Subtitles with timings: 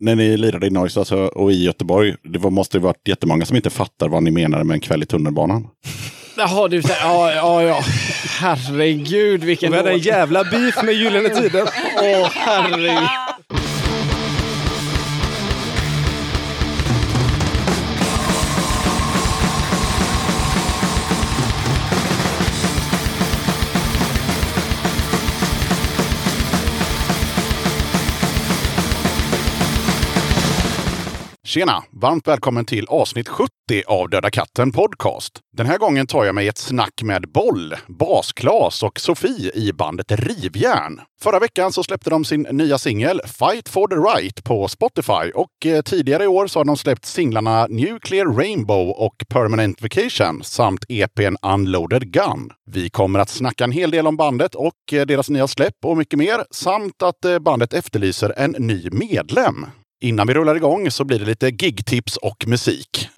[0.00, 3.44] när ni lirade i Norge alltså, och i Göteborg, det var, måste ju varit jättemånga
[3.44, 5.66] som inte fattar vad ni menade med en kväll i tunnelbanan.
[6.36, 7.80] Jaha, du säger, ja, ja, ja.
[8.40, 11.62] Herregud vilken Vi hade en jävla beef med Gyllene Tider.
[11.96, 13.08] Åh, herregud.
[31.50, 31.82] Tjena!
[31.90, 33.50] Varmt välkommen till avsnitt 70
[33.86, 35.40] av Döda katten Podcast.
[35.56, 40.12] Den här gången tar jag mig ett snack med Boll, Basklas och Sofie i bandet
[40.12, 41.00] Rivjärn.
[41.20, 45.66] Förra veckan så släppte de sin nya singel Fight for the Right på Spotify och
[45.66, 50.84] eh, tidigare i år så har de släppt singlarna Nuclear Rainbow och Permanent Vacation samt
[50.88, 52.50] EPn Unloaded Gun.
[52.66, 55.96] Vi kommer att snacka en hel del om bandet och eh, deras nya släpp och
[55.96, 59.66] mycket mer samt att eh, bandet efterlyser en ny medlem.
[60.02, 63.08] Innan vi rullar igång så blir det lite gigtips och musik.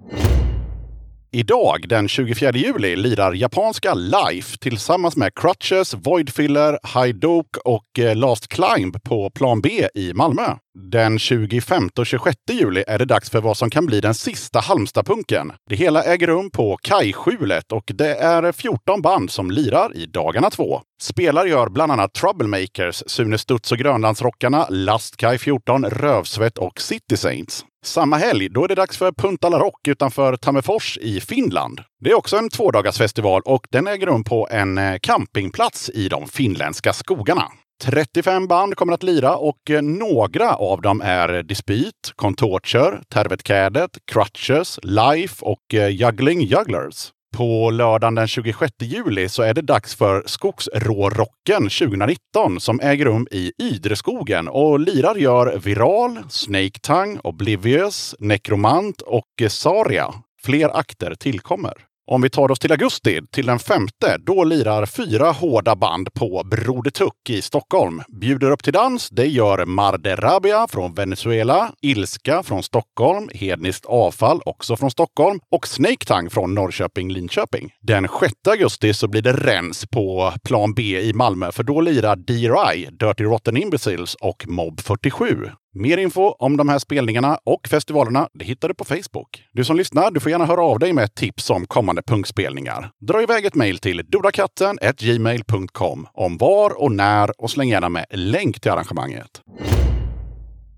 [1.34, 7.19] Idag, den 24 juli, lirar japanska Life tillsammans med Crutches, Voidfiller, High
[7.64, 10.56] och eh, Last Climb på Plan B i Malmö.
[10.91, 14.60] Den 25 och 26 juli är det dags för vad som kan bli den sista
[14.60, 15.53] Halmstadpunken.
[15.70, 20.50] Det hela äger rum på Kajskjulet och det är 14 band som lirar i dagarna
[20.50, 20.80] två.
[21.03, 27.64] Spelar gör bland annat Troublemakers, Sune Studs och Grönlandsrockarna, Lastkaj 14, Rövsvett och City Saints.
[27.84, 31.80] Samma helg, då är det dags för Puntala Rock utanför Tammerfors i Finland.
[32.00, 36.28] Det är också en tvådagarsfestival och den äger rum på en eh, campingplats i de
[36.28, 37.44] finländska skogarna.
[37.83, 44.78] 35 band kommer att lira och eh, några av dem är Dispyt, Contorture, Tervetkädet, Crutches,
[44.83, 47.12] Life och eh, Juggling Jugglers.
[47.33, 53.28] På lördagen den 26 juli så är det dags för Skogsrårocken 2019 som äger rum
[53.30, 60.14] i Ydreskogen och lirar gör Viral, Snake Tongue, Oblivious, Necromant och Saria.
[60.42, 61.91] Fler akter tillkommer.
[62.11, 66.43] Om vi tar oss till augusti, till den femte, då lirar fyra hårda band på
[66.50, 68.03] Broder Tuck i Stockholm.
[68.21, 74.76] Bjuder upp till dans, det gör Marderabia från Venezuela, Ilska från Stockholm, Hedniskt Avfall också
[74.76, 77.71] från Stockholm och Snake Tang från Norrköping-Linköping.
[77.81, 82.16] Den 6 augusti så blir det rens på Plan B i Malmö, för då lirar
[82.16, 85.37] DRI, Dirty Rotten Imbeciles och Mob 47.
[85.75, 89.43] Mer info om de här spelningarna och festivalerna det hittar du på Facebook.
[89.53, 92.91] Du som lyssnar, du får gärna höra av dig med ett tips om kommande punkspelningar.
[93.00, 98.61] Dra iväg ett mejl till dodakatten.gmail.com om var och när och släng gärna med länk
[98.61, 99.43] till arrangemanget.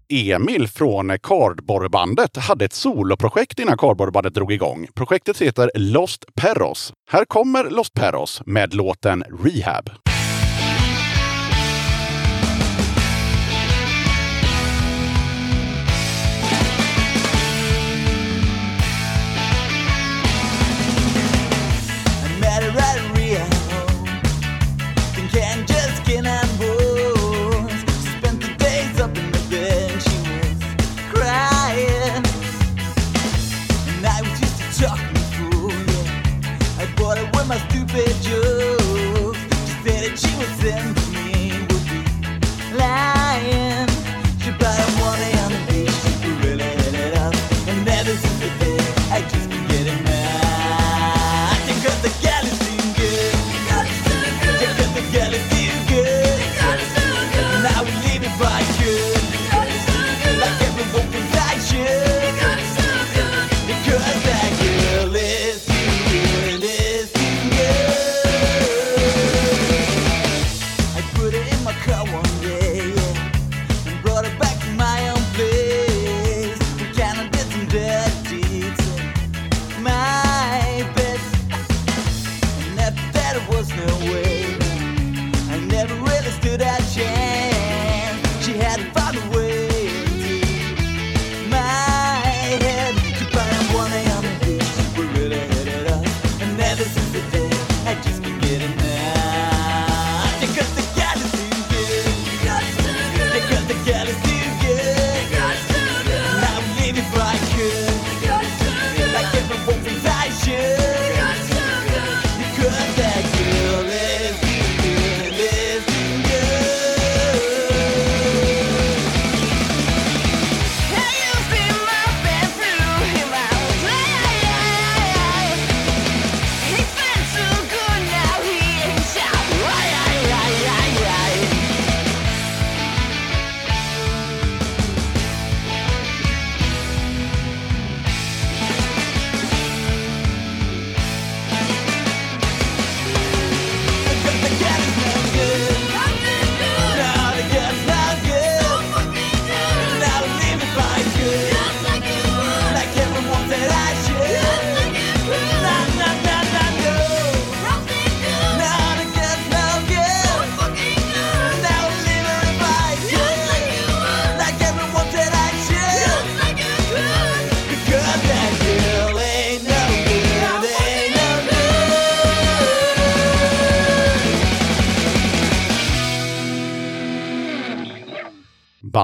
[0.08, 4.86] Emil från Kardborrebandet hade ett soloprojekt innan kardborrebandet drog igång.
[4.94, 6.92] Projektet heter Lost Perros.
[7.10, 9.90] Här kommer Lost Perros med låten Rehab.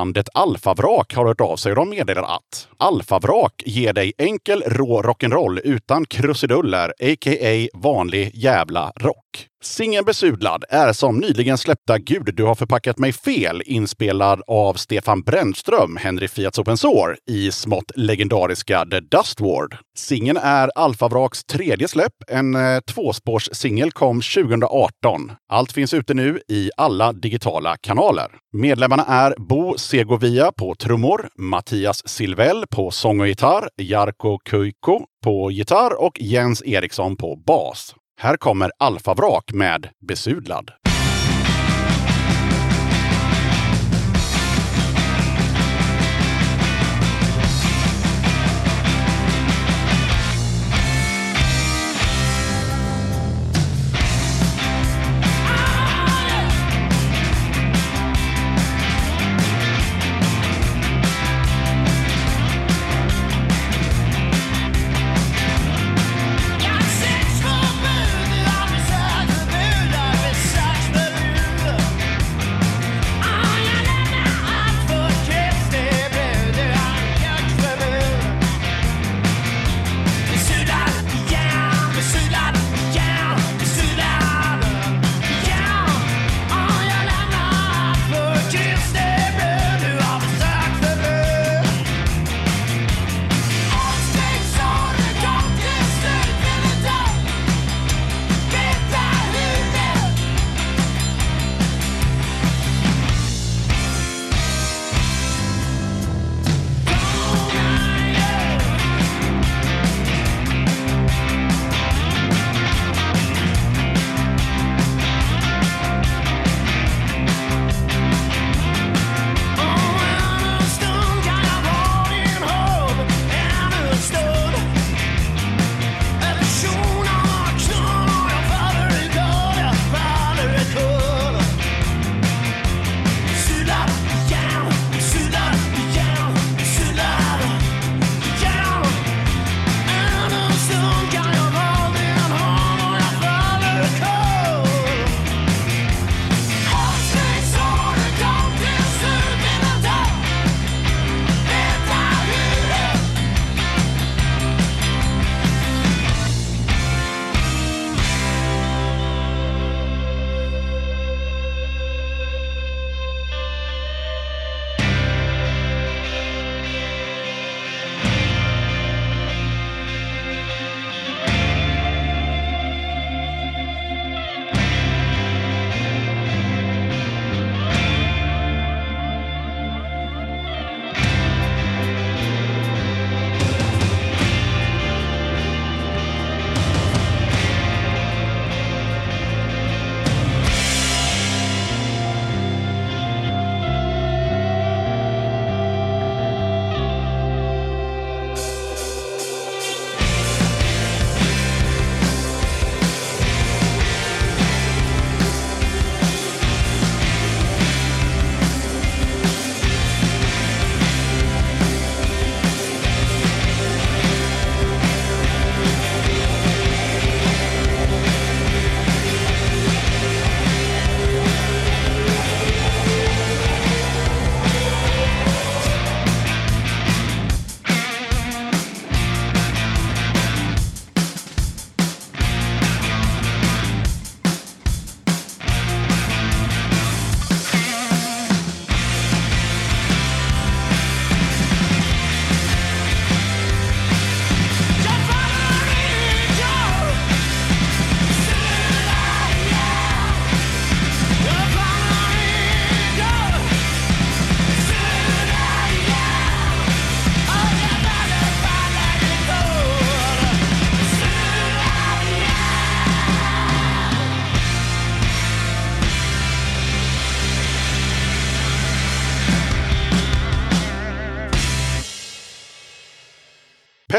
[0.01, 2.23] Bandet Alfavrak har hört av sig och de meddelar
[2.79, 7.69] Alfavrak ger dig enkel rå rock'n'roll utan krusiduller, a.k.a.
[7.79, 9.51] vanlig jävla rock.
[9.63, 15.23] Singeln Besudlad är som nyligen släppta Gud, du har förpackat mig fel inspelad av Stefan
[15.23, 19.77] Brännström, Henry Fiats Open Sore, i smått legendariska The Dust Ward.
[19.97, 22.13] Singeln är Alfavraks tredje släpp.
[22.29, 25.33] En eh, tvåspårssingel kom 2018.
[25.49, 28.29] Allt finns ute nu i alla digitala kanaler.
[28.53, 32.09] Medlemmarna är Bo Segovia på trummor, Mattias
[32.41, 37.95] Silvell på sång och gitarr, Jarko Kuiko på gitarr och Jens Eriksson på bas.
[38.21, 40.71] Här kommer Alfavrak med Besudlad.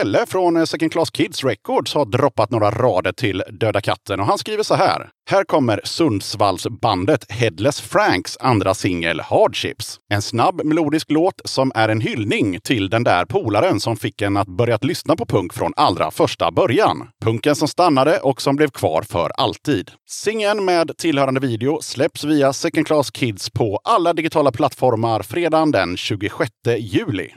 [0.01, 4.25] Pelle från eh, Second Class Kids Records har droppat några rader till Döda katten och
[4.25, 5.09] han skriver så här.
[5.29, 9.97] Här kommer Sundsvallsbandet Headless Franks andra singel Hardships.
[10.13, 14.37] En snabb melodisk låt som är en hyllning till den där polaren som fick en
[14.37, 17.07] att börja lyssna på punk från allra första början.
[17.23, 19.91] Punken som stannade och som blev kvar för alltid.
[20.09, 25.97] Singeln med tillhörande video släpps via Second Class Kids på alla digitala plattformar fredagen den
[25.97, 27.29] 26 juli.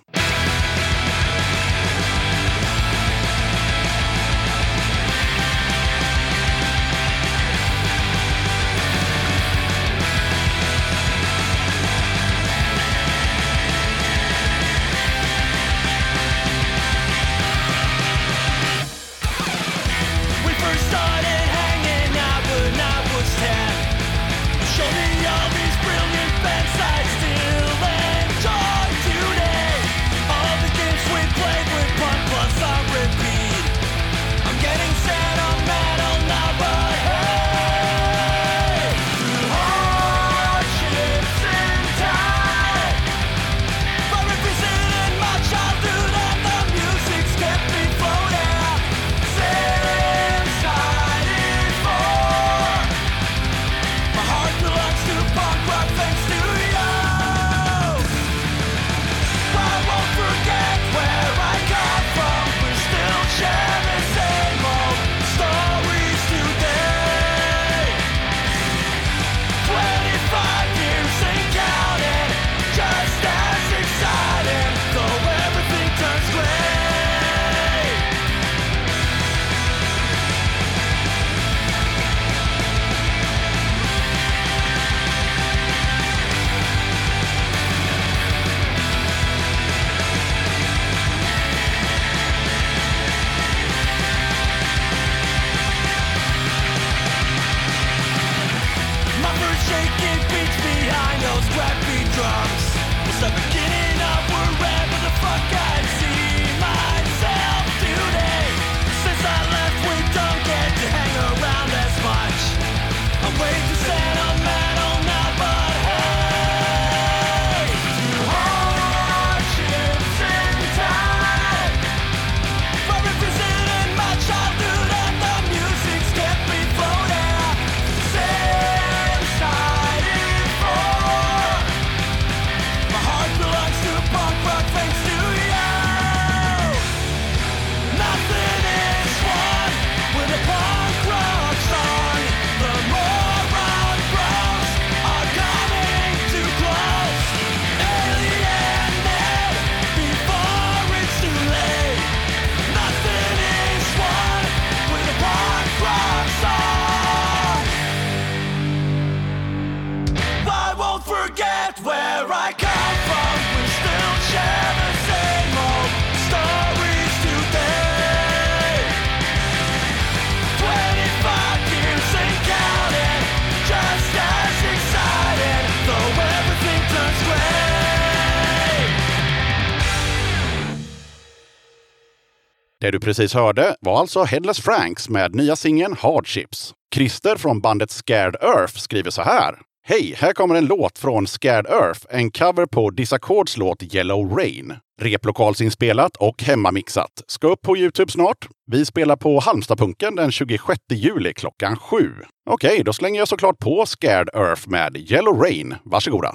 [182.95, 186.75] Du precis hörde var alltså Headless Franks med nya singeln Hardships.
[186.95, 189.55] Christer från bandet Scared Earth skriver så här.
[189.87, 194.75] Hej, här kommer en låt från Scared Earth, en cover på Disaccords låt Yellow Rain.
[195.01, 197.11] Replokalsinspelat och hemmamixat.
[197.27, 198.49] Ska upp på Youtube snart.
[198.71, 202.11] Vi spelar på Halmstadpunken den 26 juli klockan sju.
[202.51, 205.75] Okej, då slänger jag såklart på Scared Earth med Yellow Rain.
[205.85, 206.35] Varsågoda.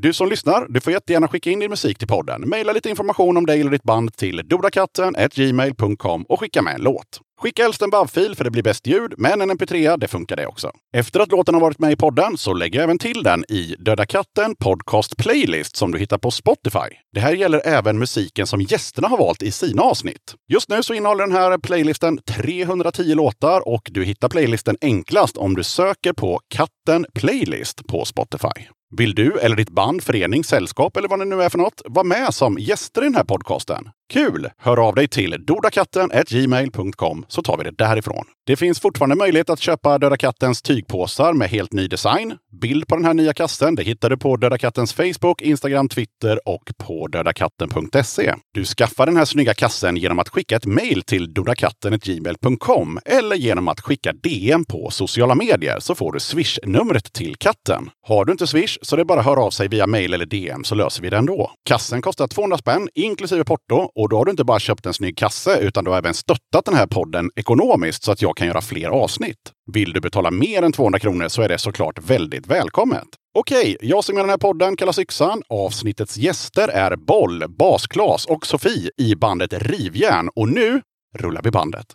[0.00, 2.48] Du som lyssnar, du får jättegärna skicka in din musik till podden.
[2.48, 7.20] Maila lite information om dig eller ditt band till dodakatten.gmail.com och skicka med en låt.
[7.40, 10.46] Skicka helst en bavfil för det blir bäst ljud, men en mp3 det funkar det
[10.46, 10.70] också.
[10.96, 13.76] Efter att låten har varit med i podden så lägger jag även till den i
[13.78, 16.88] Döda katten Podcast Playlist som du hittar på Spotify.
[17.12, 20.34] Det här gäller även musiken som gästerna har valt i sina avsnitt.
[20.52, 25.54] Just nu så innehåller den här playlisten 310 låtar och du hittar playlisten enklast om
[25.54, 28.68] du söker på Katten Playlist på Spotify.
[28.96, 32.04] Vill du eller ditt band, förening, sällskap eller vad det nu är för något vara
[32.04, 33.88] med som gäster i den här podcasten?
[34.12, 34.50] Kul!
[34.58, 38.24] Hör av dig till dodakatten.gmail.com så tar vi det därifrån.
[38.46, 42.34] Det finns fortfarande möjlighet att köpa Döda Kattens tygpåsar med helt ny design.
[42.60, 46.48] Bild på den här nya kassen det hittar du på Döda Kattens Facebook, Instagram, Twitter
[46.48, 48.34] och på dödakatten.se.
[48.54, 53.68] Du skaffar den här snygga kassen genom att skicka ett mejl till dodakatten.gmail.com eller genom
[53.68, 57.90] att skicka DM på sociala medier så får du Swish-numret till katten.
[58.06, 60.26] Har du inte Swish så det är bara att höra av sig via mejl eller
[60.26, 61.50] DM så löser vi det ändå.
[61.64, 65.16] Kassen kostar 200 spänn inklusive porto och då har du inte bara köpt en snygg
[65.16, 68.60] kasse utan du har även stöttat den här podden ekonomiskt så att jag kan göra
[68.60, 69.36] fler avsnitt.
[69.72, 73.04] Vill du betala mer än 200 kronor så är det såklart väldigt välkommet.
[73.38, 75.42] Okej, jag som gör den här podden kallas Yxan.
[75.48, 80.28] Avsnittets gäster är Boll, Basklas och Sofie i bandet Rivjärn.
[80.36, 80.82] Och nu
[81.18, 81.86] rullar vi bandet.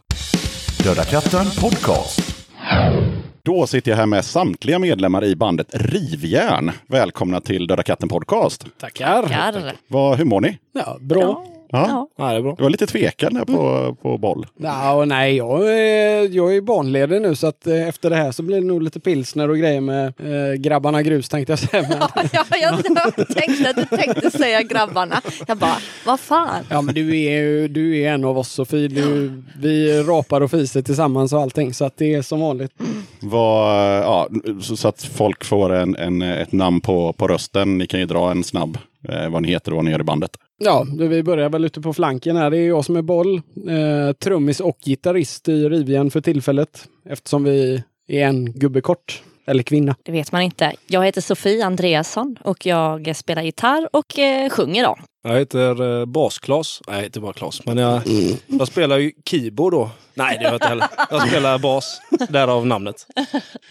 [0.84, 2.20] Döda katten podcast.
[3.46, 6.72] Då sitter jag här med samtliga medlemmar i bandet Rivjärn.
[6.88, 8.66] Välkomna till Döda katten podcast.
[8.80, 9.22] Tackar.
[9.22, 9.74] Tackar.
[9.88, 10.58] Vad, hur mår ni?
[10.74, 11.22] Ja, bra.
[11.22, 11.63] Ja.
[11.74, 12.08] Ja.
[12.18, 12.30] Ja.
[12.32, 12.56] Det är bra.
[12.58, 14.48] Du var lite tvekan här på, på boll.
[14.58, 18.32] Ja, och nej, jag, är- jag är barnledig nu så att eh, efter det här
[18.32, 21.86] så blir det nog lite pilsner och grejer med eh, grabbarna grus tänkte jag säga.
[21.90, 21.98] Men,
[22.34, 25.22] Ja, jag, jag tänkte att du tänkte säga grabbarna.
[25.48, 26.64] Jag bara, vad fan?
[26.70, 28.88] ja, men du är ju du är en av oss Sofie.
[28.88, 32.72] Du, vi rapar och fiser tillsammans och allting så att det är som vanligt.
[33.22, 34.28] Vad, ja,
[34.62, 37.78] så, så att folk får en, en, ett namn på, på rösten.
[37.78, 38.78] Ni kan ju dra en snabb
[39.10, 40.32] eh, vad ni heter och vad ni gör i bandet.
[40.66, 42.50] Ja, vi börjar väl ute på flanken här.
[42.50, 47.44] Det är jag som är boll, eh, trummis och gitarrist i Rivjärn för tillfället eftersom
[47.44, 49.24] vi är en gubbe kort.
[49.46, 49.96] Eller kvinna.
[50.04, 50.74] Det vet man inte.
[50.88, 54.98] Jag heter Sofie Andreasson och jag spelar gitarr och eh, sjunger då.
[55.26, 56.82] Jag heter eh, Bas-Klas.
[56.88, 57.66] Nej, jag heter bara Klas.
[57.66, 58.02] Men jag,
[58.48, 59.90] jag spelar ju keyboard då.
[60.14, 60.88] Nej, det gör jag inte heller.
[61.10, 62.02] Jag spelar bas.
[62.30, 63.08] Därav namnet.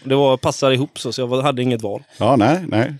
[0.03, 2.03] Det var, passade ihop så, så jag hade inget val.
[2.17, 2.93] Ja, nej, nej.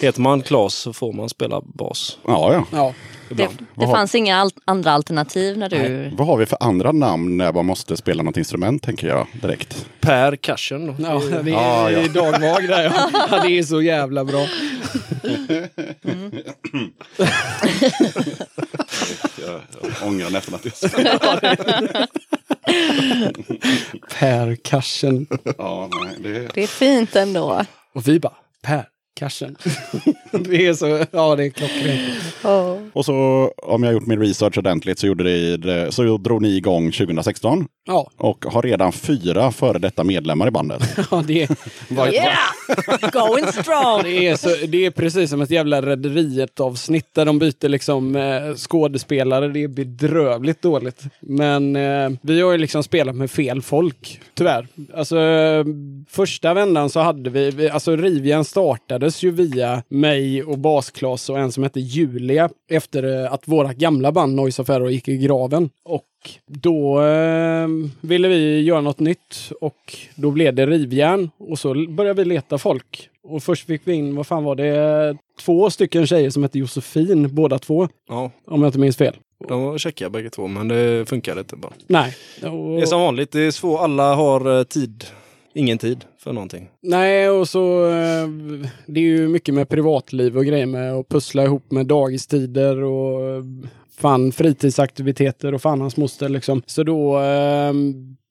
[0.00, 2.64] Heter man Klas så får man spela bas Ja, ja.
[2.72, 2.94] Ja,
[3.28, 6.10] Det, det fanns inga al- andra alternativ när du...
[6.16, 9.86] Vad har vi för andra namn när man måste spela något instrument, tänker jag direkt.
[10.00, 10.36] Per
[10.86, 10.94] då.
[10.98, 12.08] ja det är Ja, ja.
[12.08, 12.84] Dag Vag där.
[12.84, 13.10] Ja.
[13.30, 14.46] ja, det är så jävla bra.
[19.46, 20.74] Jag, jag ångrar nästan att jag
[24.18, 25.26] Per Karsen.
[25.58, 26.48] Ja, nej, det...
[26.54, 27.64] Det är fint ändå.
[27.94, 28.84] Och vi bara, Per
[29.18, 29.56] Karsen.
[30.30, 32.00] det är så, ja det är klockrent.
[32.44, 32.76] Oh.
[32.92, 36.56] Och så, om jag har gjort min research ordentligt, så, gjorde det, så drog ni
[36.56, 40.82] igång 2016 Ja, och har redan fyra före detta medlemmar i bandet.
[41.10, 41.48] ja det, är,
[42.12, 43.10] Yeah!
[43.12, 44.02] Going strong!
[44.02, 48.54] det, är så, det är precis som ett jävla Rederiet-avsnitt där de byter liksom eh,
[48.54, 49.48] skådespelare.
[49.48, 51.02] Det är bedrövligt dåligt.
[51.20, 54.66] Men eh, vi har ju liksom spelat med fel folk, tyvärr.
[54.94, 55.64] Alltså eh,
[56.08, 58.44] första vändan så hade vi, vi alltså Rivjärn
[59.10, 63.72] startades ju via mig och Basklas och en som hette Julia efter eh, att våra
[63.72, 65.70] gamla band Noise of Error gick i graven.
[65.84, 66.04] Och
[66.46, 67.68] då eh,
[68.00, 72.58] ville vi göra något nytt och då blev det rivjärn och så började vi leta
[72.58, 73.08] folk.
[73.22, 77.34] Och först fick vi in, vad fan var det, två stycken tjejer som hette Josefin,
[77.34, 79.16] båda två, Ja, om jag inte minns fel.
[79.48, 81.72] de var checkiga bägge två, men det funkade inte bara.
[81.86, 82.14] Nej.
[82.40, 83.80] Det är Och, som vanligt, det är svårt.
[83.80, 85.04] Alla har eh, tid.
[85.54, 86.68] Ingen tid för någonting.
[86.82, 88.28] nej, och så eh,
[88.86, 93.36] det är ju mycket med privatliv och grejer med att pussla ihop med dagistider och
[93.36, 93.42] eh,
[93.90, 96.62] fan fritidsaktiviteter och fan hans moster liksom.
[96.66, 97.72] Så då eh,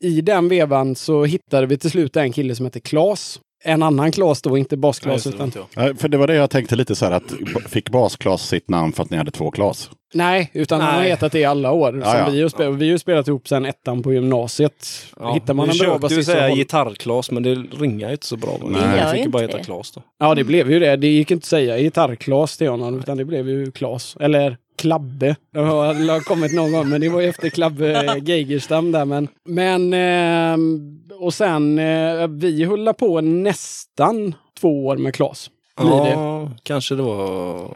[0.04, 3.40] i den vevan så hittade vi till slut en kille som heter Klas.
[3.68, 5.52] En annan Klas då, inte Nej, basklas det utan...
[5.76, 7.34] Nej, för det var det jag tänkte lite så här att
[7.70, 9.90] fick Basklas sitt namn för att ni hade två Klas?
[10.14, 11.10] Nej, utan han har Nej.
[11.10, 12.02] hetat det i alla år.
[12.04, 12.30] Ja, ja.
[12.30, 14.88] Vi, har spelat, vi har ju spelat ihop sedan ettan på gymnasiet.
[15.20, 18.28] Ja, Hittar man vi en bra basist så säga gitarrklas, men det ringar ju inte
[18.28, 18.58] så bra.
[18.62, 18.82] Nej.
[18.82, 19.66] Det gör fick ju bara inte heta.
[19.66, 20.02] Klas då.
[20.20, 20.96] Ja, det blev ju det.
[20.96, 24.18] Det gick inte att säga gitarrklas till honom, utan det blev ju Klas.
[24.20, 25.36] Eller Klabbe.
[25.52, 29.06] Det har kommit någon gång, men det var ju efter Klabbe Geigerstam där.
[29.06, 35.50] Men, men ehm, och sen, eh, vi höll på nästan två år med Klas.
[35.80, 37.72] Ja, kanske det var...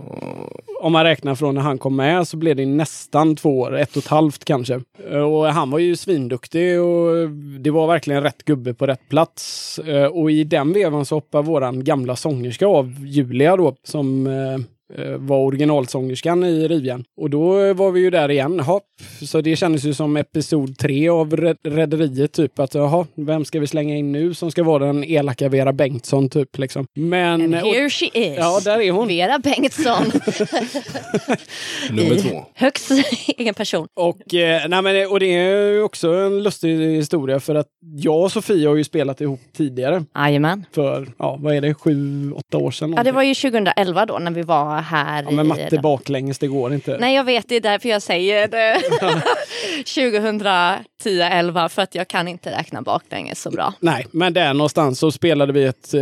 [0.82, 3.98] Om man räknar från när han kom med så blev det nästan två år, ett
[3.98, 4.82] och ett halvt kanske.
[5.26, 9.80] Och han var ju svinduktig och det var verkligen rätt gubbe på rätt plats.
[9.80, 14.34] Eh, Och i den vevan så hoppar våran gamla sångerska av, Julia då, som eh,
[14.54, 14.60] eh,
[15.18, 17.04] var originalsångerskan i Rivjärn.
[17.22, 18.60] Och då var vi ju där igen.
[18.60, 18.84] Hopp.
[19.22, 22.60] Så det kändes ju som episod tre av Re- Rederiet typ.
[22.60, 26.30] Att jaha, vem ska vi slänga in nu som ska vara den elaka Vera Bengtsson
[26.30, 26.86] typ liksom.
[26.96, 27.42] Men...
[27.42, 28.38] And och- here she is.
[28.38, 29.08] Ja, där är hon.
[29.08, 30.04] Vera Bengtsson.
[31.92, 32.46] Nummer två.
[32.56, 32.92] Högst
[33.38, 33.88] egen person.
[33.94, 38.24] Och, eh, nej men, och det är ju också en lustig historia för att jag
[38.24, 40.04] och Sofia har ju spelat ihop tidigare.
[40.16, 40.66] Jajamän.
[40.76, 42.94] För, ja, vad är det, sju, åtta år sedan?
[42.98, 45.24] Ja, det var ju 2011 då när vi var här.
[45.24, 46.98] Ja, men i matte den- baklänges, det går inte.
[47.00, 48.82] Nej, jag vet, det är därför jag säger det.
[49.86, 53.74] 2010-11 för att jag kan inte räkna baklänges så bra.
[53.80, 56.02] Nej, men där någonstans så spelade vi ett eh,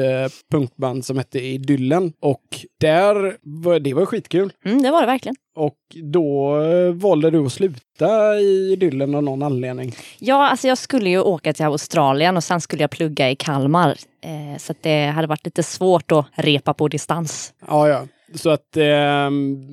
[0.52, 2.14] punkband som hette Idyllen.
[2.22, 2.44] Och
[2.80, 4.54] där, var, det var skitkul.
[4.66, 5.36] Mm, det var det verkligen.
[5.56, 5.76] Och
[6.14, 9.96] då eh, valde du att sluta i Idyllen av någon anledning.
[10.20, 13.90] Ja, alltså jag skulle ju åka till Australien och sen skulle jag plugga i Kalmar.
[14.24, 17.54] Eh, så det hade varit lite svårt att repa på distans.
[17.68, 18.08] Ja, ja.
[18.34, 19.32] Så att eh,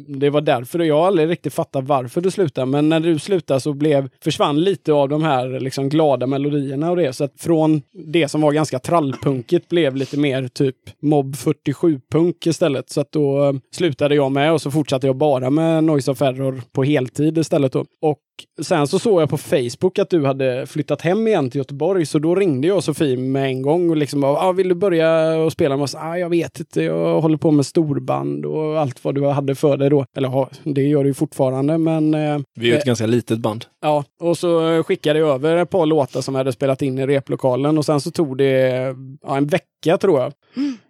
[0.09, 0.79] det var därför.
[0.79, 2.67] Jag har aldrig riktigt fattat varför du slutade.
[2.67, 6.97] Men när du slutade så blev, försvann lite av de här liksom, glada melodierna och
[6.97, 7.13] det.
[7.13, 12.91] Så att från det som var ganska trallpunkigt blev lite mer typ Mob 47-punk istället.
[12.91, 16.23] Så att då eh, slutade jag med och så fortsatte jag bara med Noise of
[16.23, 17.73] Error på heltid istället.
[17.73, 17.85] Då.
[18.03, 18.19] Och
[18.63, 22.07] sen så såg jag på Facebook att du hade flyttat hem igen till Göteborg.
[22.07, 25.37] Så då ringde jag Sofie med en gång och liksom bara, ah, vill du börja
[25.37, 25.95] och spela med oss?
[25.95, 29.77] Ah, jag vet inte, jag håller på med storband och allt vad du hade för
[29.77, 30.07] dig då.
[30.17, 33.39] Eller ja, det gör du ju fortfarande, men eh, Vi är ju ett ganska litet
[33.39, 33.65] band.
[33.83, 34.05] ja.
[34.21, 37.79] Och så skickade jag över ett par låtar som jag hade spelat in i replokalen
[37.79, 40.33] och sen så tog det ja, en vecka tror jag.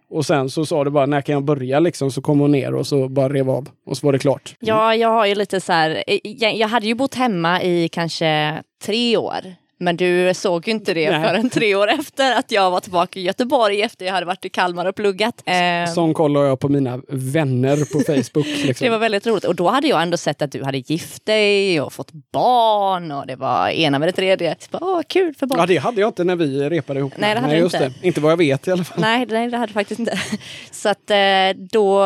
[0.09, 2.11] Och sen så sa du bara, när kan jag börja liksom?
[2.11, 3.69] Så kom hon ner och så bara rev av.
[3.85, 4.55] Och så var det klart.
[4.59, 7.89] Ja, jag har ju lite så här, eh, jag, jag hade ju bott hemma i
[7.89, 9.55] kanske tre år.
[9.79, 11.27] Men du såg ju inte det Nej.
[11.29, 14.49] förrän tre år efter att jag var tillbaka i Göteborg efter jag hade varit i
[14.49, 15.43] Kalmar och pluggat.
[15.45, 18.47] Eh, Sån kollar jag på mina vänner på Facebook.
[18.65, 18.85] Liksom.
[18.85, 19.43] Det var väldigt roligt.
[19.43, 23.27] Och då hade jag ändå sett att du hade gift dig och fått barn och
[23.27, 24.55] det var ena med det tredje.
[24.71, 25.59] Bara, Åh, kul för barn.
[25.59, 27.13] Ja, det hade jag inte när vi repade ihop.
[27.17, 27.87] Nej, det hade du just inte.
[28.01, 28.07] Det.
[28.07, 29.01] Inte vad jag vet i alla fall.
[29.01, 30.19] Nej, nej, det hade jag faktiskt inte.
[30.71, 31.17] Så att eh,
[31.71, 32.05] då,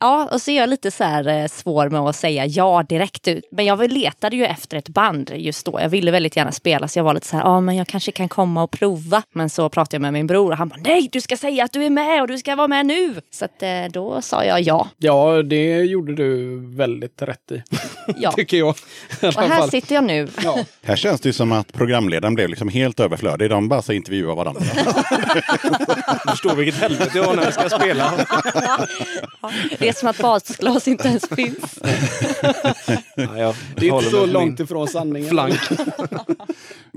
[0.00, 3.28] ja, och så är jag lite så här eh, svår med att säga ja direkt
[3.28, 3.44] ut.
[3.50, 5.78] Men jag letade ju efter ett band just då.
[5.80, 8.12] Jag ville väldigt gärna spela så jag var lite så här, ja men jag kanske
[8.12, 9.22] kan komma och prova.
[9.32, 11.72] Men så pratade jag med min bror och han bara, nej du ska säga att
[11.72, 13.14] du är med och du ska vara med nu.
[13.30, 14.88] Så att eh, då sa jag ja.
[14.98, 17.62] Ja, det gjorde du väldigt rätt i.
[18.16, 18.32] ja.
[18.32, 18.74] Tycker jag.
[19.22, 19.70] I Och här fall.
[19.70, 20.28] sitter jag nu.
[20.44, 20.58] Ja.
[20.82, 23.50] Här känns det ju som att programledaren blev liksom helt överflödig.
[23.50, 24.62] De bara så intervjuar varandra.
[26.24, 28.12] Du förstår vilket helvete jag har när jag ska spela.
[29.78, 31.78] Det är som att basglas inte ens finns.
[33.16, 35.30] Ja, jag Det är inte så långt ifrån sanningen.
[35.30, 35.54] Flank.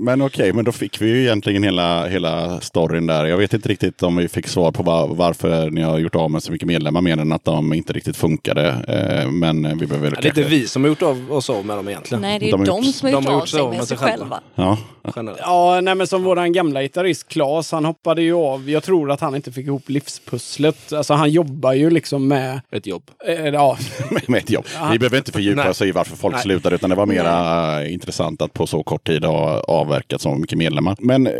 [0.00, 3.24] Men okej, men då fick vi ju egentligen hela, hela storyn där.
[3.24, 6.30] Jag vet inte riktigt om vi fick svar på var, varför ni har gjort av
[6.30, 8.68] med så mycket medlemmar mer än att de inte riktigt funkade.
[8.88, 11.66] Eh, men vi behöver väl Det är inte vi som har gjort av oss av
[11.66, 12.22] med dem egentligen.
[12.22, 13.48] Nej, det är De ju har de gjort- som har de gjort har av gjort
[13.48, 14.40] sig av med sig med sig själva.
[14.54, 14.78] själva.
[15.02, 15.40] Ja, Generellt.
[15.42, 18.70] Ja, nej men som våran gamla gitarrist Claes, han hoppade ju av.
[18.70, 20.92] Jag tror att han inte fick ihop livspusslet.
[20.92, 23.02] Alltså han jobbar ju liksom med, Ett jobb.
[23.28, 23.78] eh, ja,
[24.28, 24.64] med, ett jobb.
[24.92, 25.70] Vi behöver inte fördjupa Nej.
[25.70, 26.42] oss i varför folk Nej.
[26.42, 30.34] slutade, utan det var mera eh, intressant att på så kort tid ha avverkat så
[30.34, 30.96] mycket medlemmar.
[31.00, 31.32] Men eh,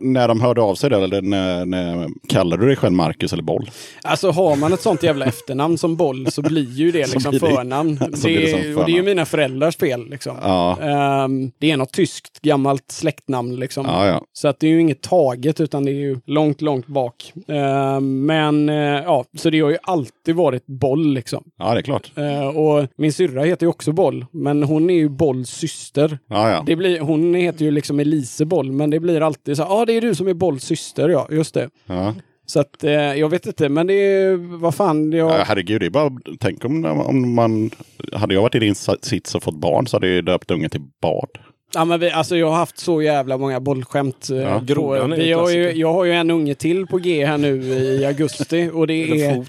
[0.00, 3.42] när de hörde av sig då, eller när, när, kallar du dig själv Marcus eller
[3.42, 3.70] Boll?
[4.02, 7.38] Alltså har man ett sånt jävla efternamn som Boll så blir ju det liksom det-
[7.38, 7.94] förnamn.
[8.10, 10.10] det som Det, och det är ju mina föräldrars fel.
[10.10, 10.36] Liksom.
[10.42, 10.78] Ja.
[10.80, 13.56] Ehm, det är något tyskt gammalt släktnamn.
[13.56, 13.86] Liksom.
[13.86, 14.22] Ja, ja.
[14.32, 17.32] Så att det är ju inget taget utan det är ju långt, långt bak.
[17.48, 21.44] Ehm, men eh, ja, så det har ju alltid varit Boll liksom.
[21.58, 22.12] ja, det är klart.
[22.16, 26.18] Eh, och min syrra heter ju också Boll, men hon är ju Bolls syster.
[26.66, 29.84] Det blir, hon heter ju liksom Elise Boll, men det blir alltid så ja ah,
[29.84, 31.70] det är du som är Bolls syster, ja, just det.
[31.86, 32.14] ja.
[32.46, 35.30] Så att eh, jag vet inte, men det är, vad fan, jag...
[35.30, 37.70] Ja, herregud, det är bara, tänk om, om man...
[38.12, 40.70] Hade jag varit i din sits och fått barn så hade jag ju döpt ungen
[40.70, 41.28] till Bard.
[41.74, 44.30] Ja, men vi, alltså jag har haft så jävla många bollskämt.
[44.30, 47.38] eh, Ja, på, vi har ju, jag har ju en unge till på G här
[47.38, 49.44] nu i augusti och det är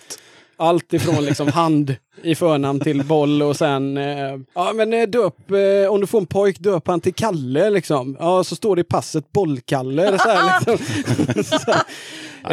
[0.57, 5.51] allt ifrån liksom hand i förnamn till boll och sen, eh, ja men eh, döp,
[5.51, 8.17] eh, om du får en pojk döp han till Kalle liksom.
[8.19, 10.17] Ja, så står det i passet Bollkalle.
[10.19, 11.43] Så här, liksom.
[11.59, 11.71] så,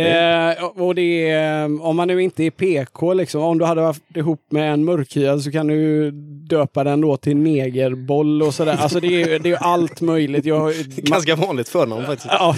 [0.00, 3.80] eh, och det är, eh, om man nu inte är PK liksom, om du hade
[3.80, 6.10] haft ihop med en mörkhyad så kan du
[6.50, 8.76] döpa den då till negerboll och sådär.
[8.80, 10.44] Alltså det är ju det är ju allt möjligt.
[10.44, 12.28] Jag, Ganska vanligt förnamn faktiskt.
[12.32, 12.56] Ja,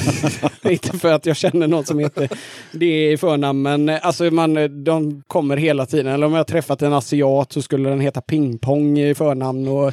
[0.70, 2.28] inte för att jag känner någon som heter
[2.72, 6.12] det i förnamn, men alltså man, de kommer hela tiden.
[6.12, 9.68] Eller om jag träffat en asiat så skulle den heta pingpong i förnamn.
[9.68, 9.92] Och,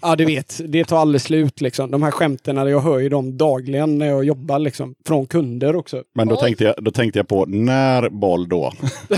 [0.00, 1.90] Ja, du vet, det tar aldrig slut liksom.
[1.90, 4.94] De här skämten, jag hör ju dem dagligen när jag jobbar liksom.
[5.06, 6.02] Från kunder också.
[6.14, 8.72] Men då tänkte, jag, då tänkte jag på när Boll då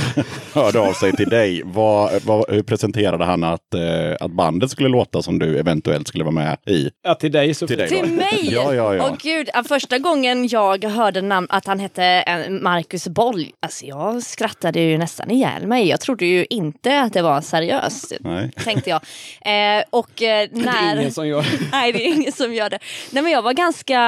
[0.52, 1.62] hörde av sig till dig.
[1.64, 6.24] Vad, vad, hur presenterade han att, eh, att bandet skulle låta som du eventuellt skulle
[6.24, 6.90] vara med i?
[7.02, 7.88] Ja, till dig så Till dig.
[7.88, 8.38] Till mig?
[8.42, 9.08] Ja, ja, ja.
[9.10, 14.22] Åh gud, första gången jag hörde namn, att han hette eh, Marcus Boll, alltså jag
[14.22, 15.88] skrattade ju nästan ihjäl mig.
[15.88, 18.50] Jag trodde ju inte att det var seriöst, Nej.
[18.64, 19.00] tänkte jag.
[19.44, 20.22] Eh, och
[20.72, 21.00] Det är när...
[21.00, 22.78] ingen som gör Nej, det är ingen som gör det.
[23.10, 23.98] Nej, men jag var ganska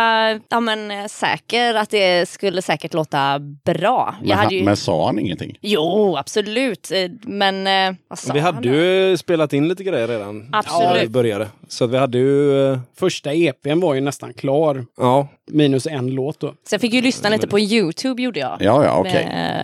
[0.49, 4.15] ja, men, säker att det skulle säkert låta bra.
[4.21, 4.65] Men, Jag hade han, ju...
[4.65, 5.59] men sa han ingenting?
[5.61, 6.91] Jo, absolut.
[6.93, 8.75] Eh, Men eh, vad sa Vi han hade då?
[8.75, 10.49] ju spelat in lite grejer redan.
[10.53, 10.89] Absolut.
[10.89, 11.49] När vi började.
[11.73, 12.67] Så att vi hade ju...
[12.73, 14.85] eh, Första EPn var ju nästan klar.
[14.99, 16.49] Ja, Minus en låt då.
[16.49, 18.57] Så jag fick ju lyssna lite på Youtube gjorde jag.
[18.61, 19.23] Ja, ja, okej.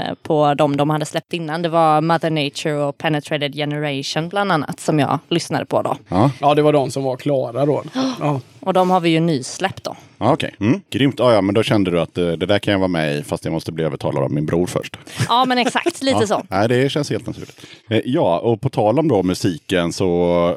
[0.08, 1.62] Eh, På de de hade släppt innan.
[1.62, 5.96] Det var Mother Nature och Penetrated Generation bland annat som jag lyssnade på då.
[6.08, 7.82] Ja, Ja, det var de som var klara då.
[8.20, 8.40] Ja.
[8.60, 9.96] Och de har vi ju nysläppt då.
[10.18, 10.54] ja okej.
[10.60, 10.80] Mm.
[10.90, 11.14] Grymt.
[11.18, 13.22] Ja, ja, men då kände du att eh, det där kan jag vara med i
[13.22, 14.96] fast jag måste bli övertalad av min bror först.
[15.28, 16.42] Ja men exakt, lite så.
[16.50, 17.60] Nej, det känns helt naturligt.
[17.90, 20.06] Eh, Ja, och på tal om då musiken så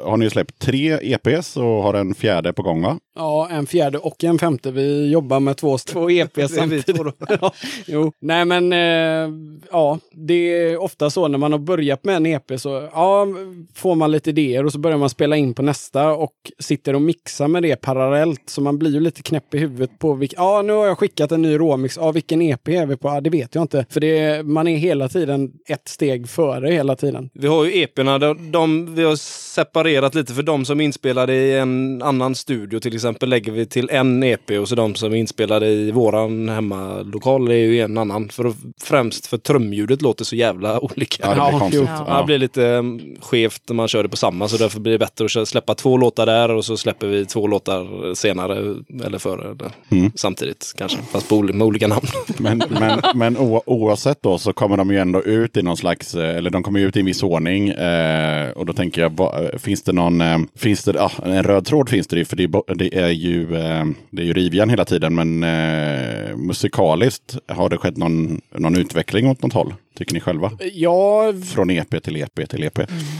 [0.04, 2.98] har ni ju släppt tre EPs och har en fjärde på gång va?
[3.14, 4.70] ja, en fjärde och en femte.
[4.70, 6.88] Vi jobbar med två, två EPs samtidigt.
[7.40, 7.52] ja,
[7.86, 8.12] jo.
[8.20, 9.30] Nej men, eh,
[9.70, 13.26] ja, det är ofta så när man har börjat med en EP så ja,
[13.74, 17.02] får man lite idéer och så börjar man spela in på nästa och sitter och
[17.02, 18.42] mixar med det parallellt.
[18.46, 21.32] Så man blir ju lite knäpp i huvudet på vilk, ja nu har jag skickat
[21.32, 23.08] en ny råmix, ja vilken EP är vi på?
[23.08, 23.86] Ja det vet jag inte.
[23.90, 27.30] För det, man är hela tiden ett steg före hela tiden.
[27.34, 28.18] vi har ju EPerna.
[28.18, 32.80] De, de, vi har separerat lite för de som är inspelade i en annan studio
[32.80, 36.48] till exempel lägger vi till en EP och så de som är inspelade i våran
[36.48, 38.28] hemmalokal är ju en annan.
[38.28, 38.52] För,
[38.82, 41.22] främst för trumljudet låter så jävla olika.
[41.26, 41.80] Ja, det blir Ja, konstigt.
[41.80, 42.04] jo.
[42.08, 42.18] Ja.
[42.18, 44.98] Det blir lite um, skevt när man kör det på samma så därför blir det
[44.98, 47.81] bättre att släppa två låtar där och så släpper vi två låtar
[48.14, 49.42] senare eller före.
[49.42, 50.12] Eller Mm.
[50.14, 52.06] Samtidigt kanske, fast på, med olika namn.
[52.38, 56.36] Men, men, men oavsett då så kommer de ju ändå ut i någon slags, eh,
[56.36, 57.68] eller de kommer ut i en viss ordning.
[57.68, 61.64] Eh, och då tänker jag, va, finns det någon, eh, finns det, ah, en röd
[61.66, 64.84] tråd finns det ju, för det det är ju, eh, det är ju rivjärn hela
[64.84, 65.14] tiden.
[65.14, 69.74] Men eh, musikaliskt, har det skett någon, någon utveckling åt något håll?
[69.94, 70.50] Tycker ni själva?
[70.72, 72.78] Ja, Från EP till EP till EP.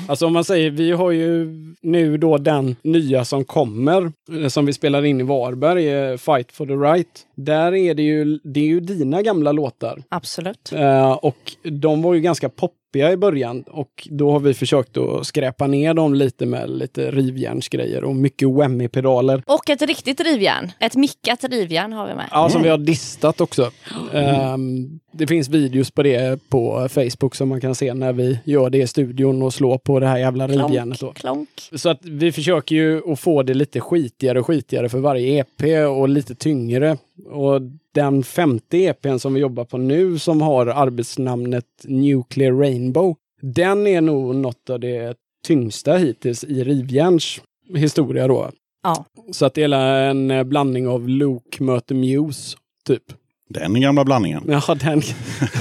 [0.09, 1.49] Alltså om man säger, vi har ju
[1.83, 6.53] nu då den nya som kommer, eh, som vi spelar in i Varberg, eh, Fight
[6.53, 7.27] for the Right.
[7.45, 10.03] Där är det ju, det är ju dina gamla låtar.
[10.09, 10.73] Absolut.
[10.73, 15.27] Eh, och de var ju ganska poppiga i början och då har vi försökt att
[15.27, 19.43] skräpa ner dem lite med lite rivjärnsgrejer och mycket whammy-pedaler.
[19.47, 20.73] Och ett riktigt rivjärn.
[20.81, 22.29] Ett mickat rivjärn har vi med.
[22.31, 23.71] Ja, som vi har distat också.
[24.13, 28.71] Ehm, det finns videos på det på Facebook som man kan se när vi gör
[28.71, 30.99] det i studion och slår på det här jävla rivjärnet.
[30.99, 31.49] Klonk, klonk.
[31.75, 35.89] Så att vi försöker ju att få det lite skitigare och skitigare för varje EP
[35.89, 36.97] och lite tyngre.
[37.27, 37.61] Och
[37.95, 44.01] den femte EPn som vi jobbar på nu som har arbetsnamnet Nuclear Rainbow, den är
[44.01, 47.43] nog något av det tyngsta hittills i Rivjärns
[47.75, 48.51] historia då.
[48.83, 49.05] Ja.
[49.33, 53.03] Så att det är en blandning av Luke möter Muse, typ.
[53.49, 54.45] Den gamla blandningen.
[54.47, 55.03] Ja, den.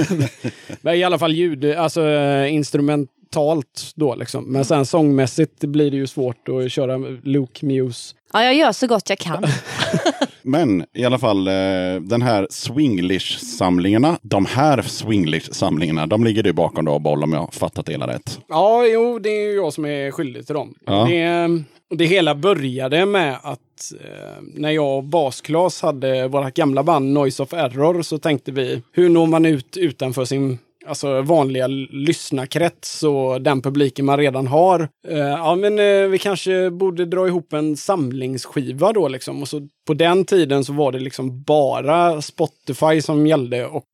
[0.81, 2.01] Men i alla fall ljud, alltså
[2.49, 4.43] instrumentalt då liksom.
[4.43, 8.15] Men sen sångmässigt blir det ju svårt att köra Luke Muse.
[8.33, 9.43] Ja, jag gör så gott jag kan.
[10.41, 11.53] Men i alla fall, eh,
[12.01, 17.51] den här Swinglish-samlingarna, de här Swinglish-samlingarna, de ligger du bakom då, Boll, om jag har
[17.51, 18.39] fattat det hela rätt.
[18.47, 20.73] Ja, jo, det är ju jag som är skyldig till dem.
[20.85, 21.07] Ja.
[21.09, 21.49] Det,
[21.95, 27.43] det hela började med att eh, när jag och Basklas hade vårt gamla band Noise
[27.43, 33.41] of Error så tänkte vi, hur når man ut utanför sin alltså vanliga lyssnarkrets och
[33.41, 34.89] den publiken man redan har.
[35.07, 39.41] Eh, ja, men eh, vi kanske borde dra ihop en samlingsskiva då liksom.
[39.41, 43.87] Och så på den tiden så var det liksom bara Spotify som gällde och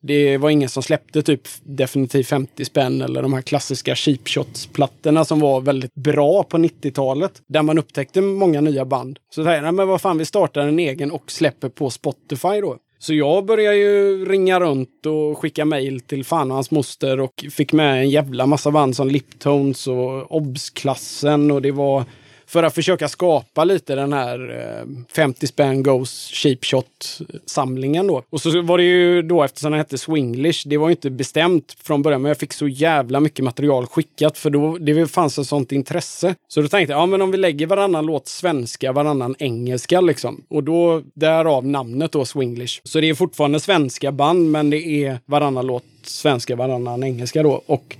[0.00, 5.24] det var ingen som släppte typ definitivt 50 spänn eller de här klassiska cheap shots-plattorna
[5.24, 7.42] som var väldigt bra på 90-talet.
[7.46, 9.18] Där man upptäckte många nya band.
[9.30, 12.60] Så tänkte jag, nej men vad fan, vi startar en egen och släpper på Spotify
[12.60, 12.76] då.
[12.98, 17.44] Så jag började ju ringa runt och skicka mejl till fan och hans moster och
[17.50, 22.04] fick med en jävla massa band som Liptones och Obs-klassen och det var
[22.48, 28.22] för att försöka skapa lite den här eh, 50 spänn goes cheap shot samlingen då.
[28.30, 31.76] Och så var det ju då eftersom den hette Swinglish, det var ju inte bestämt
[31.82, 35.46] från början men jag fick så jävla mycket material skickat för då det fanns ett
[35.46, 36.34] sånt intresse.
[36.48, 40.44] Så då tänkte jag, ja men om vi lägger varannan låt svenska, varannan engelska liksom.
[40.48, 42.80] Och då därav namnet då Swinglish.
[42.84, 47.62] Så det är fortfarande svenska band men det är varannan låt svenska, varannan engelska då.
[47.66, 47.96] Och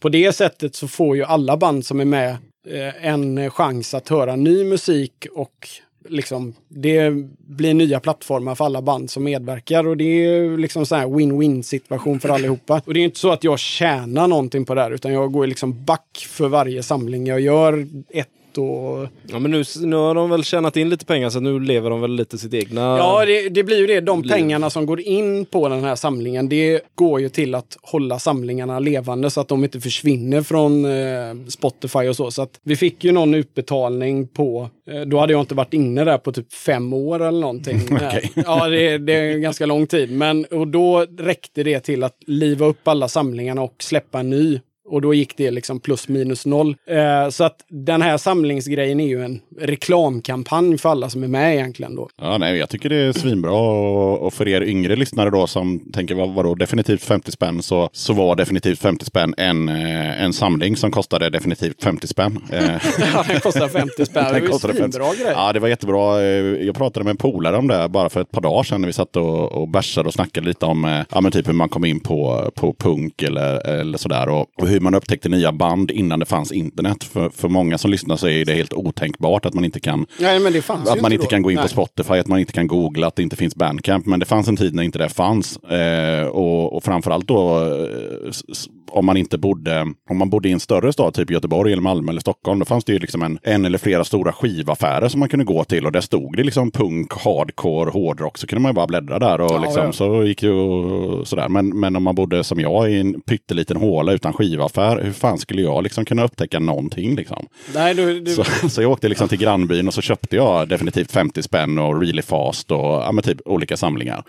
[0.00, 4.08] på det sättet så får ju alla band som är med Eh, en chans att
[4.08, 5.68] höra ny musik och
[6.08, 10.94] liksom det blir nya plattformar för alla band som medverkar och det är liksom så
[10.94, 12.82] här win-win situation för allihopa.
[12.86, 15.46] Och det är inte så att jag tjänar någonting på det här utan jag går
[15.46, 17.86] liksom back för varje samling jag gör.
[18.10, 21.60] Ett och Ja, men nu, nu har de väl tjänat in lite pengar så nu
[21.60, 22.80] lever de väl lite sitt egna...
[22.80, 24.00] Ja, det, det blir ju det.
[24.00, 24.32] De Liv.
[24.32, 28.78] pengarna som går in på den här samlingen, det går ju till att hålla samlingarna
[28.78, 32.30] levande så att de inte försvinner från eh, Spotify och så.
[32.30, 36.04] Så att vi fick ju någon utbetalning på, eh, då hade jag inte varit inne
[36.04, 37.80] där på typ fem år eller någonting.
[37.92, 38.32] Okej.
[38.34, 40.10] Ja, det, det är ganska lång tid.
[40.12, 44.60] Men och då räckte det till att liva upp alla samlingarna och släppa en ny.
[44.90, 46.76] Och då gick det liksom plus minus noll.
[46.86, 51.54] Eh, så att den här samlingsgrejen är ju en reklamkampanj för alla som är med
[51.54, 52.08] egentligen då.
[52.22, 55.92] Ja, nej, jag tycker det är svinbra och, och för er yngre lyssnare då som
[55.92, 60.32] tänker vad, vadå definitivt 50 spänn så, så var definitivt 50 spänn en, eh, en
[60.32, 62.38] samling som kostade definitivt 50 spänn.
[62.52, 62.62] Eh,
[63.14, 64.24] Ja, den kostar 50 spänn.
[64.30, 65.22] Det Den ju kostade svinbra 50.
[65.22, 65.32] grej.
[65.36, 66.20] Ja, det var jättebra.
[66.22, 66.26] Eh,
[66.66, 68.92] Jag pratade med en polare om det bara för ett par dagar sedan när vi
[68.92, 72.00] satt och, och bärsade och snackade lite om ja, men typ hur man kom in
[72.00, 76.26] på, på punk eller, eller sådär och, och hur man upptäckte nya band innan det
[76.26, 77.04] fanns internet.
[77.04, 80.40] För, för många som lyssnar så är det helt otänkbart att man inte kan Nej,
[80.40, 81.30] men det fanns att man inte då.
[81.30, 81.64] kan gå in Nej.
[81.64, 84.06] på Spotify, att man inte kan googla, att det inte finns Bandcamp.
[84.06, 85.56] Men det fanns en tid när inte det fanns.
[85.56, 88.30] Eh, och, och framförallt då eh,
[88.90, 92.10] om man inte bodde, om man bodde i en större stad, typ Göteborg, eller Malmö
[92.12, 92.58] eller Stockholm.
[92.58, 95.64] Då fanns det ju liksom en, en eller flera stora skivaffärer som man kunde gå
[95.64, 95.86] till.
[95.86, 98.38] Och där stod det liksom punk, hardcore, hårdrock.
[98.38, 99.92] Så kunde man ju bara bläddra där och Ja, liksom, ja.
[99.92, 101.48] så gick och sådär.
[101.48, 105.38] Men, men om man bodde som jag i en pytteliten håla utan skivaffär, hur fan
[105.38, 107.46] skulle jag liksom kunna upptäcka någonting liksom?
[107.74, 111.12] Nej, du, du, Så, så jag åkte liksom till grannbyn och så köpte jag definitivt
[111.12, 114.22] 50 spänn och Really Fast och ja, men typ olika samlingar.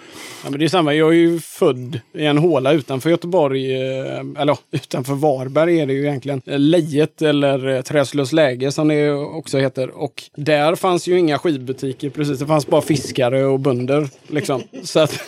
[0.44, 0.94] ja, men det är samma.
[0.94, 5.86] Jag är ju född i en håla utanför Göteborg, eh, eller då, utanför Varberg är
[5.86, 6.42] det ju egentligen.
[6.46, 9.90] Eh, Lejet eller eh, Träslös läge som det också heter.
[9.90, 12.40] Och där fanns ju inga skivbutiker precis.
[12.40, 14.64] Det fanns bara fiskare och bönder liksom.
[14.84, 15.20] Så att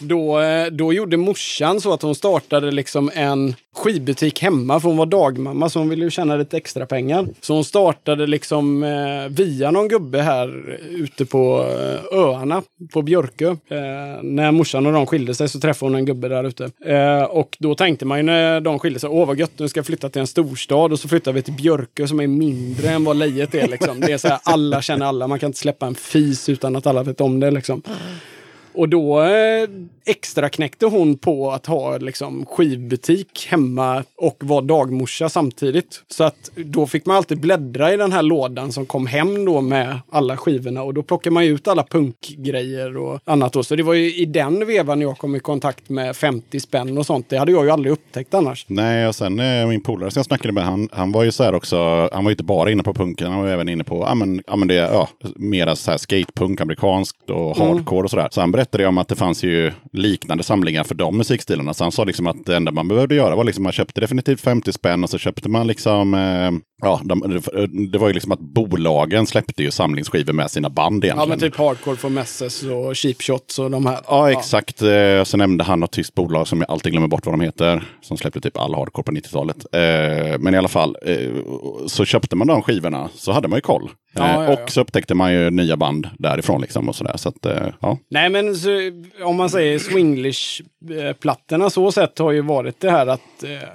[0.00, 4.96] då, eh, då gjorde morsan så att hon startade liksom en skivbutik hemma för hon
[4.96, 7.26] var dagmamma så hon ville ju tjäna lite extra pengar.
[7.40, 13.50] Så hon startade liksom eh, via någon gubbe här ute på eh, öarna på Björkö.
[13.50, 16.70] Eh, när morsan och de skilde sig så träffade hon en gubbe där ute.
[16.86, 19.78] Eh, och då tänkte man ju när de skilde sig, åh vad gött, nu ska
[19.78, 23.04] jag flytta till en storstad och så flyttar vi till Björkö som är mindre än
[23.04, 24.00] vad Lejet är liksom.
[24.00, 26.86] Det är så här, alla känner alla, man kan inte släppa en fis utan att
[26.86, 27.82] alla vet om det liksom.
[28.72, 29.68] Och då eh,
[30.04, 36.02] extra knäckte hon på att ha liksom, skivbutik hemma och vara dagmorsa samtidigt.
[36.08, 39.60] Så att då fick man alltid bläddra i den här lådan som kom hem då
[39.60, 43.52] med alla skivorna och då plockade man ju ut alla punkgrejer och annat.
[43.52, 43.62] Då.
[43.62, 47.06] Så det var ju i den vevan jag kom i kontakt med 50 spänn och
[47.06, 47.28] sånt.
[47.28, 48.64] Det hade jag ju aldrig upptäckt annars.
[48.68, 51.44] Nej, och sen eh, min polare som jag snackade med, han, han var ju så
[51.44, 54.04] här också, han var ju inte bara inne på punken, han var även inne på,
[54.08, 58.28] ja men, ja, men det, ja, mera så här skatepunk, amerikanskt och hardcore och sådär.
[58.30, 61.74] Så han berättade om att det fanns ju liknande samlingar för de musikstilarna.
[61.74, 64.40] Så han sa liksom att det enda man behövde göra var liksom, man köpte definitivt
[64.40, 66.50] 50 spänn och så köpte man liksom, eh,
[66.82, 67.40] ja, de,
[67.92, 71.28] det var ju liksom att bolagen släppte ju samlingsskivor med sina band Ja egentligen.
[71.28, 73.98] men typ Hardcore for Messes och Cheap Shots och de här.
[74.06, 74.82] Ja, exakt.
[74.82, 77.84] Eh, Så nämnde han något tyskt bolag som jag alltid glömmer bort vad de heter.
[78.02, 79.56] Som släppte typ all hardcore på 90-talet.
[79.72, 81.16] Eh, Men i alla fall, eh,
[81.86, 83.90] så köpte man de skivorna så hade man ju koll.
[84.14, 84.62] Ja, Eh, ja, ja.
[84.62, 87.16] Och så upptäckte man ju nya band därifrån liksom och sådär.
[87.16, 87.98] Så att, eh, ja.
[88.10, 88.68] Nej men så,
[89.24, 93.68] om man säger Swinglish-plattorna så sett har ju varit det här att eh,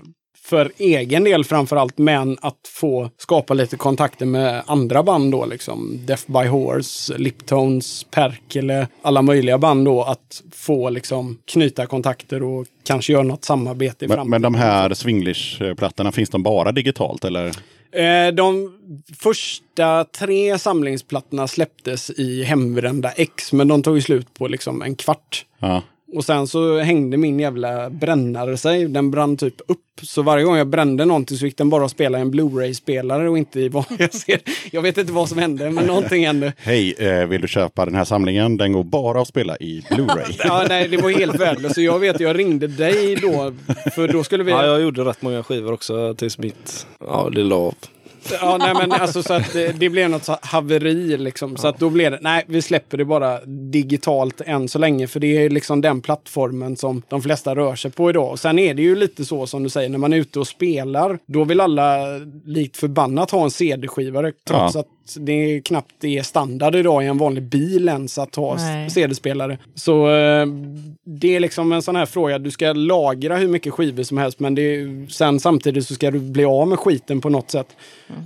[0.44, 5.46] för egen del framför allt, men att få skapa lite kontakter med andra band då
[5.46, 6.00] liksom.
[6.06, 10.04] Death by Horse, Liptones, Perkele, alla möjliga band då.
[10.04, 14.30] Att få liksom knyta kontakter och kanske göra något samarbete i Men, framtiden.
[14.30, 17.52] men de här Swinglish-plattorna, finns de bara digitalt eller?
[17.96, 18.72] Eh, de
[19.20, 24.96] första tre samlingsplattorna släpptes i hembrända X, men de tog ju slut på liksom en
[24.96, 25.46] kvart.
[25.60, 25.82] Ja.
[26.14, 28.88] Och sen så hängde min jävla brännare sig.
[28.88, 29.80] Den brann typ upp.
[30.02, 33.30] Så varje gång jag brände någonting så gick den bara att spela i en Blu-ray-spelare
[33.30, 34.42] och inte i vad jag ser.
[34.72, 36.54] Jag vet inte vad som hände, men någonting hände.
[36.58, 38.58] Hej, eh, vill du köpa den här samlingen?
[38.58, 40.36] Den går bara att spela i Blu-ray.
[40.44, 41.76] Ja, nej, det var helt värdelöst.
[41.76, 43.54] Så jag vet, jag ringde dig då.
[43.96, 44.52] För då skulle vi...
[44.52, 47.74] Ja, jag gjorde rätt många skivor också tills mitt, ja det la av.
[48.32, 51.58] Ja, nej, men alltså så att det, det blev något så haveri liksom.
[51.58, 55.08] Så att då blev det, nej, vi släpper det bara digitalt än så länge.
[55.08, 58.32] För det är liksom den plattformen som de flesta rör sig på idag.
[58.32, 60.48] Och sen är det ju lite så som du säger, när man är ute och
[60.48, 61.98] spelar, då vill alla
[62.46, 64.32] likt förbannat ha en CD-skivare.
[64.48, 64.80] Trots Ja.
[64.82, 64.88] att
[65.20, 68.58] det knappt är standard idag i en vanlig bil ens att ha.
[68.90, 69.58] CD-spelare.
[69.76, 70.46] Så eh,
[71.04, 74.40] det är liksom en sån här fråga, du ska lagra hur mycket skivor som helst
[74.40, 77.68] men det är, sen samtidigt så ska du bli av med skiten på något sätt.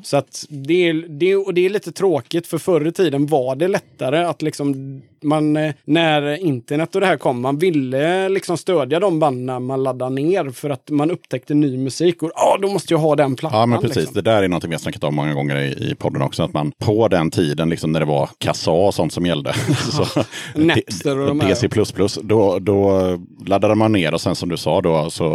[0.03, 3.27] Så att det är, det, är- och det är lite tråkigt för förr i tiden
[3.27, 8.29] var det lättare att liksom man, eh, när internet och det här kom, man ville
[8.29, 12.57] liksom stödja de banden man laddade ner för att man upptäckte ny musik och ja,
[12.61, 13.59] då måste jag ha den plattan.
[13.59, 13.95] Ja, men precis.
[13.95, 14.13] Liksom.
[14.13, 16.43] Det där är något vi har snackat om många gånger i, i podden också.
[16.43, 19.53] Att man på den tiden, liksom när det var kassa och sånt som gällde.
[19.91, 20.23] så,
[20.55, 21.39] Napster och de.
[21.39, 21.69] DC++,
[22.23, 23.01] då, då
[23.45, 25.29] laddade man ner och sen som du sa då så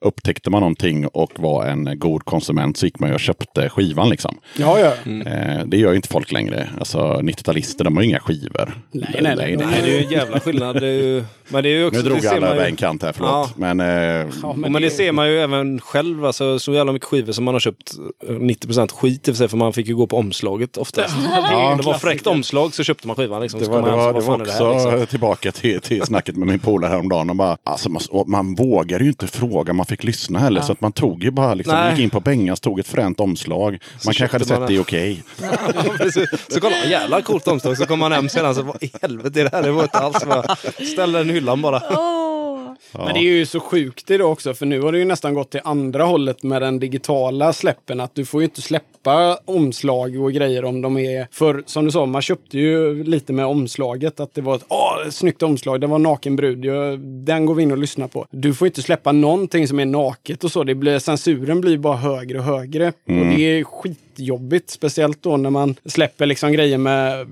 [0.00, 4.08] upptäckte man någonting och var en god konsument så gick man ju och köpte skivan
[4.08, 4.38] liksom.
[4.58, 4.92] Ja, ja.
[5.10, 6.68] Eh, det gör ju inte folk längre.
[6.78, 8.74] Alltså 90-talister, de har ju inga skivor.
[9.12, 9.56] Nej, nej, nej.
[9.56, 10.80] Nej, det är ju en jävla skillnad.
[10.80, 12.66] Det är ju, men det är ju också, Nu drog det alla man ju- över
[12.70, 13.30] en kant här, förlåt.
[13.30, 13.50] Ja.
[13.56, 13.86] Men, eh,
[14.42, 16.24] Ja, Men, det ser man ju även själv.
[16.24, 17.92] Alltså, så jävla mycket skivor som man har köpt.
[18.28, 21.14] eh, 90% skit i för sig, för man fick ju gå på omslaget oftast.
[21.54, 23.42] Om det var fräckt omslag så köpte man skivan.
[23.42, 23.60] Liksom.
[23.60, 25.06] Det Så var, kom det man var, det så, var också det här, liksom?
[25.06, 27.30] tillbaka till, till snacket med min polare häromdagen.
[27.30, 30.60] Och bara, alltså man, och man vågar ju inte fråga man fick lyssna heller.
[30.60, 31.90] Så att man tog ju bara, liksom, Nej.
[31.90, 33.78] gick in på Bengas, tog ett fränt omslag.
[34.04, 35.22] Man kanske hade sett det i okej.
[35.42, 35.50] Ja,
[36.48, 37.76] så kollar man, jävla coolt omslag.
[37.78, 39.62] Så kommer man hem sedan så vad i helvete det här?
[39.62, 40.58] Det var inte alls vad
[40.92, 41.82] Ställer den i hyllan bara.
[42.92, 45.50] Men det är ju så sjukt idag också, för nu har det ju nästan gått
[45.50, 48.00] till andra hållet med den digitala släppen.
[48.00, 51.28] Att du får ju inte släppa omslag och grejer om de är...
[51.30, 54.20] För som du sa, man köpte ju lite med omslaget.
[54.20, 56.64] Att det var ett åh, snyggt omslag, det var en naken brud.
[56.64, 58.26] Jag, den går vi in och lyssnar på.
[58.30, 60.64] Du får inte släppa någonting som är naket och så.
[60.64, 62.88] Det blir, censuren blir bara högre och högre.
[62.88, 63.64] Och det är
[64.14, 64.70] skitjobbigt.
[64.70, 67.26] Speciellt då när man släpper liksom grejer med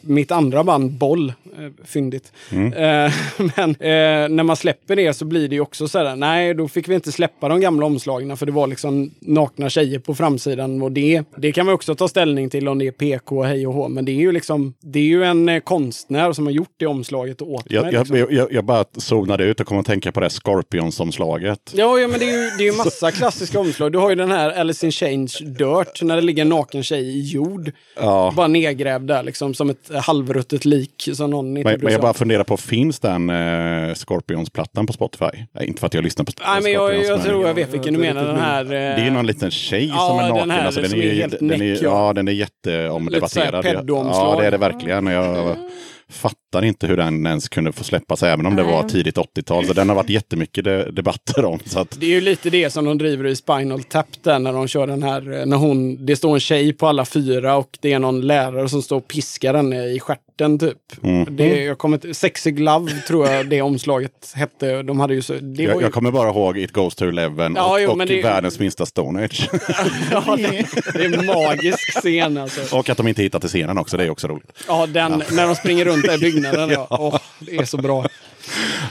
[0.00, 1.32] mitt andra band Boll.
[1.58, 2.32] Eh, fyndigt.
[2.50, 2.60] Eh,
[3.56, 6.68] men eh, när man släpper det så blir det ju också så här, nej då
[6.68, 10.82] fick vi inte släppa de gamla omslagen för det var liksom nakna tjejer på framsidan
[10.82, 13.74] och det, det kan man också ta ställning till om det är PK, hej och
[13.74, 13.88] hå.
[13.88, 17.42] Men det är ju liksom, det är ju en konstnär som har gjort det omslaget
[17.42, 17.92] åt Jag, mig.
[17.92, 18.16] Liksom.
[18.16, 21.72] jag, jag, jag bara zonade ut och kom att tänka på det Scorpions-omslaget.
[21.74, 23.92] Ja, ja, men det är ju, det är ju massa klassiska omslag.
[23.92, 27.04] Du har ju den här Alice in Change Dirt, när det ligger en naken tjej
[27.18, 27.72] i jord.
[28.00, 28.32] Ja.
[28.36, 32.14] Bara nedgrävd där, liksom som ett halvruttet lik som någon inte Men, men jag bara
[32.14, 35.24] funderar på, finns den eh, Scorpions-plattan på Spotify?
[35.52, 37.74] Nej, inte för att jag lyssnar på Nej, men jag, jag men- tror jag vet
[37.74, 38.24] vilken du menar.
[38.24, 38.64] Den här...
[38.64, 40.50] Det är ju någon liten tjej Ja, som är den naken.
[40.50, 41.78] här alltså, den, är, är helt den, är, ja.
[41.82, 43.64] ja, den är Lite så jätteomdebatterad.
[43.64, 44.34] pedo-omslag.
[44.36, 45.06] Ja, det är det verkligen.
[45.06, 45.56] Jag
[46.08, 48.72] fattar inte hur den ens kunde få släppas, även om det Nej.
[48.72, 49.66] var tidigt 80-tal.
[49.66, 51.58] Så den har varit jättemycket de, debatter om.
[51.64, 54.52] Så att, Det är ju lite det som de driver i Spinal Tap där när
[54.52, 57.78] de kör den här, eh, när hon, det står en tjej på alla fyra och
[57.80, 60.78] det är någon lärare som står och piskar henne i stjärten typ.
[61.02, 61.36] Mm.
[61.36, 64.82] Det, jag kommer Sexy Glove tror jag det omslaget hette.
[64.82, 67.54] De hade ju så, det jag, ju, jag kommer bara ihåg It Goes to Eleven
[67.56, 69.48] Ja, och, jo, och det- världens minsta Stone Age.
[70.10, 72.76] ja, det, det är en magisk scen alltså.
[72.76, 74.52] och att de inte hittat till scenen också, det är också roligt.
[74.68, 76.70] Ja, den, när de springer runt där i byggnaden.
[76.72, 76.86] ja.
[76.90, 78.06] Åh, det är så bra.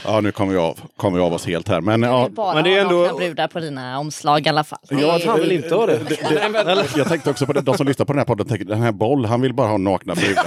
[0.04, 1.80] Ja, nu kommer vi av, kommer vi av oss helt här.
[1.80, 4.78] Men ja, Bara Men det är ändå- brudar på dina omslag i alla fall.
[4.88, 6.00] Ja, han vill inte ha det.
[6.96, 8.92] jag tänkte också på det, de som lyssnar på den här podden, tänker, den här
[8.92, 10.44] Boll, han vill bara ha nakna brudar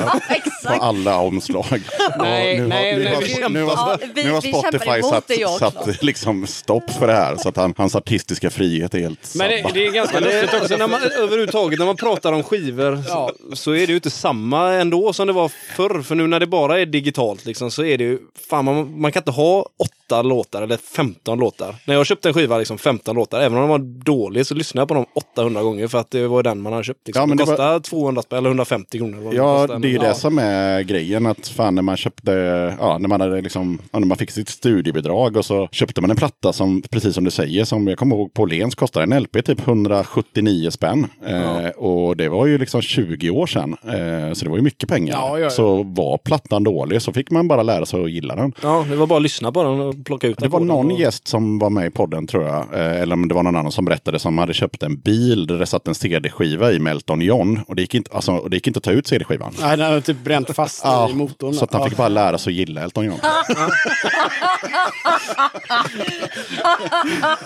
[0.78, 1.66] på alla omslag.
[2.20, 4.52] Nej, nu, nej, har, nu, nej, har, vi- nu, har, Ja, vi- nu har vi
[4.52, 7.36] kämpar Spotify satt, det, jag satt liksom stopp för det här.
[7.36, 10.62] Så att han, hans artistiska frihet är helt Men det, det är ganska det lustigt
[10.62, 13.32] också när man, överhuvudtaget när man pratar om skivor Ja.
[13.50, 16.02] så, så är det ju inte samma ändå som det var förr.
[16.02, 19.12] För nu när det bara är digitalt liksom, så är det ju, fan man, man
[19.12, 19.66] kan inte ha
[20.08, 21.76] åtta låtar eller 15 låtar.
[21.86, 24.82] När jag köpte en skiva, liksom 15 låtar, även om den var dålig så lyssnade
[24.82, 25.06] jag på dem
[25.36, 27.08] 800 gånger för att det var den man hade köpt.
[27.08, 27.22] Liksom.
[27.22, 29.34] Ja, men det det var- kostade 200 spänn eller 150 kronor.
[29.34, 29.80] Ja, kostade.
[29.82, 30.02] det är ju Ja.
[30.04, 31.26] det som är grejen.
[31.26, 32.32] Att fan när man köpte,
[32.80, 36.10] ja, när man hade liksom, ja, när man fick sitt studiebidrag och så köpte man
[36.12, 39.24] en platta som, precis som du säger, som jag kommer ihåg på Lens kostade en
[39.24, 41.08] LP typ 179 spänn.
[41.26, 43.76] Eh, och det var ju liksom 20 år sedan.
[43.84, 45.14] Eh, så det var ju mycket pengar.
[45.14, 45.50] Ja, ja, ja.
[45.50, 48.54] Så var plattan dålig så fick man bara lära sig att gilla den.
[48.62, 51.00] Ja, det var bara att lyssna på den och plocka ut Det var någon och...
[51.00, 52.56] gäst som var med i podden tror jag.
[52.74, 55.58] Eh, eller om det var någon annan som berättade som hade köpt en bil där
[55.60, 57.60] det satt en CD-skiva i Melton John.
[57.68, 59.54] Och det gick inte, alltså, och det gick inte att ta ut CD-skivan.
[59.62, 61.54] Nej, den har typ bränt fast Ja, i motorn.
[61.54, 61.90] så att han Ja.
[61.90, 63.20] fick bara lära sig att gilla Elton John.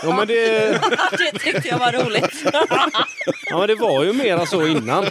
[0.04, 0.70] Ja, men det,
[1.12, 2.44] Det tyckte jag var roligt.
[3.50, 5.06] ja, men det var ju mera så innan.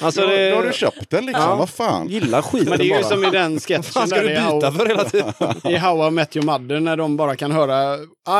[0.00, 0.50] Alltså det...
[0.50, 1.56] då har du köpt den liksom, Ja.
[1.56, 2.08] vad fan.
[2.08, 3.02] Gilla skiten Men det är ju bara.
[3.10, 5.32] som i den Vad sketchen fan ska du byta för hela tiden?
[5.64, 7.94] i How I Met Your Mother när de bara kan höra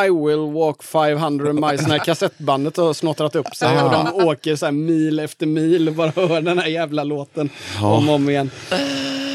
[0.06, 1.86] I will walk 500 miles.
[1.88, 5.94] När kassettbandet har snottrat upp sig och de åker så här mil efter mil och
[5.94, 7.50] bara hör den här jävla låten
[7.82, 8.50] om och om igen.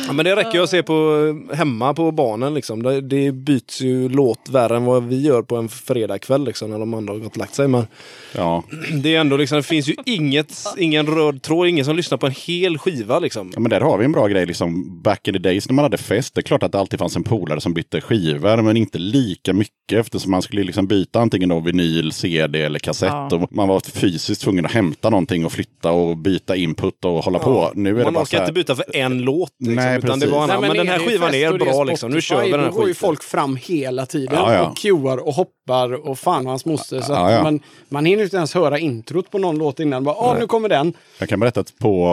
[0.08, 1.18] Ja, men det räcker ju att se på
[1.54, 2.54] hemma på barnen.
[2.54, 2.84] Liksom.
[2.84, 6.80] Det, det byts ju låt värre än vad vi gör på en fredagkväll liksom, när
[6.80, 7.68] de andra har gått och lagt sig.
[7.68, 7.88] Men
[8.36, 8.64] Ja.
[9.04, 12.26] det är ändå liksom, det finns ju inget, ingen röd tråd, ingen som lyssnar på
[12.26, 13.20] en hel skiva.
[13.20, 13.52] Liksom.
[13.54, 14.46] Ja, men där har vi en bra grej.
[14.46, 16.36] Liksom, back in the days när man hade fest.
[16.36, 18.62] Det är klart att det alltid fanns en polare som bytte skivor.
[18.62, 23.10] Men inte lika mycket eftersom man skulle liksom byta antingen då vinyl, CD eller kassett.
[23.10, 23.30] Ja.
[23.36, 27.40] Och man var fysiskt tvungen att hämta någonting och flytta och byta input och hålla
[27.40, 27.72] på.
[27.76, 29.52] Nu är det Man bara orkar så här, inte byta för en låt.
[29.60, 30.32] Liksom, Nej, utan det precis.
[30.36, 32.12] var en, Nej, men, den är här det skivan är det bra liksom.
[32.12, 33.08] Nu kör vi den här Då går ju skiten.
[33.08, 34.68] folk fram hela tiden Ja, ja.
[34.70, 37.02] och cuear och hoppar och fan och hans moster.
[37.02, 37.44] Så Ja.
[37.44, 40.04] Man, man hinner inte ens höra introt på någon låt innan.
[40.04, 40.94] Bara, Åh, nu kommer den.
[41.20, 42.08] Jag kan berätta att på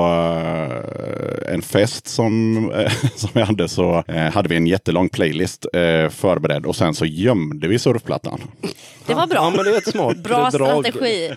[1.48, 5.66] eh, en fest som, eh, som vi hade så eh, hade vi en jättelång playlist
[6.10, 8.40] förberedd och sen så gömde vi surfplattan.
[9.06, 9.36] Det var bra.
[9.36, 10.86] Ja, men det är ett smart Bra drag.
[10.86, 11.32] strategi.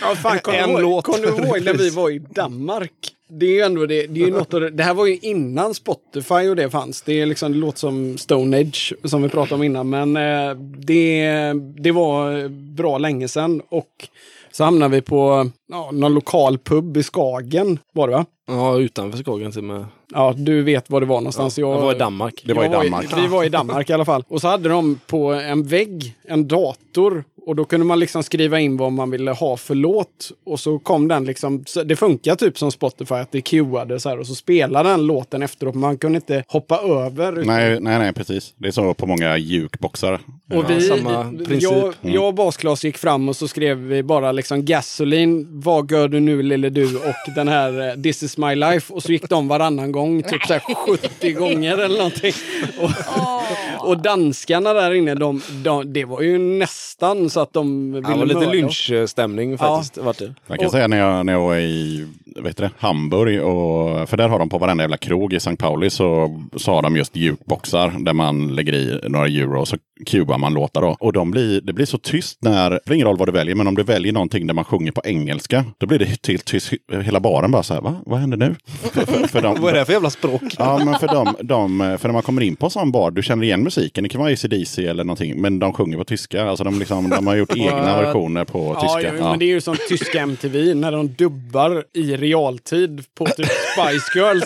[0.00, 1.04] Ja, fan, kom En du ihåg, låt.
[1.04, 2.90] kom du ihåg när vi var i Danmark?
[3.38, 5.74] Det är ju ändå det, det är något av det, det här var ju innan
[5.74, 7.02] Spotify och det fanns.
[7.02, 9.90] Det, är liksom, det låter som Stone Age som vi pratade om innan.
[9.90, 13.62] Men eh, det, det var bra länge sedan.
[13.68, 14.08] Och
[14.52, 17.78] så hamnade vi på ja, någon lokal pub i Skagen.
[17.92, 18.26] Var det va?
[18.46, 19.86] Ja, utanför Skagen till och med.
[20.12, 21.58] Ja, du vet var det var någonstans.
[21.58, 22.42] Jag var i Danmark.
[22.44, 23.06] Det var i Danmark.
[23.16, 24.24] vi var i Danmark i alla fall.
[24.28, 27.24] Och så hade de på en vägg en dator.
[27.46, 30.32] Och då kunde man liksom skriva in vad man ville ha för låt.
[30.46, 34.18] Och så kom den liksom, det funkar typ som Spotify att det cuade så här.
[34.18, 35.74] Och så spelade den låten efteråt.
[35.74, 37.32] Man kunde inte hoppa över.
[37.32, 38.54] utan- Nej, nej, nej, precis.
[38.56, 40.20] Det är så på många jukeboxar.
[40.54, 41.62] Och vi, samma princip.
[41.62, 46.08] jag, jag och Basklas gick fram och så skrev vi bara liksom Gasoline, vad gör
[46.08, 48.92] du nu lille du och den här eh, This is my life.
[48.94, 52.32] Och så gick de varannan gång, typ så här 70 gånger eller någonting.
[52.80, 58.08] Och, och danskarna där inne, de, de, det var ju nästan så att de ville
[58.08, 59.98] Det var lite lynchstämning faktiskt.
[59.98, 60.34] Vart det.
[60.46, 62.06] Jag kan Och- säga när jag, när jag var i
[62.36, 65.56] vet det, Hamburg, och, för där har de på varenda jävla krog i St.
[65.56, 69.76] Pauli så, så har de just jukeboxar där man lägger i några euro och så
[70.06, 70.96] cubar man låtar då.
[71.00, 73.54] Och de blir, det blir så tyst när, det spelar ingen roll vad du väljer,
[73.54, 76.72] men om du väljer någonting där man sjunger på engelska, då blir det helt tyst.
[77.02, 77.96] Hela baren bara så här, va?
[78.06, 78.54] Vad händer nu?
[78.92, 80.42] För, för, för de, Vad är det för jävla språk?
[80.58, 83.22] Ja, men för, dem, de, för när man kommer in på en sån bar, du
[83.22, 86.44] känner igen musiken, det kan vara ACDC eller någonting, men de sjunger på tyska.
[86.48, 89.16] Alltså de, liksom, de har gjort egna versioner på Ja, tyska.
[89.16, 93.46] ja, men det är ju som tyska MTV när de dubbar i realtid på typ
[93.46, 94.44] Spice Girls.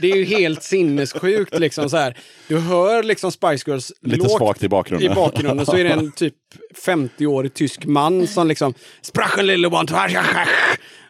[0.00, 2.16] Det är ju helt sinnessjukt liksom så här.
[2.48, 5.12] Du hör liksom Spice Girls Lite lågt svagt i bakgrunden.
[5.12, 6.34] i bakgrunden så är det en typ
[6.86, 9.86] 50-årig tysk man som liksom Sprachen lille one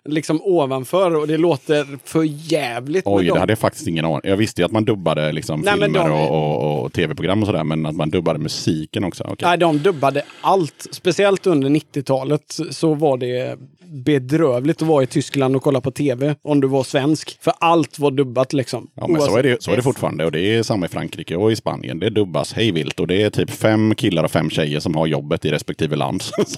[0.08, 3.02] liksom ovanför och det låter för jävligt.
[3.06, 3.38] Oj, det dem.
[3.38, 6.10] hade jag faktiskt ingen aning Jag visste ju att man dubbade liksom, Nej, filmer de-
[6.12, 9.24] och, och, och tv-program och sådär, men att man dubbade musiken också.
[9.24, 9.48] okej.
[9.48, 10.86] Nej, de dubbade allt.
[10.90, 13.58] Speciellt under 90-talet så var det
[13.88, 17.38] bedrövligt att vara i Tyskland och kolla på tv om du var svensk.
[17.40, 18.90] För allt var dubbat liksom.
[18.94, 21.36] Ja, men så är, det, så är det fortfarande och det är samma i Frankrike
[21.36, 21.98] och i Spanien.
[21.98, 25.44] Det dubbas hejvilt och det är typ fem killar och fem tjejer som har jobbet
[25.44, 26.22] i respektive land.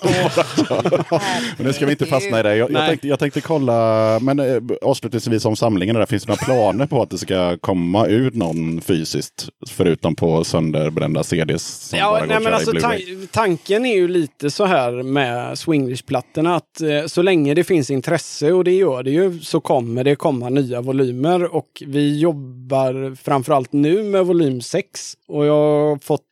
[1.56, 2.56] Men nu ska vi inte fastna i det.
[2.56, 6.44] Jag, jag, tänkte, jag tänkte kolla, men eh, avslutningsvis om samlingen, där finns det några
[6.44, 9.48] planer på att det ska komma ut någon fysiskt?
[9.68, 14.50] Förutom på sönderbrända CDs som Ja, bara nej, men alltså, tan- tanken är ju lite
[14.50, 19.10] så här med Swinglish-plattorna att eh, så länge det finns intresse, och det gör det
[19.10, 21.54] ju, så kommer det komma nya volymer.
[21.54, 25.14] Och vi jobbar framförallt nu med volym 6.
[25.28, 26.27] Och jag har fått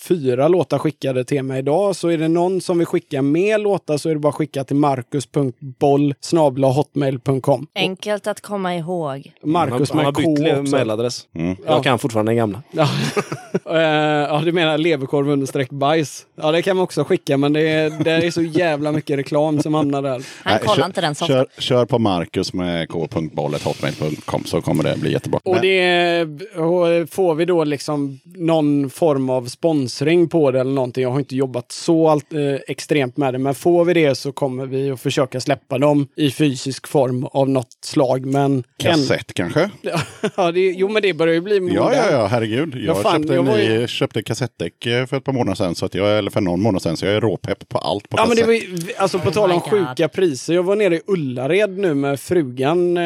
[0.00, 1.96] fyra låtar skickade till mig idag.
[1.96, 4.64] Så är det någon som vill skicka mer låtar så är det bara att skicka
[4.64, 6.14] till marcus.boll
[6.62, 7.66] hotmail.com.
[7.74, 9.32] Enkelt att komma ihåg.
[9.42, 10.76] Marcus med K bytt också.
[10.76, 11.26] mailadress.
[11.34, 11.56] Mm.
[11.66, 12.62] Jag kan fortfarande den gamla.
[12.72, 12.88] Ja.
[13.70, 16.26] Eh, ja, du menar leverkorv understreck bajs?
[16.42, 19.62] Ja, det kan man också skicka, men det är, det är så jävla mycket reklam
[19.62, 20.10] som hamnar där.
[20.10, 24.84] Han Nej, kollar kör, inte den så kör, kör på Marcus med k.bollet.hotmail.com så kommer
[24.84, 25.40] det bli jättebra.
[25.44, 26.22] Och Men- det
[26.56, 29.46] och får vi då liksom någon form av
[29.90, 31.02] sponsring på det eller någonting.
[31.02, 34.32] Jag har inte jobbat så allt, eh, extremt med det, men får vi det så
[34.32, 38.26] kommer vi att försöka släppa dem i fysisk form av något slag.
[38.26, 39.70] Men Kassett kanske?
[40.36, 41.96] ja, det, jo, men det börjar ju bli Ja, modernt.
[41.96, 42.74] ja, ja, herregud.
[42.74, 45.32] Jag Ja, fan, köpte, jag en var ny, ju- köpte kassettdäck eh, för ett par
[45.32, 47.78] månader sedan, så att jag, eller för någon månad sedan, så jag är råpepp på
[47.78, 48.60] allt på Ja, men kassett.
[48.70, 49.70] det var alltså på Oh tal om God.
[49.70, 50.54] sjuka priser.
[50.54, 53.04] Jag var nere i Ullared nu med frugan eh,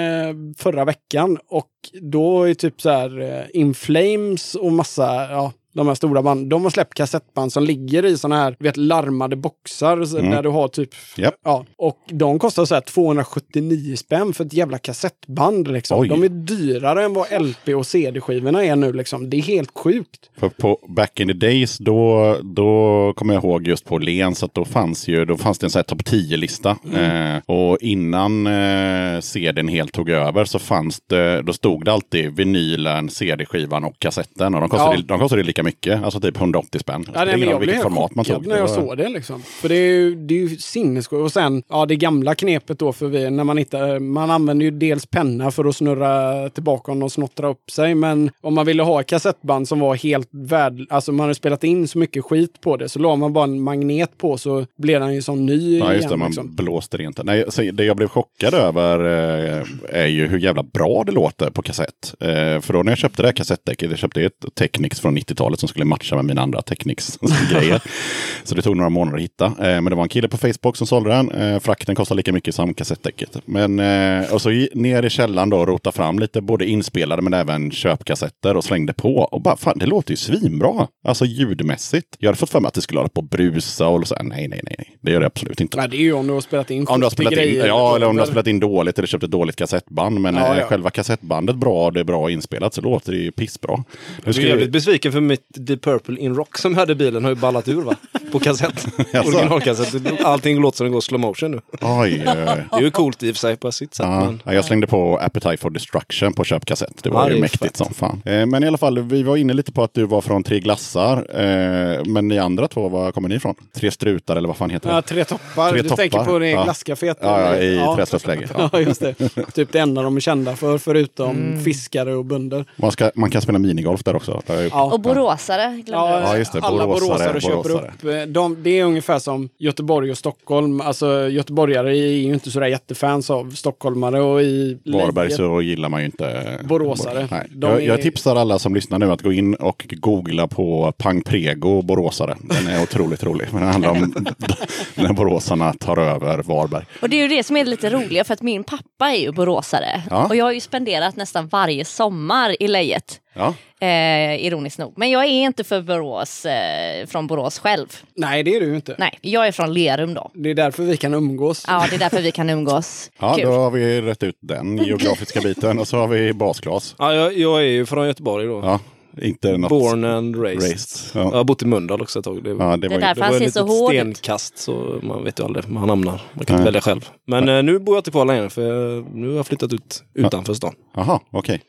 [0.58, 1.68] förra veckan och
[2.02, 6.50] då är typ så här eh, In Flames och massa, ja, De här stora band.
[6.50, 10.48] De har släppt kassettband som ligger i såna här vet, larmade boxar så där du
[10.48, 10.90] har typ...
[11.16, 11.34] Japp.
[11.44, 15.68] Ja, och de kostar så här 279 spänn för ett jävla kassettband.
[15.72, 16.00] Liksom.
[16.00, 16.08] Oj.
[16.08, 18.92] De är dyrare än vad LP och CD-skivorna är nu.
[18.92, 19.30] Liksom.
[19.30, 20.30] Det är helt sjukt.
[20.38, 24.54] För på back in the days då, då kommer jag ihåg just på Lens att
[24.54, 26.76] då fanns ju då fanns det en sån här topp 10-lista.
[26.92, 27.34] Mm.
[27.36, 32.36] Eh, och innan eh, CDn helt tog över så fanns det, då stod det alltid
[32.36, 34.54] vinylen, CD-skivan och kassetten.
[34.54, 35.02] Och de kostade, Ja.
[35.06, 37.04] de kostade lika mycket, alltså typ 180 spänn.
[37.14, 38.46] Ja, nej, men jag blev format man tog.
[38.46, 39.08] när jag såg det.
[39.08, 39.42] Liksom.
[39.42, 41.12] För det är ju, det är ju sinnessjukt.
[41.22, 44.70] Och sen, ja det gamla knepet då för vi, när man inte, man använder ju
[44.70, 47.94] dels penna för att snurra tillbaka och snottra upp sig.
[47.94, 51.64] Men om man ville ha ett kassettband som var helt värd, alltså man hade spelat
[51.64, 55.00] in så mycket skit på det, så la man bara en magnet på så blev
[55.00, 56.10] den ju som ny Ja, just igen.
[56.10, 56.16] det.
[56.16, 56.54] Man liksom.
[56.54, 57.24] blåste rent.
[57.24, 61.62] Nej, det jag blev chockad över eh, är ju hur jävla bra det låter på
[61.62, 62.14] kassett.
[62.20, 65.53] Eh, för då när jag köpte det här kassettdäcket, jag köpte ett Technics från 90-talet
[65.60, 67.82] som skulle matcha med mina andra Technics-grejer.
[68.44, 69.46] så det tog några månader att hitta.
[69.46, 71.30] Eh, men det var en kille på Facebook som sålde den.
[71.30, 73.38] Eh, frakten kostade lika mycket som kassettdäcket.
[73.44, 77.34] Men, eh, och så ner i källaren då och rota fram lite både inspelade men
[77.34, 79.16] även köpkassetter och slängde på.
[79.16, 80.86] Och bara, fan, det låter ju svinbra.
[81.04, 82.16] Alltså ljudmässigt.
[82.18, 84.22] Jag hade fått för mig att det skulle hålla på att brusa och så här,
[84.22, 84.96] nej, nej, nej.
[85.00, 85.76] Det gör det absolut inte.
[85.76, 87.56] Nej, det är ju om du har spelat in Om du har 70 spelat in,
[87.56, 90.20] ja, eller om du har spelat in dåligt eller köpt ett dåligt kassettband.
[90.20, 90.66] Men Ja, ja.
[90.66, 93.76] själva kassettbandet bra det är bra inspelat så låter det ju pissbra.
[93.76, 93.84] Nu
[94.24, 97.22] Jag är jävligt besviken för mitt Deep Purple In Rock som jag hade i bilen
[97.24, 97.96] har ju ballat ur va?
[98.32, 98.86] På kassett.
[99.14, 100.24] Originalkassett.
[100.24, 101.60] Allting låter som det går slow motion nu.
[101.80, 104.06] Oj, eh, Det är ju coolt i och för sig på sitt sätt.
[104.06, 104.40] Ja, Men...
[104.44, 107.02] ja, jag slängde på Appetite for Destruction på köpkassett.
[107.02, 107.76] Det var Ja, det ju är mäktigt fett.
[107.76, 108.22] som fan.
[108.24, 110.60] Eh, men i alla fall, vi var inne lite på att du var från Tre
[110.60, 111.16] glassar.
[111.40, 113.54] Eh, men ni andra två, var kommer ni ifrån?
[113.74, 114.94] Tre strutar eller vad fan heter det?
[114.94, 115.70] Ja, tre toppar.
[115.70, 116.64] Tre du toppar, tänker på det ja.
[116.64, 117.18] glasscaféet?
[117.20, 117.96] Ja, ja, i ja.
[117.96, 118.48] Träslövsläge.
[118.58, 118.70] Ja.
[118.72, 119.14] Ja, just det.
[119.54, 121.64] typ det enda de är kända för, förutom Mm.
[121.64, 122.64] fiskare och bönder.
[122.76, 124.42] Man, ska, man kan spela minigolf där också.
[124.70, 124.82] Ja.
[124.92, 125.00] Och
[125.34, 126.60] boråsare Ja, just det.
[126.60, 127.92] Alla Boråsare, boråsare köper boråsare.
[127.98, 128.04] upp.
[128.28, 130.80] eh, De, det är ungefär som Göteborg och Stockholm.
[130.80, 136.00] Alltså göteborgare är ju inte sådär jättefans av stockholmare och i Varberg så gillar man
[136.00, 137.28] ju inte Boråsare.
[137.30, 137.48] Nej.
[137.60, 141.22] Jag, är- jag tipsar alla som lyssnar nu att gå in och googla på Pang
[141.22, 142.36] Prego Boråsare.
[142.42, 143.48] Den är otroligt rolig.
[143.52, 144.14] Den handlar om
[144.94, 146.84] när boråsarna tar över Varberg.
[147.02, 149.32] Och det är ju det som är lite roliga för att min pappa är ju
[149.32, 150.02] boråsare.
[150.10, 150.26] Ja.
[150.26, 153.20] Och jag har ju spenderat nästan varje sommar i Lejet.
[153.34, 153.54] Ja.
[153.80, 154.92] Eh, ironiskt nog.
[154.96, 157.86] Men jag är inte för Borås, eh, från Borås själv.
[158.16, 158.94] Nej, det är du inte.
[158.98, 160.30] Nej, jag är från Lerum då.
[160.34, 161.64] Det är därför vi kan umgås.
[161.68, 163.10] Ja, det är därför vi kan umgås.
[163.18, 163.44] Ja, Kul.
[163.44, 166.94] då har vi rätt ut den geografiska biten och så har vi basglas.
[166.98, 168.60] Ja, jag, jag är ju från Göteborg då.
[168.64, 168.80] Ja,
[169.22, 169.68] inte något...
[169.68, 170.62] Born and raised.
[170.70, 171.20] Raised, ja.
[171.20, 172.44] Jag har bott i Mölndal också ett tag.
[172.44, 175.24] Det, Ja, det Det är var det han var ett så hård stenkast så man
[175.24, 176.20] vet ju aldrig var han hamnar.
[176.32, 176.54] Man kan Nej.
[176.54, 177.08] inte välja själv.
[177.26, 180.02] Men eh, nu bor jag inte kvar längre för jag, nu har jag flyttat ut
[180.14, 180.74] utanför stan.
[180.96, 181.60] Jaha, okej.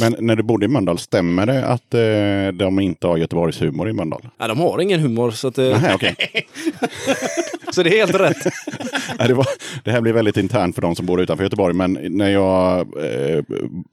[0.00, 3.88] Men när du bodde i Mölndal, stämmer det att eh, de inte har Göteborgs humor
[3.88, 4.28] i Mölndal?
[4.38, 6.16] Nej, de har ingen humor så, att, det, Nej, okej.
[7.72, 8.44] så det är helt rätt.
[9.18, 9.46] Nej, det, var,
[9.84, 13.44] det här blir väldigt internt för de som bor utanför Göteborg, men när jag eh,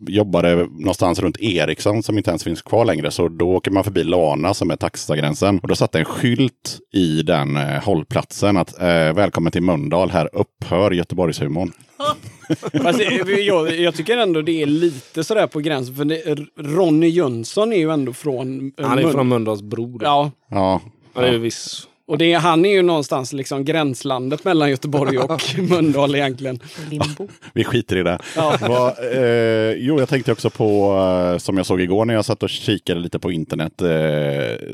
[0.08, 4.04] jobbade någonstans runt Eriksson som inte ens finns kvar längre, så då åker man förbi
[4.04, 5.60] Lana som är taxagränsen.
[5.60, 10.30] Och då satt en skylt i den eh, hållplatsen att eh, välkommen till Mölndal, här
[10.34, 11.72] upphör Göteborgshumorn.
[12.84, 13.00] Fast
[13.40, 15.96] jag, jag tycker ändå det är lite sådär på gränsen.
[15.96, 18.72] För det, Ronny Jönsson är ju ändå från...
[18.80, 19.98] eh, Han är Mun- från Mölndalsbro.
[19.98, 20.06] då.
[20.06, 20.82] Ja, Ja,
[21.14, 21.88] Han är ju viss.
[22.08, 26.60] Och det, han är ju någonstans liksom gränslandet mellan Göteborg och Mölndal egentligen.
[26.90, 27.28] Limbo.
[27.54, 28.20] vi skiter i det.
[28.36, 28.58] Ja.
[28.62, 30.98] Vad, eh, jo, jag tänkte också på,
[31.34, 33.88] eh, som jag såg igår när jag satt och kikade lite på internet, eh,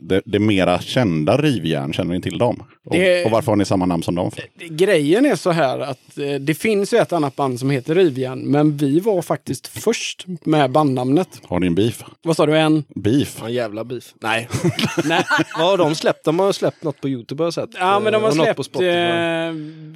[0.01, 2.63] det, det mera kända rivjärn, känner ni till dem?
[2.85, 4.31] Och, Det- och varför har ni samma namn som dem?
[4.69, 8.39] Grejen är så här att eh, det finns ju ett annat band som heter Rivjärn,
[8.39, 11.27] men vi var faktiskt först med bandnamnet.
[11.43, 12.03] Har ni en beef?
[12.23, 12.57] Vad sa du?
[12.57, 12.83] En?
[12.95, 13.27] Beef?
[13.29, 14.13] Fan jävla beef.
[14.21, 14.49] Nej.
[15.05, 15.23] Nej.
[15.57, 16.25] Vad har de släppt?
[16.25, 17.69] De har släppt något på Youtube har jag sett.
[17.79, 18.65] Ja, men de har något på släppt...
[18.65, 18.87] Spotify.
[18.89, 19.53] Eh,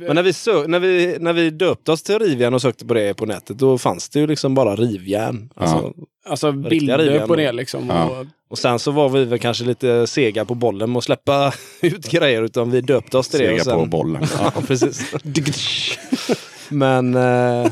[0.07, 2.93] Men när vi, sö- när, vi, när vi döpte oss till Rivjärn och sökte på
[2.93, 5.49] det på nätet, då fanns det ju liksom bara rivjärn.
[5.55, 5.93] Alltså,
[6.25, 7.87] alltså Riktiga bilder Rivjärn på det liksom.
[7.89, 8.03] Ja.
[8.05, 11.53] Och, Och sen så var vi väl kanske lite sega på bollen med att släppa
[11.81, 13.47] ut grejer, utan vi döpte oss till det.
[13.47, 14.23] Sega sen, på bollen.
[14.39, 15.13] Ja, precis.
[16.69, 17.71] Men eh,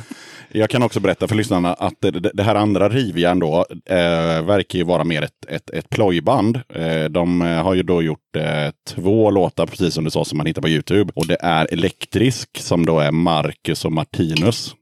[0.56, 4.80] jag kan också berätta för lyssnarna att det, det här andra rivjärn då eh, verkar
[4.80, 6.60] ju vara mer ett, ett, ett plojband.
[6.70, 10.38] Eh, de eh, har ju då gjort eh, två låtar, precis som du sa, som
[10.38, 11.14] man hittar på Youtube.
[11.16, 14.76] Och det är Elektrisk som då är Marcus och Martinus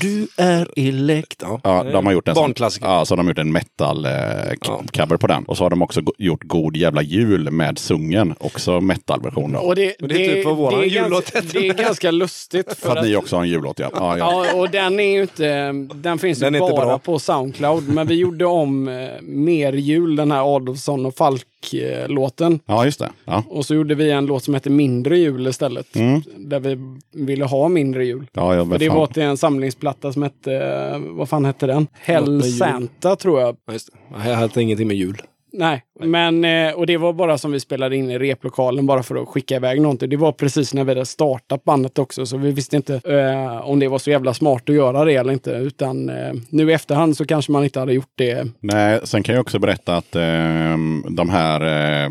[0.00, 1.42] du är elekt.
[1.42, 2.86] Ja, Ja, de har gjort en Barnklassiker.
[2.86, 5.44] Ja, så har de gjort en metal eh, på den.
[5.44, 9.56] Och så har de också gjort God jävla jul med Sungen, också metalversion.
[9.56, 12.66] och det, Och det är typ vad det är jullåt det är ganska lustigt.
[12.68, 13.90] För För att ni att, också har en jullåt, ja.
[13.94, 14.46] ja, ja.
[14.46, 15.72] ja, och den är ju inte...
[15.94, 16.98] Den finns Den ju bara bra.
[16.98, 17.88] på Soundcloud.
[17.88, 22.60] Men vi gjorde om eh, Mer jul, den här Adolfsson och Falk Black-låten.
[22.66, 23.10] Ja, just det.
[23.24, 25.96] Ja, Och så gjorde vi en låt som heter Mindre jul istället.
[25.96, 26.22] Mm.
[26.36, 26.78] Där vi
[27.12, 28.26] ville ha mindre jul.
[28.32, 28.96] ja, ja För men det fan.
[28.96, 31.86] var till en samlingsplatta som hette, vad fan hette den?
[31.92, 32.42] Hell.
[32.42, 33.56] Santa tror jag.
[33.66, 34.28] Ja, just det.
[34.28, 35.22] Jag hade ingenting med jul.
[35.52, 39.22] Nej, men eh, och det var bara som vi spelade in i replokalen bara för
[39.22, 40.10] att skicka iväg någonting.
[40.10, 43.78] Det var precis när vi hade startat bandet också, så vi visste inte eh, om
[43.78, 45.50] det var så jävla smart att göra det eller inte.
[45.50, 48.46] Utan eh, nu i efterhand så kanske man inte hade gjort det.
[48.60, 50.76] Nej, sen kan jag också berätta att eh,
[51.10, 52.10] de här, eh,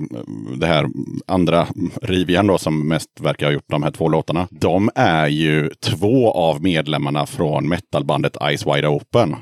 [0.57, 0.85] det här
[1.27, 1.67] andra
[2.01, 4.47] Rivian då som mest verkar ha gjort de här två låtarna.
[4.51, 9.35] De är ju två av medlemmarna från metalbandet Ice Wide Open.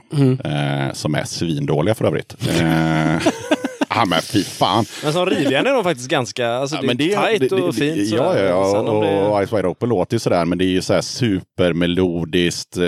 [0.43, 2.35] Eh, som är svindåliga för övrigt.
[3.95, 4.85] Ja men fy fan.
[5.03, 7.97] Men som Rivjärn är de faktiskt ganska, alltså det är tajt och det- fint.
[8.11, 8.45] Ja, sådär.
[8.49, 8.91] ja, Sen ja.
[8.91, 12.77] om det- Och Ice Wide Open låter ju sådär, men det är ju sådär supermelodiskt,
[12.77, 12.83] eh,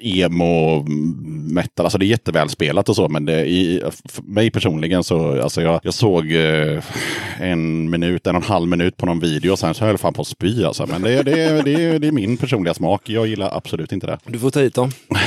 [0.00, 0.84] emo,
[1.54, 1.86] metal.
[1.86, 5.80] Alltså det är jättevälspelat och så, men det, i, för mig personligen så, alltså jag,
[5.82, 6.82] jag såg eh,
[7.40, 10.00] en minut, en och en halv minut på någon video och sen så höll jag
[10.00, 10.86] fan på att spy alltså.
[10.86, 13.02] Men det, det, det, det är min personliga smak.
[13.08, 14.18] Jag gillar absolut inte det.
[14.26, 14.90] Du får ta hit dem.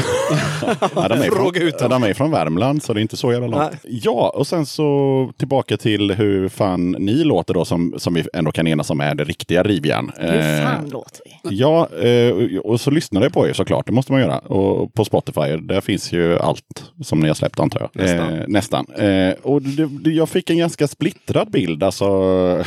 [0.95, 1.89] Ja, de, är Fråga från, ut dem.
[1.89, 3.71] de är från Värmland så det är inte så jävla långt.
[3.83, 8.51] Ja, och sen så tillbaka till hur fan ni låter då som, som vi ändå
[8.51, 10.11] kan enas om är det riktiga rivjärn.
[10.17, 11.55] Hur fan Eh, låter vi?
[11.57, 13.85] Ja, eh, och så lyssnade jag på er såklart.
[13.85, 14.39] Det måste man göra.
[14.39, 17.89] Och på Spotify, där finns ju allt som ni har släppt antar jag.
[18.03, 18.33] Nästan.
[18.33, 18.85] Eh, nästan.
[18.97, 21.83] Eh, och det, det, jag fick en ganska splittrad bild.
[21.83, 22.05] Alltså,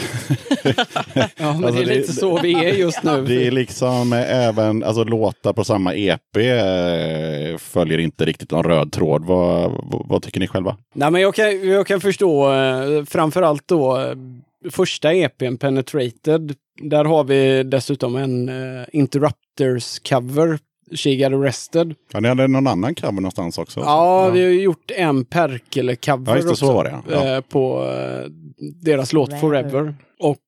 [1.14, 3.24] Ja, men Alltså, det är det- lite så vi är just nu.
[3.26, 8.64] det är liksom eh, även alltså, låtar på samma EP eh, följer inte riktigt någon
[8.64, 9.24] röd tråd.
[9.24, 10.76] Vad, vad, vad tycker ni själva?
[10.94, 14.14] Nej, men jag kan, jag kan förstå eh, framförallt då eh,
[14.70, 16.54] första EPn, Penetrated.
[16.82, 20.58] Där har vi dessutom en eh, Interrupters-cover,
[20.96, 21.94] She Got Arrested.
[22.12, 23.80] Ja, ni hade någon annan cover någonstans också?
[23.80, 26.66] Ja, vi har ju gjort en Perkele-cover Ja, det, också.
[26.66, 27.02] så var det, ja.
[27.26, 27.34] Ja.
[27.36, 28.30] eh, På eh,
[28.82, 29.70] deras låt Forever.
[29.70, 29.94] Forever.
[30.22, 30.38] Och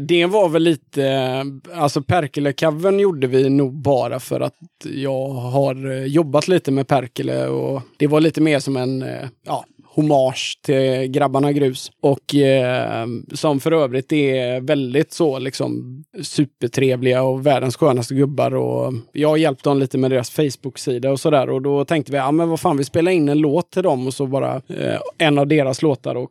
[0.00, 1.44] det var väl lite,
[1.74, 4.54] alltså Perkele-covern gjorde vi nog bara för att
[4.84, 5.74] jag har
[6.06, 9.04] jobbat lite med Perkele och det var lite mer som en,
[9.46, 9.64] ja,
[9.98, 11.90] hommage till grabbarna Grus.
[12.00, 18.54] Och eh, som för övrigt är väldigt så liksom supertrevliga och världens skönaste gubbar.
[18.54, 21.50] Och jag har hjälpt dem lite med deras Facebook-sida och sådär.
[21.50, 24.06] Och då tänkte vi, ja men vad fan, vi spelar in en låt till dem
[24.06, 26.30] och så bara eh, en av deras låtar och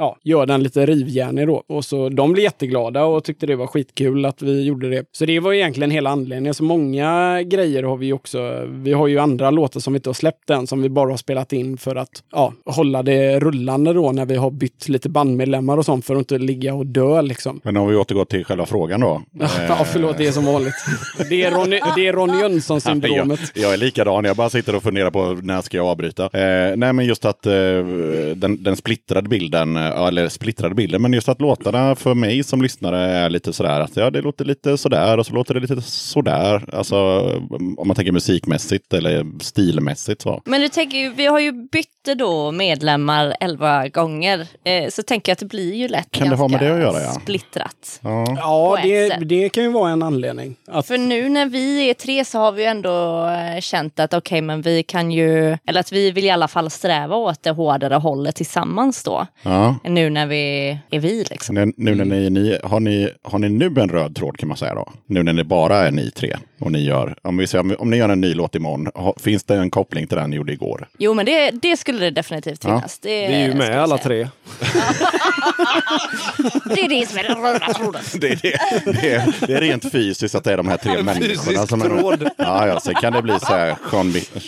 [0.00, 1.62] ja, gör den lite rivjärnig då.
[1.66, 5.04] Och så de blev jätteglada och tyckte det var skitkul att vi gjorde det.
[5.12, 6.54] Så det var egentligen hela anledningen.
[6.54, 8.66] Så många grejer har vi också.
[8.66, 11.16] Vi har ju andra låtar som vi inte har släppt än, som vi bara har
[11.16, 15.76] spelat in för att ja, hålla det rullande då när vi har bytt lite bandmedlemmar
[15.76, 17.60] och sånt för att inte ligga och dö liksom.
[17.64, 19.22] Men om vi återgår till själva frågan då.
[19.68, 20.74] Ja, förlåt, det är som vanligt.
[21.28, 23.40] Det är Ronny, det är Ronny Jönsson-syndromet.
[23.54, 26.24] Jag, jag är likadan, jag bara sitter och funderar på när ska jag avbryta.
[26.24, 27.52] Eh, nej men just att eh,
[28.34, 32.62] den, den splittrade bilden, eh, eller splittrade bilden, men just att låtarna för mig som
[32.62, 35.82] lyssnare är lite sådär att ja det låter lite sådär och så låter det lite
[35.82, 36.64] sådär.
[36.72, 36.96] Alltså
[37.76, 40.42] om man tänker musikmässigt eller stilmässigt så.
[40.44, 41.88] Men du tänker, vi har ju bytt
[42.18, 44.46] då medlemmar elva gånger.
[44.64, 46.74] Eh, så tänker jag att det blir ju lätt Kan det ganska ha med det
[46.74, 47.12] att göra, ja?
[47.12, 48.00] splittrat.
[48.02, 48.24] Ja.
[48.36, 50.56] Ja, det, det kan ju vara en anledning.
[50.68, 54.14] Att, För nu när vi är tre så har vi ju ändå eh, känt att
[54.14, 57.50] okej, men vi kan ju, eller att vi vill i alla fall sträva åt det
[57.50, 59.26] hårdare hållet tillsammans då.
[59.42, 59.69] Ja.
[59.84, 61.54] Nu när vi är vi liksom.
[61.54, 64.56] Nu, nu när ni, ni, har, ni, har ni nu en röd tråd kan man
[64.58, 64.92] säga då?
[65.06, 67.96] Nu när ni bara är ni tre och ni gör, om, vi säger, om, ni
[67.96, 70.88] gör en ny låt imorgon, finns det en koppling till den ni gjorde igår?
[70.98, 72.70] Jo, men det, det skulle det definitivt Ja.
[72.70, 72.98] finnas.
[72.98, 74.28] Det, Vi är ju med alla tre.
[76.64, 78.02] Det är det som är den röda tråden.
[78.14, 81.02] Det är, det, det, är, det är rent fysiskt att det är de här tre
[81.02, 81.66] människorna.
[81.66, 82.28] Som är, tråd.
[82.36, 83.76] ja, ja, sen kan det bli så här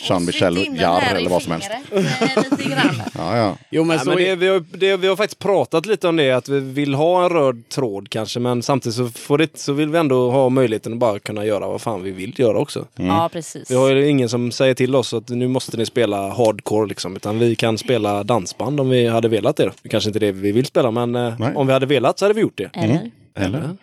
[0.09, 1.71] Jean, Jean Jarre eller vad som helst.
[1.93, 2.03] eh,
[2.51, 3.03] Lite grann.
[3.15, 3.57] Ja, ja.
[3.71, 6.17] jo, men så men det, är, vi, har, det, vi har faktiskt pratat lite om
[6.17, 9.73] det, att vi vill ha en röd tråd kanske, men samtidigt så, får det, så
[9.73, 12.87] vill vi ändå ha möjligheten att bara kunna göra vad fan vi vill göra också.
[12.95, 13.71] Ja, precis.
[13.71, 17.17] Vi har ju ingen som säger till oss att nu måste ni spela hardcore liksom,
[17.17, 19.71] utan vi kan spela dansband om vi hade velat det.
[19.91, 21.55] Kanske inte det vi vill spela, men eh, Nej.
[21.55, 22.71] om vi hade velat så hade vi gjort det.
[22.75, 23.11] Eller?
[23.35, 23.77] Eller?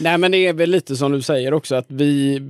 [0.00, 2.40] Nej men det är väl lite som du säger också att vi,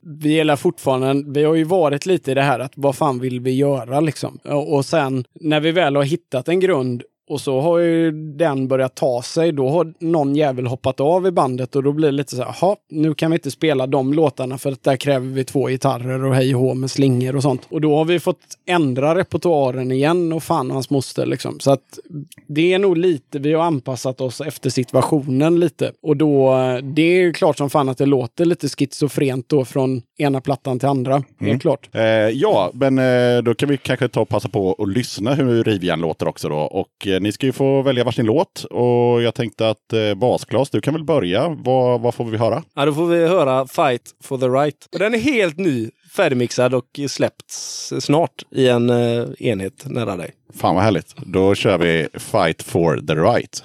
[0.00, 3.40] vi gillar fortfarande, vi har ju varit lite i det här att vad fan vill
[3.40, 4.38] vi göra liksom.
[4.44, 7.02] Och, och sen när vi väl har hittat en grund
[7.32, 11.30] och så har ju den börjat ta sig, då har någon jävel hoppat av i
[11.30, 14.14] bandet och då blir det lite så här, "Jaha, nu kan vi inte spela de
[14.14, 17.66] låtarna för att där kräver vi två gitarrer och hej och med slingor och sånt.
[17.68, 21.60] Och då har vi fått ändra repertoaren igen och fan och hans moster liksom.
[21.60, 21.98] Så att
[22.46, 25.92] det är nog lite, vi har anpassat oss efter situationen lite.
[26.02, 30.02] Och då, det är ju klart som fan att det låter lite schizofrent då från
[30.18, 31.22] ena plattan till andra.
[31.40, 31.88] Helt klart.
[31.92, 32.02] Eh,
[32.32, 36.00] ja, men eh, då kan vi kanske ta och passa på att lyssna hur Rivjärn
[36.00, 36.56] låter också då.
[36.56, 40.70] Och eh, ni ska ju få välja varsin låt och jag tänkte att eh, Basklas,
[40.70, 41.48] du kan väl börja.
[41.48, 42.62] Vad, vad får vi höra?
[42.74, 44.88] Ja, då får vi höra Fight for the right.
[44.90, 50.30] Den är helt ny, färdigmixad och släppts snart i en eh, enhet nära dig.
[50.54, 51.14] Fan vad härligt.
[51.16, 53.64] Då kör vi Fight for the right.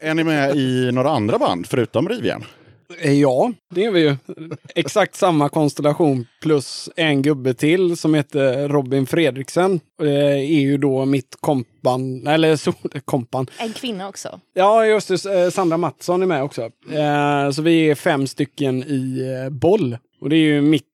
[0.00, 2.44] Är ni med i några andra band förutom Rivjärn?
[3.00, 4.16] Eh, Ja, det är vi ju.
[4.74, 9.80] Exakt samma konstellation plus en gubbe till som heter Robin Fredriksen.
[9.98, 12.72] Det är ju då mitt kompan, eller så,
[13.04, 13.46] kompan.
[13.58, 14.40] En kvinna också.
[14.54, 15.44] Ja, just det.
[15.44, 16.62] eh, Sandra Mattsson är med också.
[16.92, 19.98] Eh, Så vi är fem stycken i eh, boll.
[20.20, 20.84] Och det är ju mitt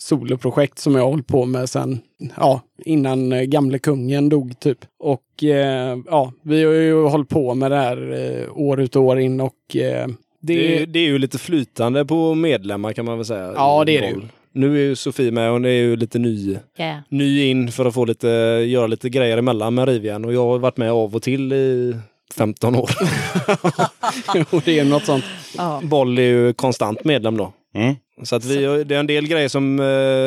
[0.00, 2.00] soloprojekt som jag har hållit på med sen,
[2.36, 4.78] ja, innan eh, gamle kungen dog typ.
[4.98, 9.02] Och eh, ja, vi har ju hållit på med det här eh, år ut och
[9.02, 10.08] år in och eh,
[10.40, 13.52] det, Det, är, det är ju lite flytande på medlemmar kan man väl säga.
[13.56, 14.28] Ja, det är det boll.
[14.52, 16.98] Nu är ju Sofie med och det är ju lite ny, Yeah.
[17.08, 18.28] ny in för att få lite,
[18.66, 20.24] göra lite grejer emellan med Rivjärn.
[20.24, 21.94] Och jag har varit med av och till i
[22.34, 22.90] 15 år.
[24.54, 25.24] och det är något sånt.
[25.56, 25.80] Ja.
[25.84, 27.52] Boll är ju konstant medlem då.
[27.74, 27.94] Mm.
[28.22, 29.80] Så att vi, det är en del grejer som...
[29.80, 29.84] eh,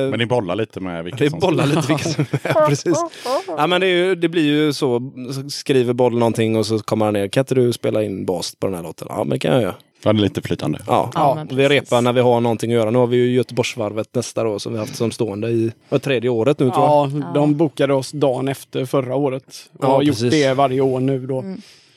[0.10, 2.68] Men ni bollar lite med vilka vi som bollar lite vilka som är.
[2.68, 2.98] Precis.
[3.58, 5.12] Ja, men det, är ju, det blir ju så.
[5.50, 7.28] Skriver boll någonting och så kommer han ner.
[7.28, 9.08] Kan inte du spela in bas på den här låten?
[9.10, 9.76] Ja, men det kan jag göra.
[10.04, 10.80] Ja, det är lite flytande.
[10.88, 12.90] Ja, Ja, vi repar när vi har någonting att göra.
[12.92, 16.30] Nu har vi ju Göteborgsvarvet nästa då som vi haft som stående i vad, tredje
[16.30, 17.12] året nu tror jag.
[17.12, 19.44] Ja, de bokade oss dagen efter förra året.
[19.80, 20.32] Och Ja, har gjort precis.
[20.34, 21.44] det varje år nu då.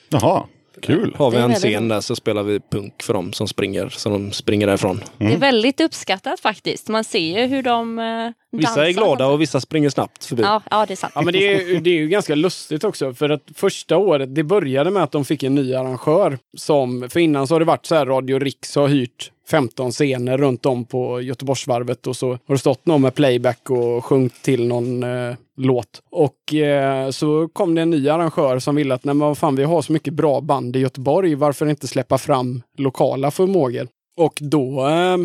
[0.09, 0.43] Jaha,
[0.83, 1.15] kul.
[1.19, 4.33] Har vi en scen där så spelar vi punk för dem som springer, så de
[4.33, 5.01] springer därifrån.
[5.19, 6.89] Det är väldigt uppskattat faktiskt.
[6.89, 8.05] Man ser ju hur de eh,
[8.53, 8.93] Vissa är dansar.
[8.93, 10.43] glada och vissa springer snabbt förbi.
[10.43, 11.13] Ja, ja, det är sant.
[11.17, 13.15] Ja, men det är, ju- det är ju ganska lustigt också.
[13.15, 16.39] För att första året, det började med att de fick en ny arrangör.
[16.57, 20.39] Som, för innan så har det varit så här, Radio Riks har hyrt 15 scener
[20.39, 24.67] runt om på Göteborgsvarvet och så har det stått någon med playback och sjungit till
[24.67, 26.03] någon eh, låt.
[26.11, 29.57] Och eh, så kom det en ny arrangör som ville att, nej men vad fan,
[29.57, 33.89] vi har så mycket bra band i Göteborg, varför inte släppa fram lokala förmågor?
[34.17, 35.17] Och då eh,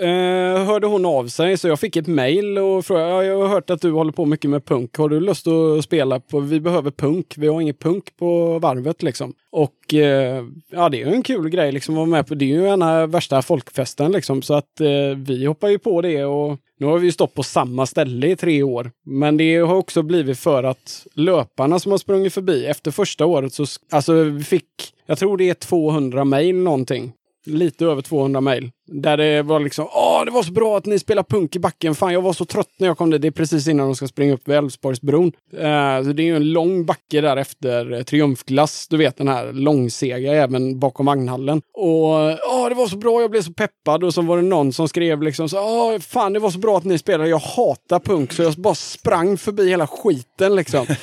[0.00, 3.48] eh, hörde hon av sig så jag fick ett mejl och frågade, ja, jag har
[3.48, 4.96] hört att du håller på mycket med punk.
[4.96, 9.02] Har du lust att spela på, vi behöver punk, vi har ingen punk på varvet
[9.02, 9.34] liksom.
[9.50, 12.44] Och eh, ja, det är ju en kul grej liksom att vara med på, det
[12.44, 14.42] är ju ena värsta folkfesten liksom.
[14.42, 17.42] Så att eh, vi hoppar ju på det och nu har vi ju stått på
[17.42, 18.90] samma ställe i tre år.
[19.04, 23.52] Men det har också blivit för att löparna som har sprungit förbi efter första året
[23.52, 24.68] så, alltså vi fick,
[25.06, 27.12] jag tror det är 200 mejl någonting
[27.46, 28.70] lite över 200 mejl.
[28.88, 31.94] Där det var liksom, åh det var så bra att ni spelar punk i backen.
[31.94, 33.22] Fan jag var så trött när jag kom dit.
[33.22, 35.32] Det är precis innan de ska springa upp vid Älvsborgsbron.
[35.52, 38.88] Eh, så det är ju en lång backe där efter eh, Triumfglass.
[38.88, 41.62] Du vet den här långsega även bakom vagnhallen.
[41.74, 42.10] Och
[42.52, 44.04] åh det var så bra, jag blev så peppad.
[44.04, 46.76] Och så var det någon som skrev liksom så, åh fan det var så bra
[46.76, 47.30] att ni spelade.
[47.30, 50.86] Jag hatar punk så jag bara sprang förbi hela skiten liksom.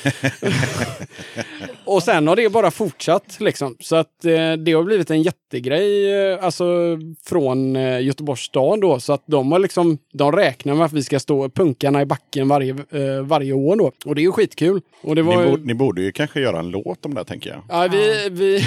[1.84, 3.76] Och sen har det bara fortsatt liksom.
[3.80, 6.64] Så att eh, det har blivit en jättegrej eh, alltså
[7.24, 9.00] från eh, Göteborgs stad då.
[9.00, 12.48] Så att de har liksom, de räknar med att vi ska stå punkarna i backen
[12.48, 13.92] varje, eh, varje år då.
[14.04, 14.80] Och det är ju skitkul.
[15.02, 17.24] Och det Ni, var ju- borde, ni borde ju kanske göra en låt om det
[17.24, 17.60] tänker jag.
[17.68, 18.64] Ja, vi, vi,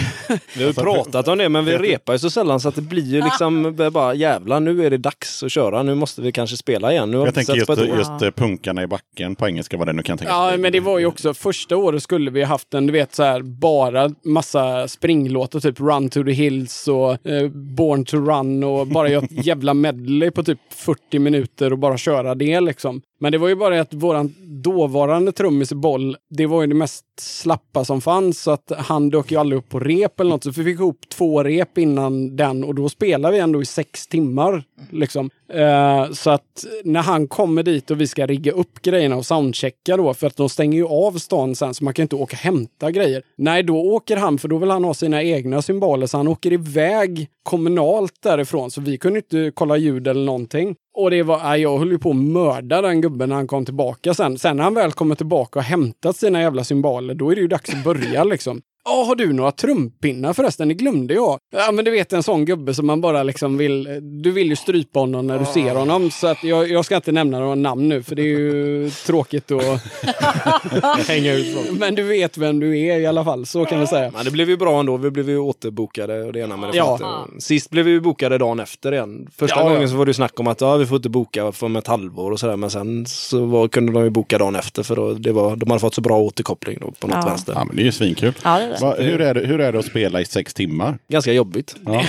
[0.57, 2.81] Vi har ju pratat om det men vi repar ju så sällan så att det
[2.81, 5.83] blir ju liksom bara jävla nu är det dags att köra.
[5.83, 7.11] Nu måste vi kanske spela igen.
[7.11, 10.17] Nu Jag tänker just, just eh, punkarna i backen på engelska, vad det nu kan
[10.17, 13.15] tänkas Ja, men det var ju också första året skulle vi haft en, du vet
[13.15, 18.63] så här, bara massa springlåtar, typ Run to the Hills och eh, Born to Run
[18.63, 23.01] och bara göra ett jävla medley på typ 40 minuter och bara köra det liksom.
[23.19, 26.75] Men det var ju bara att våran dåvarande trummis i boll, det var ju det
[26.75, 30.43] mest slappa som fanns, så att han dök ju aldrig upp på rep eller något.
[30.43, 34.07] Så vi fick ihop två rep innan den och då spelade vi ändå i sex
[34.07, 34.63] timmar.
[34.89, 35.29] Liksom.
[35.53, 39.97] Eh, så att när han kommer dit och vi ska rigga upp grejerna och soundchecka
[39.97, 42.33] då, för att de stänger ju av stan sen så man kan inte åka och
[42.33, 43.23] hämta grejer.
[43.35, 46.53] Nej, då åker han, för då vill han ha sina egna symboler, så han åker
[46.53, 48.71] iväg kommunalt därifrån.
[48.71, 50.75] Så vi kunde inte kolla ljud eller någonting.
[50.97, 54.13] Och det var, jag höll ju på att mörda den gubben när han kom tillbaka
[54.13, 54.37] sen.
[54.37, 57.47] Sen när han väl kommer tillbaka och hämtat sina jävla symboler, då är det ju
[57.47, 58.61] dags att börja liksom.
[58.89, 60.67] Ja, har du några trumpinnar förresten?
[60.67, 61.39] Det glömde jag.
[61.55, 63.99] Ja, men du vet en sån gubbe som man bara liksom vill...
[64.23, 66.11] Du vill ju strypa honom när du ser honom.
[66.11, 69.51] Så att jag, jag ska inte nämna några namn nu, för det är ju tråkigt
[69.51, 69.81] att
[71.07, 71.79] hänga ut folk.
[71.79, 74.11] Men du vet vem du är i alla fall, så kan vi säga.
[74.15, 74.97] Men det blev ju bra ändå.
[74.97, 77.27] Vi blev ju återbokade och det ena med det Ja.
[77.39, 79.27] Sist blev vi ju bokade dagen efter igen.
[79.37, 79.73] Första Ja, ja.
[79.73, 81.87] gången så var det ju snack om att ja, vi får inte boka för ett
[81.87, 82.55] halvår och sådär.
[82.55, 85.69] Men sen så var, kunde de ju boka dagen efter för då, det var, de
[85.69, 87.29] hade fått så bra återkoppling då på något Ja.
[87.29, 87.53] vänster.
[87.55, 88.33] Ja, men det är ju svinkul.
[88.43, 88.85] Ja, det är det.
[88.85, 90.97] Va, hur, är det, hur är det att spela i sex timmar?
[91.07, 91.75] Ganska jobbigt.
[91.85, 92.03] Ja.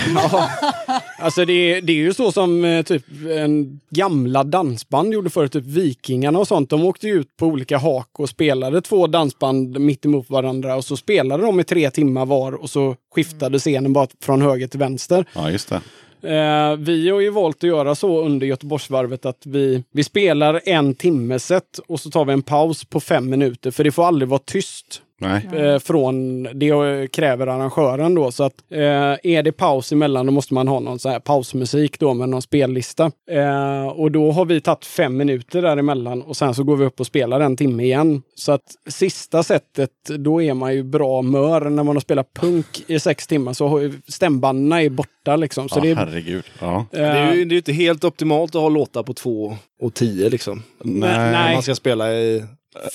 [1.19, 5.51] Alltså det, är- det är ju så som eh, typ en gamla dansband gjorde förut,
[5.53, 6.69] typ Vikingarna och sånt.
[6.69, 10.97] De åkte ut på olika hak och spelade två dansband mitt emot varandra och så
[10.97, 15.25] spelade de i tre timmar var och så skiftade scenen bara från höger till vänster.
[15.35, 15.81] ja, just det.
[16.23, 20.95] Eh, vi har ju valt att göra så under Göteborgsvarvet att vi, vi spelar en
[20.95, 23.71] timme set och så tar vi en paus på fem minuter.
[23.71, 25.49] För det får aldrig vara tyst Nej.
[25.53, 28.31] eh, från det kräver arrangören då.
[28.31, 28.79] Så att eh,
[29.23, 32.41] är det paus emellan då måste man ha någon så här pausmusik då med någon
[32.41, 33.11] spellista.
[33.31, 36.99] Eh, och då har vi tagit fem minuter däremellan och sen så går vi upp
[36.99, 38.21] och spelar en timme igen.
[38.35, 41.69] Så att sista sättet, då är man ju bra mör.
[41.69, 45.69] När man har spelat punk i sex timmar så har ju stämbanden är borta liksom.
[45.69, 46.43] Så Ja, det är, herregud.
[46.59, 46.85] Ja.
[46.91, 50.29] Det är ju det är inte helt optimalt att ha låtar på två och tio
[50.29, 50.63] liksom.
[50.83, 51.31] Nej.
[51.31, 51.53] Nej.
[51.53, 52.43] man ska spela i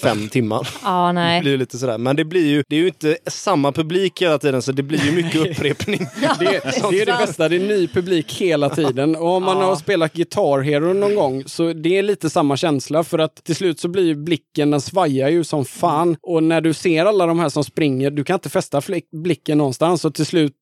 [0.02, 0.68] fem timmar.
[0.84, 1.40] Ja, Det nej.
[1.40, 1.98] blir ju lite sådär.
[1.98, 5.04] Men det blir ju, det är ju inte samma publik hela tiden så det blir
[5.06, 5.98] ju mycket upprepning.
[6.38, 6.60] Det,
[6.90, 9.16] det är det bästa, det är ny publik hela tiden.
[9.16, 13.04] Och om man har spelat Guitar Hero någon gång så det är lite samma känsla
[13.04, 16.16] för att till slut så blir ju blicken, den svajar ju som fan.
[16.22, 18.82] Och när du ser alla de här som springer, du kan inte fästa
[19.12, 20.52] blicken någonstans och till slut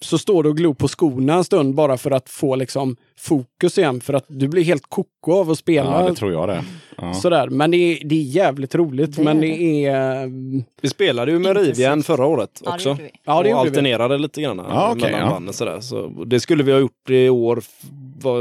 [0.00, 3.78] så står du och glor på skorna en stund bara för att få liksom fokus
[3.78, 4.00] igen.
[4.00, 6.00] För att du blir helt koko av att spela.
[6.02, 6.64] ja, det tror jag det.
[6.96, 7.14] Ja.
[7.14, 7.48] Sådär.
[7.48, 9.16] Men det är, det är jävligt roligt.
[9.16, 10.26] Det men det är...
[10.82, 12.88] Vi spelade ju med Rivjärn förra året Ja, det också.
[12.88, 13.10] gjorde vi.
[13.24, 13.68] Ja, det och gjorde vi.
[13.68, 15.28] alternerade lite grann Ja, mellan ja.
[15.30, 15.80] banden sådär.
[15.80, 17.62] Så det skulle vi ha gjort i år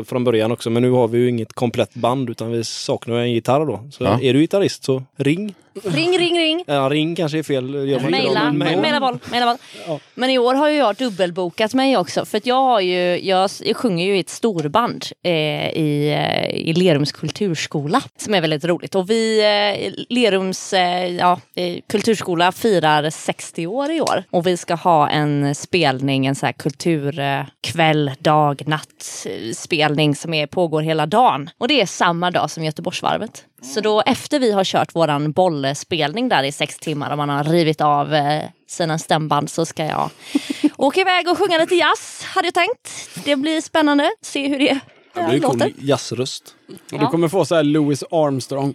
[0.03, 0.69] från början också.
[0.69, 3.79] Men nu har vi ju inget komplett band utan vi saknar en gitarr då.
[3.91, 4.19] Så Ja.
[4.21, 5.53] är du gitarrist så ring.
[5.83, 6.63] Ring, ring, ring.
[6.67, 7.73] Ja, ring kanske är fel.
[7.73, 8.79] Gör man inte Mejla, då, men mail.
[8.81, 9.99] mejla boll, mejla boll.
[10.13, 12.25] Men i år har jag dubbelbokat mig också.
[12.25, 15.31] För jag har ju, jag, jag sjunger ju i ett storband eh,
[15.69, 18.01] i, eh, i Lerums kulturskola.
[18.17, 18.95] Som är väldigt roligt.
[18.95, 24.23] Och vi, eh, Lerums eh, ja, eh, kulturskola firar 60 år i år.
[24.31, 30.33] Och vi ska ha en spelning, en så här kulturkväll, dag, natt eh, spelning som
[30.33, 31.49] är, pågår hela dagen.
[31.57, 33.45] Och det är samma dag som Göteborgsvarvet.
[33.73, 37.43] Så då efter vi har kört våran bollspelning där i sex timmar och man har
[37.43, 40.09] rivit av eh, sina stämband så ska jag
[40.77, 43.09] åka iväg och sjunga lite jazz hade jag tänkt.
[43.25, 44.79] Det blir spännande, se hur det
[45.15, 45.73] det blir ju cool låter.
[45.79, 46.55] jazzröst.
[46.91, 48.73] Och du kommer få så här Louis Armstrong.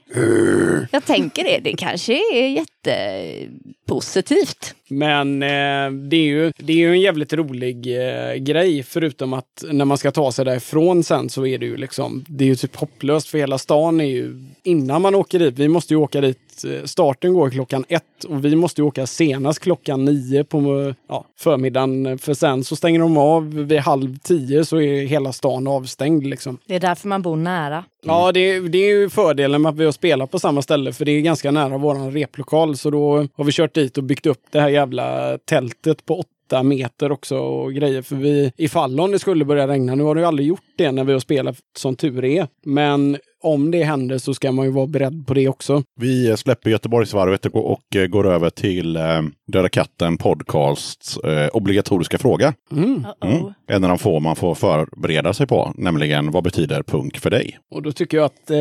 [0.91, 4.75] Jag tänker det, det kanske är jättepositivt.
[4.89, 8.83] Men eh, det, är ju, det är ju en jävligt rolig eh, grej.
[8.83, 12.45] Förutom att när man ska ta sig därifrån sen så är det ju liksom, det
[12.45, 15.95] är ju typ hopplöst för hela stan är ju, innan man åker dit, vi måste
[15.95, 20.05] ju åka dit, eh, starten går klockan ett och vi måste ju åka senast klockan
[20.05, 22.19] nio på ja, förmiddagen.
[22.19, 26.59] För sen så stänger de av vid halv tio så är hela stan avstängd liksom.
[26.67, 27.85] Det är därför man bor nära.
[28.03, 31.05] Ja, det, det är ju fördelen med att vi har spelat på samma ställe för
[31.05, 32.77] det är ganska nära våran replokal.
[32.77, 36.63] Så då har vi kört dit och byggt upp det här jävla tältet på åtta
[36.63, 38.03] meter också och grejer.
[38.03, 40.93] För vi, ifall om det skulle börja regna, nu har det ju aldrig gjort det
[40.93, 42.47] när vi har spelat som tur är.
[42.65, 45.83] Men om det händer så ska man ju vara beredd på det också.
[45.97, 52.55] Vi släpper Göteborgsvarvet och, och går över till eh, Döda katten podcasts eh, obligatoriska fråga.
[52.73, 53.07] Mm.
[53.25, 53.53] Mm.
[53.67, 57.59] En av de få man får förbereda sig på, nämligen vad betyder punk för dig?
[57.71, 58.57] Och då tycker jag att eh,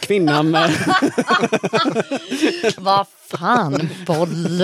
[0.00, 0.52] kvinnan.
[2.78, 4.62] Vad fan, boll!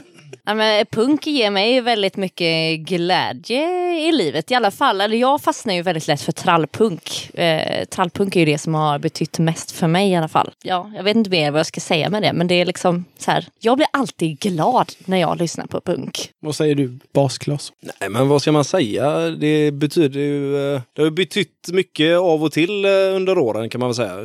[0.48, 5.00] Ja, men punk ger mig väldigt mycket glädje i livet i alla fall.
[5.00, 7.30] Eller jag fastnar ju väldigt lätt för trallpunk.
[7.34, 10.50] Eh, trallpunk är ju det som har betytt mest för mig i alla fall.
[10.64, 13.04] Ja, jag vet inte mer vad jag ska säga med det, men det är liksom
[13.18, 13.46] så här.
[13.60, 16.30] Jag blir alltid glad när jag lyssnar på punk.
[16.40, 17.72] vad säger du, baskloss?
[18.00, 19.18] Nej men vad ska man säga?
[19.30, 20.74] Det betyder ju...
[20.74, 24.24] eh, Det har betytt mycket av och till eh, under åren kan man väl säga.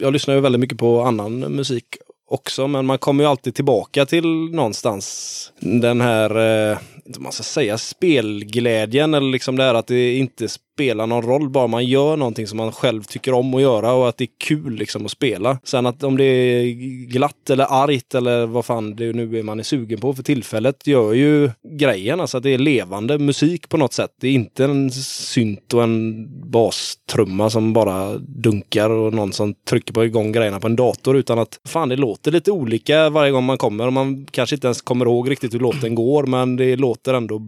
[0.00, 1.84] Jag lyssnar ju väldigt mycket på annan musik
[2.26, 6.30] också men man kommer ju alltid tillbaka till någonstans den här,
[6.70, 6.78] eh,
[7.18, 11.66] man ska säga spelglädjen eller liksom det här att det inte spelar någon roll bara
[11.66, 14.74] man gör någonting som man själv tycker om att göra och att det är kul
[14.74, 15.58] liksom att spela.
[15.64, 16.64] Sen att om det är
[17.06, 20.86] glatt eller argt eller vad fan det nu är man är sugen på för tillfället
[20.86, 22.20] gör ju grejen.
[22.20, 24.10] Alltså att det är levande musik på något sätt.
[24.20, 29.92] Det är inte en synt och en bastrumma som bara dunkar och någon som trycker
[29.92, 33.44] på igång grejerna på en dator utan att fan det låter lite olika varje gång
[33.44, 36.76] man kommer och man kanske inte ens kommer ihåg riktigt hur låten går men det
[36.76, 37.38] låter ändå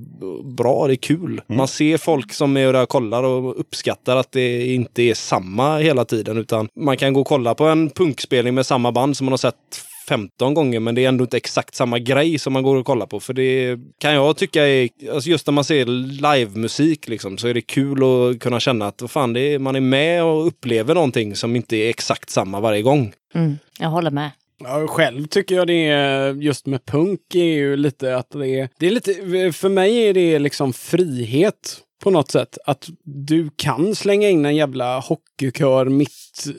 [0.45, 1.41] bra, det är kul.
[1.47, 5.79] Man ser folk som är där och kollar och uppskattar att det inte är samma
[5.79, 9.25] hela tiden utan man kan gå och kolla på en punkspelning med samma band som
[9.25, 9.55] man har sett
[10.09, 13.07] 15 gånger men det är ändå inte exakt samma grej som man går och kollar
[13.07, 13.21] på.
[13.21, 15.87] För det kan jag tycka är, alltså just när man ser
[16.23, 19.77] livemusik liksom, så är det kul att kunna känna att vad fan, det är, man
[19.77, 23.13] är med och upplever någonting som inte är exakt samma varje gång.
[23.35, 24.31] Mm, jag håller med.
[24.61, 28.69] Ja, själv tycker jag det är just med punk är ju lite att det är,
[28.79, 29.13] det är lite,
[29.53, 32.59] för mig är det liksom frihet på något sätt.
[32.65, 36.11] Att du kan slänga in en jävla hockeykör mitt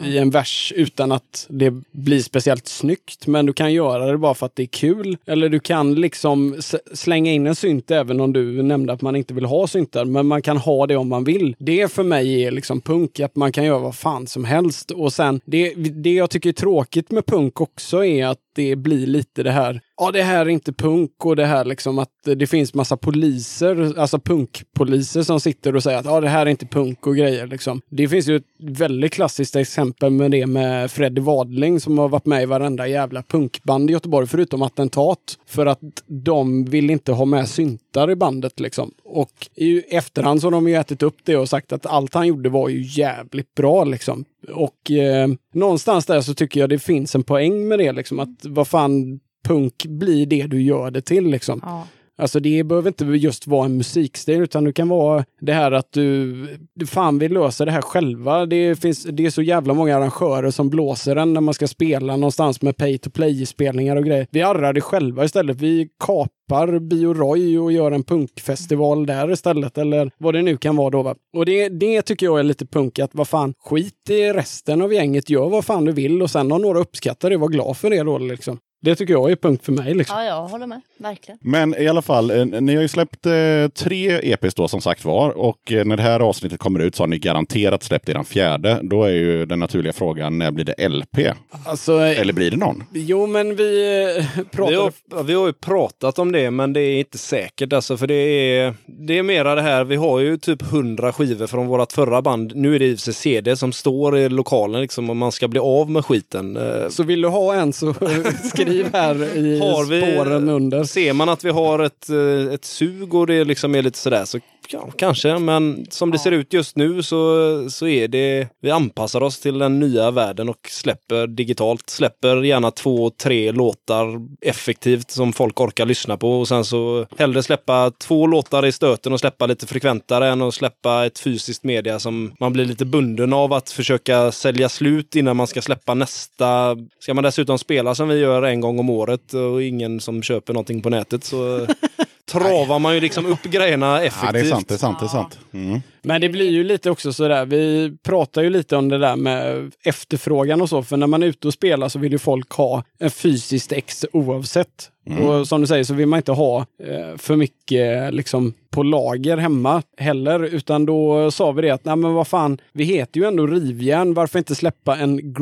[0.04, 3.28] i en vers utan att det blir speciellt snyggt.
[3.28, 5.18] Men du kan göra det bara för att det är kul.
[5.26, 6.62] Eller du kan liksom
[6.94, 10.06] slänga in en synt även om du nämnde att man inte vill ha syntar.
[10.06, 11.56] Men man kan ha det om man vill.
[11.60, 14.92] Det för mig är liksom punk, att man kan göra vad fan som helst.
[14.92, 19.08] Och sen, det, det jag tycker är tråkigt med punk också är att det blir
[19.08, 22.48] lite det här ja det här är inte punk och det här liksom att det
[22.48, 26.66] finns massa poliser, alltså punkpoliser som sitter och säger att ja det här är inte
[26.66, 27.82] punk och grejer liksom.
[27.90, 32.26] Det finns ju ett väldigt klassiskt exempel med det med Freddy Wadling som har varit
[32.26, 35.38] med i varenda jävla punkband i Göteborg förutom Attentat.
[35.46, 38.92] För att de vill inte ha med syntar i bandet liksom.
[39.04, 42.28] Och i efterhand så har de ju ätit upp det och sagt att allt han
[42.28, 44.26] gjorde var ju jävligt bra liksom.
[44.54, 48.46] Och eh, någonstans där så tycker jag det finns en poäng med det liksom att
[48.46, 51.62] vad fan punk blir det du gör det till liksom.
[51.66, 51.88] Ja.
[52.20, 55.92] Alltså det behöver inte just vara en musikstil utan det kan vara det här att
[55.92, 56.48] du,
[56.88, 58.46] fan vi löser det här själva.
[58.46, 62.16] Det, finns, det är så jävla många arrangörer som blåser en när man ska spela
[62.16, 64.28] någonstans med pay to play-spelningar och grejer.
[64.32, 65.58] Vi arrar det själva istället.
[65.58, 70.76] Vi kapar Bio Roy och gör en punkfestival där istället eller vad det nu kan
[70.76, 71.02] vara då.
[71.02, 71.16] Va?
[71.38, 74.94] Och det, det tycker jag är lite punk att vad fan, skit i resten av
[74.94, 77.90] gänget, gör vad fan du vill och sen om några uppskattar det, var glad för
[77.90, 78.60] det då liksom.
[78.82, 80.18] Det tycker jag är punk för mig liksom.
[80.18, 80.82] ja, jag håller med.
[80.98, 81.38] Verkligen.
[81.42, 83.32] Men i alla fall, eh, ni har ju släppt eh,
[83.76, 85.30] tre EPs då som sagt var.
[85.30, 88.80] Och eh, när det här avsnittet kommer ut så har ni garanterat släppt er fjärde.
[88.84, 91.18] Då är ju den naturliga frågan, när blir det LP?
[91.66, 92.84] Alltså, Eller blir det någon?
[92.94, 93.86] jo men vi
[94.18, 94.26] eh,
[94.68, 97.74] Vi har, vi har ju pratat om det, men det är inte säkert.
[97.74, 101.48] Alltså, för det är, det är mera det här, vi har ju typ 100 skivor
[101.48, 102.56] från vårt förra band.
[102.56, 105.48] Nu är det i och sig CD som står i lokalen liksom, om man ska
[105.48, 106.58] bli av med skiten.
[106.58, 107.94] Eh, Så vill du ha en så
[108.44, 110.84] skriv här i Har vi- spåren under.
[110.84, 114.26] Ser man att vi har ett, eh, ett sug och det liksom är lite sådär
[114.26, 114.40] så
[114.72, 115.40] ja, kanske.
[115.40, 119.58] Men som det ser ut just nu så, så är det, vi anpassar oss till
[119.58, 121.90] den nya världen och släpper digitalt.
[121.90, 124.06] Släpper gärna två, tre låtar
[124.42, 129.14] effektivt som folk orkar lyssna på och sen så hellre släppa två låtar i stöten
[129.14, 133.34] och släppa lite frekventare än att släppa ett fysiskt media som man blir lite bunden
[133.34, 136.78] av att försöka sälja slut innan man ska släppa nästa.
[137.00, 140.54] Ska man dessutom spela som vi gör en gång om året och ingen som köper
[140.54, 141.68] någonting på nätet så
[142.30, 144.26] travar man ju liksom upp grejerna effektivt.
[144.26, 145.40] Ja, det är sant, det är sant, det är sant.
[145.54, 145.82] Mm.
[146.02, 149.72] Men det blir ju lite också sådär, vi pratar ju lite om det där med
[149.84, 152.84] efterfrågan och så, för när man är ute och spelar så vill ju folk ha
[153.00, 154.92] en fysiskt ex oavsett.
[155.18, 159.38] Och som du säger så vill man inte ha eh, för mycket liksom på lager
[159.38, 163.28] hemma heller, utan då sa vi det att nej men vad fan, vi heter ju
[163.28, 165.34] ändå Rivjärn, varför inte släppa en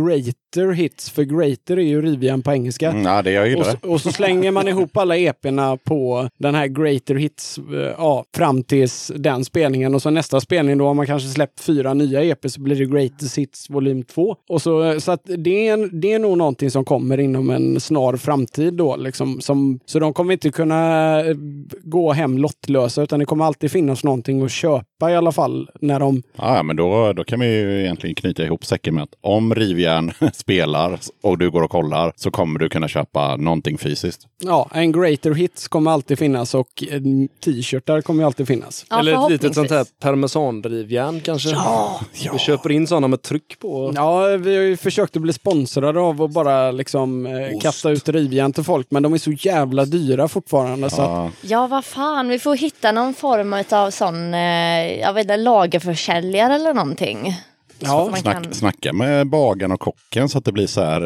[0.55, 1.09] Greater Hits?
[1.09, 2.89] För Greater är ju Rivjärn på engelska.
[2.89, 3.87] Mm, ja, det jag Och, gillar så- det.
[3.87, 8.63] och så slänger man ihop alla EP'na på den här Greater Hits eh, ja, fram
[8.63, 9.95] tills den spelningen.
[9.95, 12.85] Och så nästa spelning, då har man kanske släppt fyra nya EP så blir det
[12.85, 14.35] Greatest Hits volym 2.
[14.49, 18.17] Och så, så att det, är, det är nog någonting som kommer inom en snar
[18.17, 18.95] framtid då.
[18.95, 21.35] Liksom, som, så de kommer inte kunna eh,
[21.83, 25.69] gå hem lottlösa utan det kommer alltid finnas någonting att köpa i alla fall.
[25.81, 29.03] När de, Ja, ja, men då, då kan vi ju egentligen knyta ihop säcken med
[29.03, 33.77] att om Rivjärn spelar och du går och kollar så kommer du kunna köpa någonting
[33.77, 34.27] fysiskt.
[34.43, 37.01] ja, en Greater Hits kommer alltid finnas och eh,
[37.45, 38.85] t-shirtar kommer ju alltid finnas.
[38.89, 41.49] Ja, Eller ett litet sånt här parmesandrivjärn kanske.
[41.49, 42.01] Ja,
[42.33, 43.91] Vi köper in sådana med tryck på.
[43.95, 48.09] Ja, vi har ju försökt att bli sponsrade av att bara liksom eh, kasta ut
[48.09, 50.89] rivjärn till folk, men de är så jävla dyra fortfarande.
[50.89, 52.27] Så att, Ja, Ja, vad fan.
[52.27, 57.33] Vi får hitta någon form av sån, eh, jag vet inte, lagerförsäljare eller någonting.
[57.79, 61.01] Ja, man snack, kan- Snacka med bagaren och kocken så att det blir så här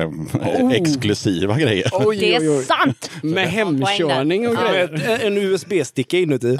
[0.00, 0.72] eh, Oh.
[0.72, 1.90] exklusiva grejer.
[1.92, 2.58] oj, Det oj, oj.
[2.58, 3.10] är sant!
[3.22, 5.18] Med hemkörning och grejer.
[5.26, 6.58] En USB-sticka inuti.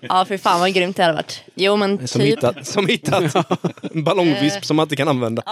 [0.00, 1.42] Ja, för fan vad grymt det hade varit.
[1.54, 2.30] Jo, men Som typ.
[2.30, 3.34] hittat, som hittat
[3.94, 5.42] en ballongvisp som man inte kan använda.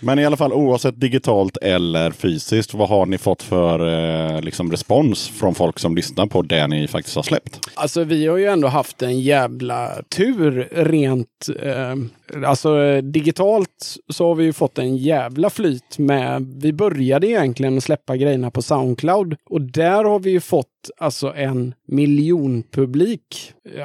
[0.00, 3.86] Men i alla fall oavsett digitalt eller fysiskt, vad har ni fått för
[4.34, 7.60] eh, liksom respons från folk som lyssnar på det ni faktiskt har släppt?
[7.74, 11.28] Alltså vi har ju ändå haft en jävla tur rent,
[11.62, 17.76] eh, alltså digitalt så har vi ju fått en jävla flyt med, vi började egentligen
[17.78, 20.66] att släppa grejerna på Soundcloud och där har vi ju fått
[20.98, 21.74] alltså en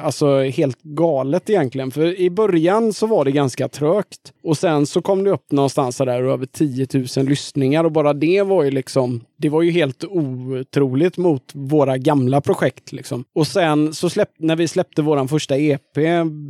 [0.02, 1.90] Alltså helt galet egentligen.
[1.90, 4.32] För i början så var det ganska trögt.
[4.44, 8.42] Och sen så kom det upp någonstans där över 10 000 lyssningar och bara det
[8.42, 13.24] var ju liksom, det var ju helt otroligt mot våra gamla projekt liksom.
[13.34, 15.96] Och sen så släpp, när vi släppte våran första EP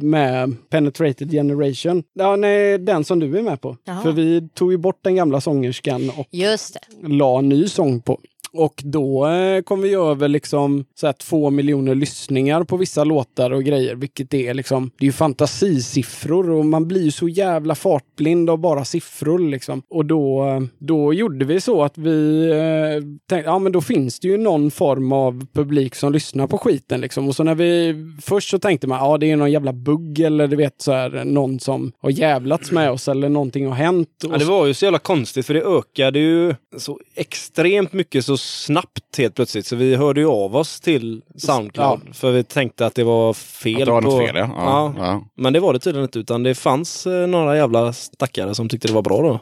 [0.03, 3.77] med Penetrated Generation, ja nej, den som du är med på.
[3.85, 4.03] Jaha.
[4.03, 7.09] För vi tog ju bort den gamla sångerskan och Just det.
[7.09, 8.21] la ny sång på.
[8.53, 13.51] Och då eh, kom vi över liksom så här två miljoner lyssningar på vissa låtar
[13.51, 17.75] och grejer, vilket är liksom, det är ju fantasisiffror och man blir ju så jävla
[17.75, 19.83] fartblind av bara siffror liksom.
[19.91, 24.21] Och då, eh, då gjorde vi så att vi eh, tänkte, ja men då finns
[24.21, 27.29] det ju någon form av publik som lyssnar på skiten liksom.
[27.29, 30.49] Och så när vi, först så tänkte man, ja det är någon jävla bugg eller
[30.49, 34.09] du vet så här, någon som har jävlats med oss eller någonting har hänt.
[34.23, 38.37] Ja, det var ju så jävla konstigt för det ökade ju så extremt mycket så
[38.39, 39.67] snabbt helt plötsligt.
[39.67, 43.83] Så vi hörde ju av oss till Soundcloud för vi tänkte att det var fel.
[43.83, 44.09] Att det var på...
[44.09, 44.51] något fel, ja.
[44.57, 45.25] Ja, ja.
[45.35, 48.89] Men det var det tydligen inte utan det fanns eh, några jävla stackare som tyckte
[48.89, 49.41] det var bra då.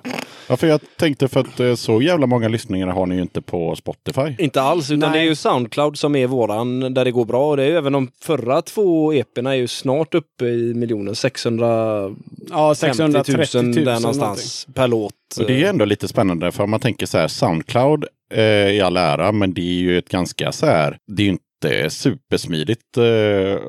[0.48, 3.42] Ja, för jag tänkte för att eh, så jävla många lyssningar har ni ju inte
[3.42, 4.34] på Spotify.
[4.38, 5.18] Inte alls, utan Nej.
[5.18, 7.50] det är ju Soundcloud som är våran där det går bra.
[7.50, 11.14] Och det är ju även de förra två EPerna är ju snart uppe i miljoner.
[11.14, 14.02] 650 ja, 000 630 000 där någonting.
[14.02, 15.12] någonstans per låt.
[15.38, 18.04] Och det är ändå lite spännande för om man tänker så här Soundcloud
[18.34, 21.30] eh, i all ära, men det är ju ett ganska så här, det är ju
[21.30, 23.62] inte supersmidigt eh,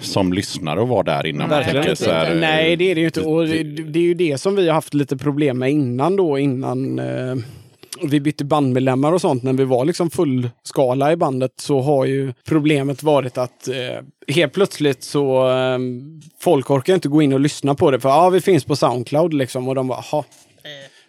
[0.00, 1.48] som lyssnare att vara där innan.
[1.48, 3.20] Man Verkligen tänker så här, eh, Nej, det är det ju inte.
[3.20, 6.38] Och det, det är ju det som vi har haft lite problem med innan då,
[6.38, 7.36] innan eh,
[8.02, 9.42] vi bytte bandmedlemmar och sånt.
[9.42, 14.52] När vi var liksom fullskala i bandet så har ju problemet varit att eh, helt
[14.52, 15.78] plötsligt så eh,
[16.40, 18.00] folk orkar inte gå in och lyssna på det.
[18.00, 20.24] För ja, vi finns på Soundcloud liksom och de bara, jaha.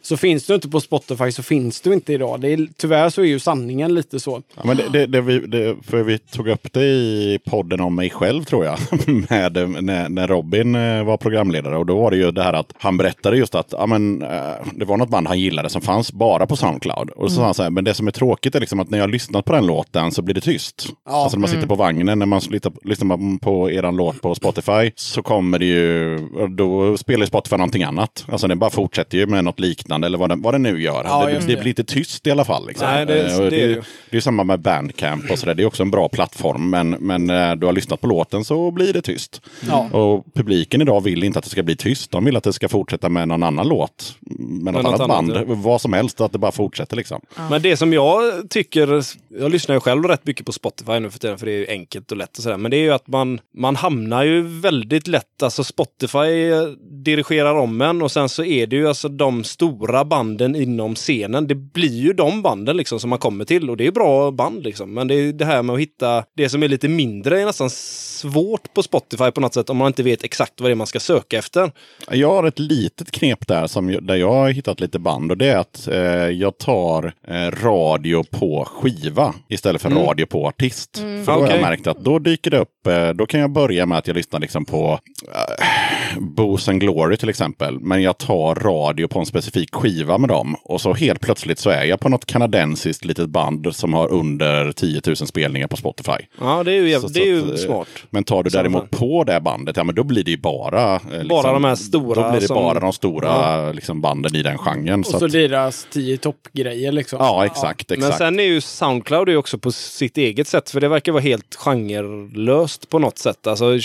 [0.02, 2.42] Så finns du inte på Spotify så finns du inte idag.
[2.42, 4.42] Det är, tyvärr så är ju sanningen lite så.
[4.56, 7.96] Ja, men det, det, det, vi, det, för vi tog upp det i podden om
[7.96, 8.78] mig själv tror jag.
[9.30, 11.78] Med, när, när Robin eh, var programledare.
[11.78, 14.30] Och då var det ju det här att han berättade just att ja, men, eh,
[14.76, 17.10] det var något band han gillade som fanns bara på Soundcloud.
[17.10, 18.98] Och så sa han så här, men det som är tråkigt är liksom att när
[18.98, 20.88] jag har lyssnat på den låten så blir det tyst.
[21.06, 21.24] Ja.
[21.24, 22.42] Alltså när man sitter på vagnen, när man
[22.84, 26.18] lyssnar, på eran låt på Spotify så kommer det ju,
[26.50, 28.26] då spelar Spotify någonting annat.
[28.28, 31.02] Alltså den bara fortsätter ju med något liknande eller vad den, vad den nu gör.
[31.06, 31.46] Ja, det, det det.
[31.62, 32.68] blir inte tyst i alla fall.
[32.68, 32.88] Liksom.
[32.88, 33.82] Nej, det- Eh, och det är det, det ju.
[34.10, 35.54] det är samma med Bandcamp och sådär.
[35.56, 36.70] Det är också en bra plattform.
[36.70, 39.42] Men, men när du har lyssnat på låten så blir det tyst.
[39.70, 39.90] Ja.
[39.92, 42.12] Och publiken idag vill inte att det ska bli tyst.
[42.12, 44.16] De vill att det ska fortsätta med någon annan låt.
[44.40, 45.50] Med något något annat annat, band.
[45.50, 45.56] ja.
[45.56, 46.22] Vad som helst.
[46.22, 47.22] Att det bara fortsätter liksom.
[47.50, 49.04] Men det som jag tycker,
[49.40, 51.68] jag lyssnar ju själv rätt mycket på Spotify nu för tiden för det är ju
[51.68, 52.58] enkelt och lätt och sådär.
[52.58, 56.64] Men det är ju att man, man hamnar ju väldigt lätt, alltså Spotify eh,
[57.04, 61.48] dirigerar om en och sen så är det ju alltså de stora banden inom scenen.
[61.48, 64.64] Det blir ju de banden liksom som man kommer till och det är bra band
[64.64, 64.94] liksom.
[64.94, 67.70] Men det är det här med att hitta det som är lite mindre är nästan
[67.70, 70.88] svårt på Spotify på något sätt om man inte vet exakt vad det är man
[70.88, 71.72] ska söka efter.
[72.12, 75.48] Jag har ett litet knep där som, där jag har hittat lite band och det
[75.48, 76.00] är att eh,
[76.30, 80.98] jag tar eh, radio på skiva istället för radio på artist.
[80.98, 81.52] För då har Okej.
[81.56, 84.16] jag märkt att då dyker det upp, eh, då kan jag börja med att jag
[84.16, 85.00] lyssnar liksom på
[85.34, 87.80] eh, Booze and Glory till exempel.
[87.80, 91.70] Men jag tar radio på en specifik skiva med dem och så helt plötsligt så
[91.70, 96.12] är jag på något kanadensiskt litet band som har under 10 000 spelningar på Spotify.
[96.40, 97.88] Ja, det är ju, Så- det är så ju att, eh, smart.
[98.10, 100.96] Men tar du däremot på det bandet, ja men då blir det ju bara...
[100.96, 104.36] eh, Liksom, Bara de här stora Då blir det som- bara de stora liksom, banden
[104.36, 105.00] i den genren.
[105.00, 107.20] Och så, Så att, deras tio toppgrejer liksom.
[107.22, 107.92] ja, exakt.
[107.92, 108.00] exakt.
[108.10, 111.22] Men sen är ju Soundcloud är också på sitt eget sätt, för det verkar vara
[111.24, 113.48] helt genrelöst på något sätt.
[113.48, 113.80] Alltså,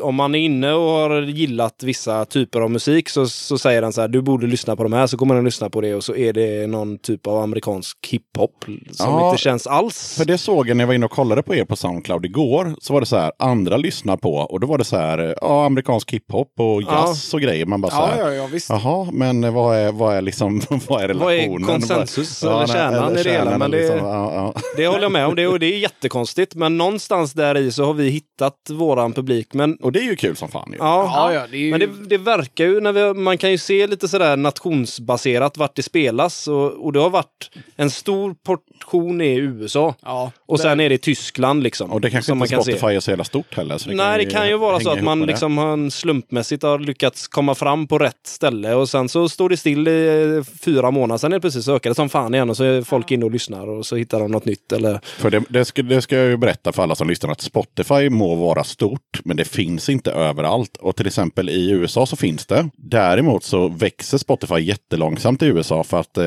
[0.00, 3.92] om man är inne och har gillat vissa typer av musik så, så säger den
[3.92, 6.04] så här, du borde lyssna på de här, så kommer den lyssna på det och
[6.04, 10.14] så är det någon typ av amerikansk hiphop som Ja, inte känns alls.
[10.18, 12.74] För det såg jag när jag var inne och kollade på er på Soundcloud igår.
[12.80, 15.64] Så var det så här, andra lyssnar på och då var det så här, ja,
[15.66, 17.06] amerikansk hiphop och Ja.
[17.08, 17.66] jazz och grejer.
[17.66, 18.70] Man bara så Ja, här, ja, ja, visst.
[18.70, 21.66] Jaha, men vad är, vad är liksom, vad är Vad är relationen?
[21.68, 23.44] konsensus Vad- eller nej, kärnan i det hela?
[23.50, 24.54] Men eller det- liksom, ja, ja.
[24.76, 26.54] Det håller jag med om, det, och det är jättekonstigt.
[26.54, 29.54] Men någonstans där i så har vi hittat våran publik.
[29.54, 30.78] Men Och det är ju kul som fan ju.
[30.78, 33.50] Ja, Ja, ja, det är ju- men det, det verkar ju, när vi, man kan
[33.50, 38.34] ju se lite sådär nationsbaserat vart det spelas och, och det har varit en stor
[38.44, 39.94] portion i USA.
[40.02, 41.90] Ja, Och sen är det Tyskland liksom.
[41.92, 42.94] Och det kanske inte kan Spotify se.
[42.96, 43.78] är så jävla stort heller.
[43.78, 45.26] Så Nej, det kan ju vara så att man det.
[45.26, 49.48] liksom har en slumpmässigt har lyckats komma fram på rätt ställe och sen så står
[49.48, 51.18] det still i eh, fyra månader.
[51.18, 53.30] Sen helt plötsligt så ökar det som fan igen och så är folk inne och
[53.30, 54.72] lyssnar och så hittar de något nytt.
[54.72, 55.00] Eller...
[55.04, 58.10] För det, det, ska, det ska jag ju berätta för alla som lyssnar att Spotify
[58.10, 60.76] må vara stort, men det finns inte överallt.
[60.76, 62.68] Och till exempel i USA så finns det.
[62.76, 66.24] Däremot så växer Spotify jättelångsamt i USA för att eh,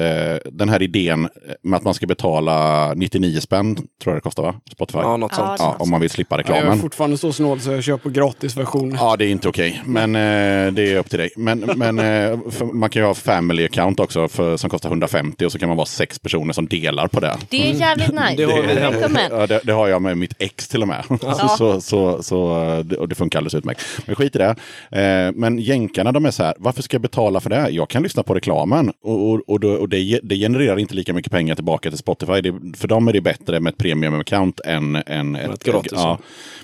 [0.51, 1.29] den här idén
[1.63, 4.55] med att man ska betala 99 spänn, tror jag det kostar va?
[4.71, 4.99] Spotify.
[4.99, 5.59] Ja, något Ja, sånt.
[5.59, 6.79] Ja, om man vill slippa Ja, jag är reklamen.
[6.79, 8.97] fortfarande så snål så jag köper gratisversion.
[8.99, 9.81] Ja, det är inte okej.
[9.85, 11.29] Men eh, det är upp till dig.
[11.37, 12.39] Men, men eh,
[12.73, 15.77] man kan ju ha family account också för, som kostar 150 och så kan man
[15.77, 17.37] vara sex personer som delar på det.
[17.49, 18.35] Det är jävligt nice.
[18.37, 18.45] Det.
[18.45, 19.19] Recommend.
[19.33, 21.03] Ja, det, det har jag med mitt ex till och med.
[21.21, 23.81] så, så, så, så, det- och det funkar alldeles utmärkt.
[24.05, 24.55] Men skit i det.
[25.03, 27.69] Eh, men jänkarna de är så här, varför ska jag betala för det?
[27.69, 28.91] Jag kan lyssna på reklamen.
[29.03, 32.41] Och, och, och, då, och det, det genererar inte lika mycket pengar tillbaka till Spotify.
[32.41, 36.17] Det, för dem är det bättre med ett premium-account än, än ett gratis, Ja.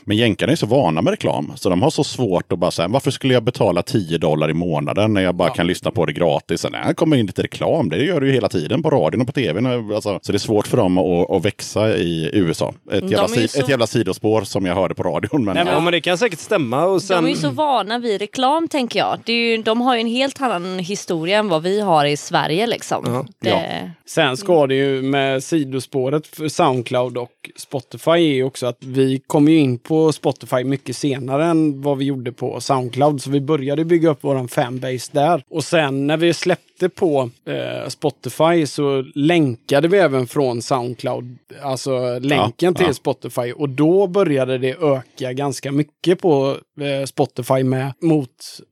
[0.04, 1.52] Men jänkarna är så vana med reklam.
[1.56, 4.54] Så de har så svårt att bara säga, varför skulle jag betala 10 dollar i
[4.54, 6.66] månaden när jag bara kan lyssna på det gratis?
[6.72, 7.90] Nej, det kommer in lite reklam.
[7.90, 9.66] Det gör du ju hela tiden på radion och på tvn.
[9.94, 12.74] Alltså, så det är svårt för dem att, att växa i USA.
[12.92, 15.46] Ett De jävla, si, så- ett jävla sidospår som jag hörde på radion.
[15.46, 16.86] Men, Nej, men, ja, men det kan säkert stämma.
[16.86, 19.20] Och sen, De är ju så vana vid reklam tänker jag.
[19.26, 22.18] Det är ju, de har ju en helt annan historia än vad vi har i
[22.18, 23.04] Sverige liksom.
[23.06, 23.26] Ja.
[23.40, 28.78] Det, Sen ska det ju med sidospåret för Soundcloud och Spotify är ju också att
[28.84, 33.22] vi kom ju in på Spotify mycket senare än vad vi gjorde på Soundcloud.
[33.22, 35.44] Så vi började bygga upp våran fanbase där.
[35.50, 42.20] Och sen när vi släppte på eh, Spotify så länkade vi även från Soundcloud, alltså
[42.20, 42.94] länken Ja, till ja.
[42.94, 43.52] Spotify.
[43.52, 48.30] Och då började det öka ganska mycket på eh, Spotify med mot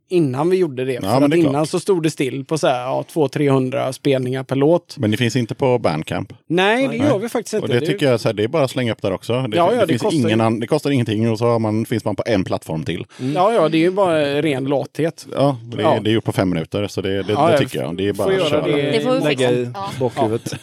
[0.09, 0.93] innan vi gjorde det.
[0.93, 1.69] Ja, För men det innan klart.
[1.69, 4.97] så stod det still på så här, ja, 200-300 spelningar per låt.
[4.97, 6.33] men det finns inte på Bandcamp.
[6.47, 7.67] Nej, det gör vi faktiskt inte.
[7.67, 9.33] Och det tycker jag så här, det är bara att slänga upp där också.
[9.41, 11.59] Det, Ja, ja, det, det finns kostar ingen an, det kostar ingenting och så har
[11.59, 13.05] man, finns man på en plattform till.
[13.35, 15.27] Ja, ja, det är ju bara ren lathet.
[15.35, 15.99] Ja, det, Ja.
[16.03, 17.97] det är ju på fem minuter så det, det, Ja, det tycker jag.
[17.97, 18.67] Det är får bara att köra.
[18.67, 18.81] det.
[18.91, 19.69] det får vi lägga i.
[19.73, 19.89] Ja.
[19.99, 20.53] bakhuvudet.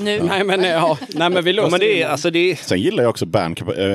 [0.00, 0.20] Nu.
[0.28, 2.10] Nej, men, ja, nej, men vi löser Ja, men det är, det.
[2.12, 3.70] alltså det Sen gillar jag också Bandcamp.
[3.78, 3.86] Eh,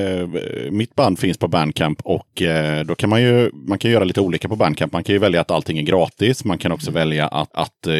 [0.72, 4.22] mitt band finns på Bandcamp och eh, då kan man ju man kan göra lite
[4.22, 4.94] olika på Bandcamp.
[4.98, 6.46] Man kan ju välja att allting är gratis.
[6.46, 7.94] Man kan också välja att, att eh,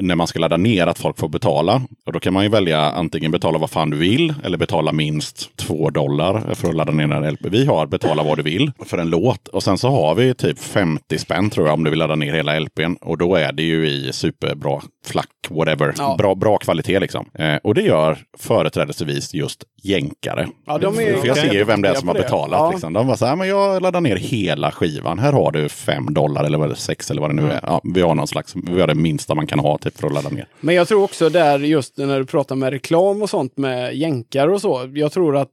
[0.00, 1.82] när man ska ladda ner att folk får betala.
[2.06, 5.56] Och då kan man ju välja antingen betala vad fan du vill eller betala minst
[5.56, 7.40] två dollar för att ladda ner en LP.
[7.50, 10.58] Vi har betala vad du vill för en låt och sen så har vi typ
[10.58, 13.62] 50 spänn tror jag om du vill ladda ner hela LPn och då är det
[13.62, 15.94] ju i superbra flack, whatever.
[15.98, 16.14] Ja.
[16.18, 17.26] Bra, bra kvalitet liksom.
[17.38, 20.48] Eh, och det gör företrädesvis just jänkare.
[20.66, 22.58] Ja, de är- för jag ser ju vem det är som har betalat.
[22.60, 22.70] Ja.
[22.70, 22.92] Liksom.
[22.92, 25.18] De var så här, men jag laddar ner hela skivan.
[25.18, 27.60] Här har du fem dollar eller vad det är, sex eller vad det nu är.
[27.62, 30.12] Ja, vi har någon slags, vi har det minsta man kan ha typ, för att
[30.14, 30.46] ladda ner.
[30.60, 34.48] Men jag tror också där just när du pratar med reklam och sånt med jänkar
[34.48, 34.90] och så.
[34.94, 35.50] Jag tror att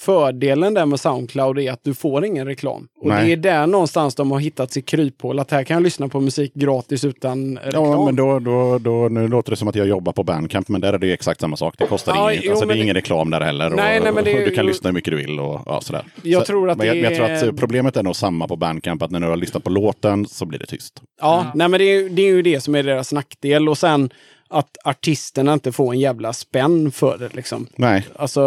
[0.00, 2.88] fördelen där med Soundcloud är att du får ingen reklam.
[3.00, 3.26] Och Nej.
[3.26, 5.38] det är där någonstans de har hittat sitt kryphål.
[5.38, 7.84] Att här kan jag lyssna på musik gratis utan reklam.
[7.84, 10.80] Ja, men då, då, då, nu låter det som att jag jobbar på Bandcamp, men
[10.80, 11.74] där är det ju exakt samma sak.
[11.78, 12.44] Det kostar Ja, inget.
[12.44, 13.70] jo, Alltså, det är det- ingen reklam där heller.
[13.70, 15.80] Nej, och, nej, men det är du kan lyssna hur mycket du vill och ja,
[15.80, 16.04] sådär.
[16.22, 18.48] Jag så, tror att men jag, men jag tror är- att problemet är nog samma
[18.48, 21.02] på Bandcamp, att när du har lyssnat på låten så blir det tyst.
[21.20, 23.68] Ja, nej men det är, det är ju det som är deras nackdel.
[23.68, 24.10] Och sen
[24.48, 27.66] att artisterna inte får en jävla spänn för det liksom.
[27.76, 28.44] Nej, Alltså,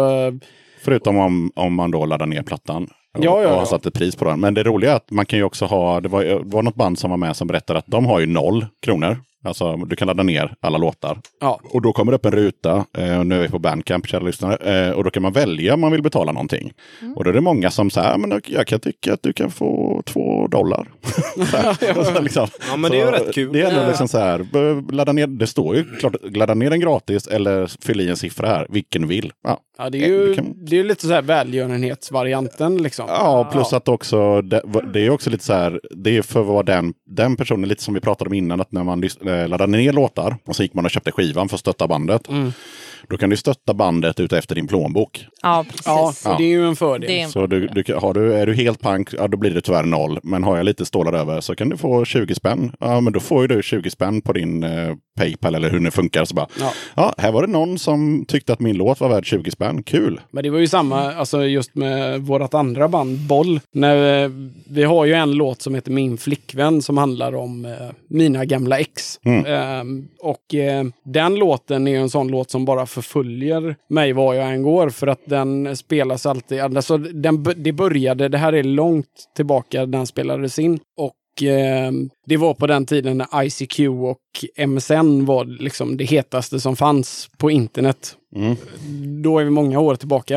[0.82, 2.84] Förutom om, om man då laddar ner plattan.
[3.18, 3.66] Och, Ja, ja, och har ja.
[3.66, 4.40] satt ett pris på den.
[4.40, 6.74] Men det roliga är att man kan ju också ha, det var, det var något
[6.74, 9.18] band som var med som berättade att de har ju noll kronor.
[9.44, 11.18] Alltså du kan ladda ner alla låtar.
[11.40, 11.60] ja.
[11.70, 14.20] Och då kommer det upp en ruta, eh, och nu är vi på Bandcamp, kära
[14.24, 16.72] lyssnare, eh, och då kan man välja om man vill betala någonting.
[17.16, 20.02] Och då är det många som säger, men jag kan tycka att du kan få
[20.06, 20.88] två dollar.
[22.14, 22.46] Så liksom.
[22.70, 23.52] Ja, men det är ju rätt kul.
[23.52, 26.80] Det är ändå liksom så här, ladda ner, det står ju klart, ladda ner den
[26.80, 29.32] gratis eller fyll i en siffra här, vilken du vill.
[29.44, 29.60] Ja.
[29.78, 33.04] Ja, det är ju Du kan- det är lite så här välgörenhetsvarianten liksom.
[33.08, 34.62] Ja, plus att också, det,
[34.92, 37.94] det är också lite så här, det är för vad den, den personen, lite som
[37.94, 40.74] vi pratade om innan, att när man lys- eh, laddade ner låtar och så gick
[40.74, 42.28] man och köpte skivan för att stötta bandet.
[43.08, 45.26] Då kan du stötta bandet ut efter din plånbok.
[45.42, 45.86] Ja, precis.
[45.86, 47.10] Ja, och det är ju en fördel.
[47.10, 49.82] En- Så du, du, har du, är du helt pank, ja då blir det tyvärr
[49.84, 50.18] noll.
[50.22, 52.72] Men har jag lite stålar över så kan du få 20 spänn.
[52.80, 55.90] Ja, men då får ju du 20 spänn på din eh, Paypal eller hur det
[55.90, 56.24] funkar.
[56.24, 56.72] Så bara, Ja.
[56.96, 57.14] ja.
[57.18, 59.82] här var det någon som tyckte att min låt var värd 20 spänn.
[59.82, 60.20] Kul!
[60.30, 63.60] Men det var ju samma, alltså just med vårt andra band, Boll.
[63.72, 64.30] När, eh,
[64.68, 67.72] vi har ju en låt som heter Min flickvän som handlar om eh,
[68.08, 69.18] mina gamla ex.
[69.46, 74.34] Ehm, och eh, den låten är ju en sån låt som bara förföljer mig var
[74.34, 74.88] jag än går.
[74.90, 80.06] För att den spelas alltid, alltså den, det började, det här är långt tillbaka den
[80.06, 80.78] spelades in.
[80.96, 81.92] Och eh,
[82.24, 87.30] det var på den tiden när ICQ och MSN var liksom det hetaste som fanns
[87.38, 88.16] på internet.
[89.22, 90.36] Då är vi många år tillbaka.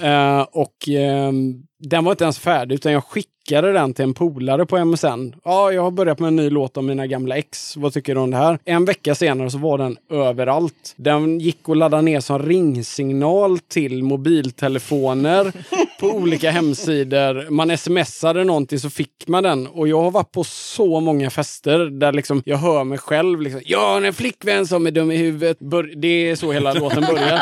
[0.00, 1.32] Eh, och eh,
[1.80, 5.34] den var inte ens färdig utan jag skickade den till en polare på MSN.
[5.44, 7.76] Ja, jag har börjat med en ny låt om mina gamla ex.
[7.76, 8.58] Vad tycker du om det här?
[8.64, 10.94] En vecka senare så var den överallt.
[10.96, 15.52] Den gick att ladda ner som ringsignal till mobiltelefoner
[16.00, 17.50] på olika hemsidor.
[17.50, 19.66] Man smsade någonting så fick man den.
[19.66, 23.42] Och jag har varit på så många fester där liksom jag hör mig själv.
[23.42, 25.58] Liksom, jag har en flickvän som är dum i huvudet.
[25.96, 27.40] Det är så hela låten börjar.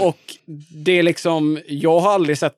[0.02, 0.18] och
[0.84, 2.54] det är liksom, jag har aldrig sett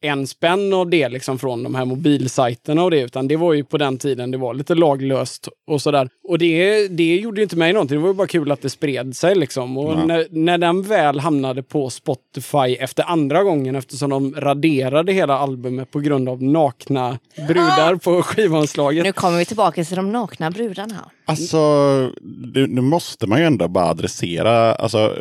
[0.00, 3.64] en spänn av det liksom från de här mobilsajterna och det, utan det var ju
[3.64, 6.08] på den tiden det var lite laglöst och sådär.
[6.28, 8.70] Och det, det gjorde ju inte mig någonting, det var ju bara kul att det
[8.70, 9.78] spred sig liksom.
[9.78, 10.04] Och Ja.
[10.04, 15.90] när, när den väl hamnade på Spotify efter andra gången, eftersom de raderade hela albumet
[15.90, 17.18] på grund av nakna
[17.48, 19.04] brudar på skivomslaget.
[19.04, 21.10] Nu kommer vi tillbaka till de nakna brudarna.
[21.24, 21.58] Alltså,
[22.54, 25.14] nu, nu måste man ju ändå bara adressera alltså,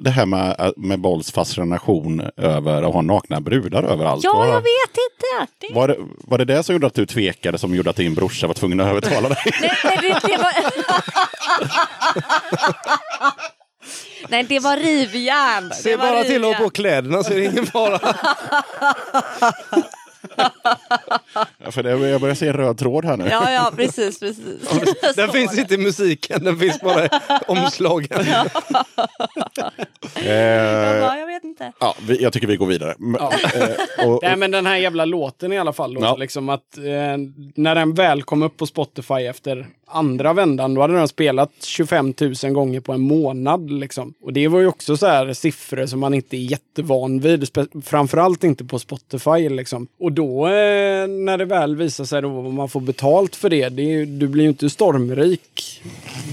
[0.00, 4.24] det här med, med Bolls fascination över att ha nakna brudar överallt.
[4.24, 5.52] Ja, Var- jag vet inte.
[5.58, 5.74] Det...
[5.74, 8.46] Var det, var det det som gjorde att du tvekade, som gjorde att din brorsa
[8.46, 9.38] var tvungen att övertala dig?
[9.60, 10.52] Nej, nej, det, det var...
[14.28, 15.68] nej, det var rivjärn.
[15.68, 16.62] Det Se var bara till att ha rivjärn.
[16.64, 18.00] på kläderna så är det ingen fara.
[21.64, 23.28] Ja, För det, jag börjar se en röd tråd här nu.
[23.30, 24.44] Ja, ja, precis, precis.
[25.16, 27.08] Den finns inte i musiken, den finns bara i
[27.46, 28.24] omslagen.
[30.26, 31.72] Eh, Ja, jag vet inte.
[31.80, 32.94] ja, vi, jag tycker vi går vidare.
[33.00, 35.94] M- eh, och, Nej men den här jävla låten i alla fall.
[35.94, 36.16] Då, Ja.
[36.16, 36.82] liksom att, eh,
[37.54, 42.14] när den väl kom upp på Spotify efter andra vändan, då hade den spelat 25
[42.44, 43.70] 000 gånger på en månad.
[43.70, 44.14] Liksom.
[44.22, 47.48] Och det var ju också så här siffror som man inte är jättevan vid.
[47.84, 49.48] Framförallt inte på Spotify.
[49.48, 49.86] Liksom.
[50.00, 53.68] Och då eh, när det väl visar sig då vad man får betalt för det,
[53.68, 55.82] det är, du blir ju inte stormrik.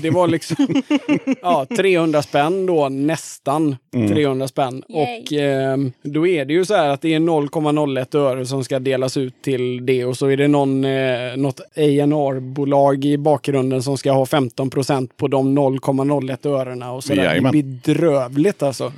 [0.02, 0.56] Det var liksom
[1.42, 4.84] ja, 300 spänn då, nästan 300 spänn.
[4.90, 5.22] Yay.
[5.22, 8.80] Och eh, då är det ju så här att det är 0,01 öre som ska
[8.80, 13.98] delas ut till det och så är det någon, eh, något A&R-bolag i bakgrunden som
[13.98, 17.42] ska ha 15 procent på de 0,01 örena och så där.
[17.42, 18.94] Det är bedrövligt alltså.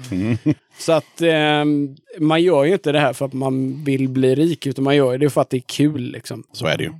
[0.77, 1.65] Så att eh,
[2.19, 5.17] man gör ju inte det här för att man vill bli rik utan man gör
[5.17, 6.43] det för att det är kul liksom.
[6.51, 6.91] Så är det ju.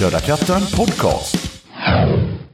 [0.00, 1.62] Döda katten podcast.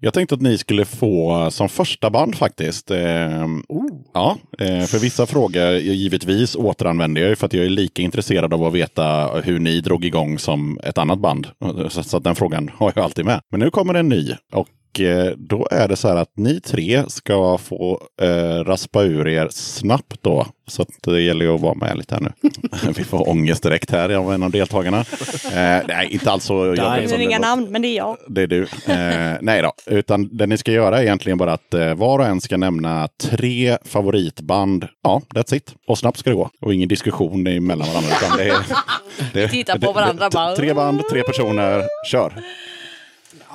[0.00, 2.90] Jag tänkte att ni skulle få som första band faktiskt.
[2.90, 3.46] Eh,
[4.14, 8.64] Ja, eh, för vissa frågor givetvis återanvänder jag för att jag är lika intresserad av
[8.64, 11.46] att veta hur ni drog igång som ett annat band.
[11.88, 13.40] Så, så att den frågan har jag alltid med.
[13.50, 14.32] Men nu kommer en ny.
[14.52, 14.75] Och eh,
[15.36, 20.22] då är det så här att ni tre ska få eh, raspa ur er snabbt
[20.22, 20.46] då.
[20.68, 22.32] Så att det gäller ju att vara med lite här nu.
[22.96, 25.00] Vi får ångest direkt här av en av deltagarna.
[25.44, 28.16] Eh, nej, inte alls så jobbigt Det är inga namn, men det är jag.
[28.28, 28.62] Det är du.
[28.62, 32.26] Eh, nej då, utan det ni ska göra är egentligen bara att eh, var och
[32.26, 34.86] en ska nämna tre favoritband.
[35.02, 35.74] Ja, that's it.
[35.86, 36.50] Och snabbt ska det gå.
[36.60, 38.10] Och ingen diskussion emellan varandra.
[38.20, 38.56] Utan det är,
[39.32, 40.56] det, tittar på varandra bara.
[40.56, 42.32] Tre band, tre personer, kör.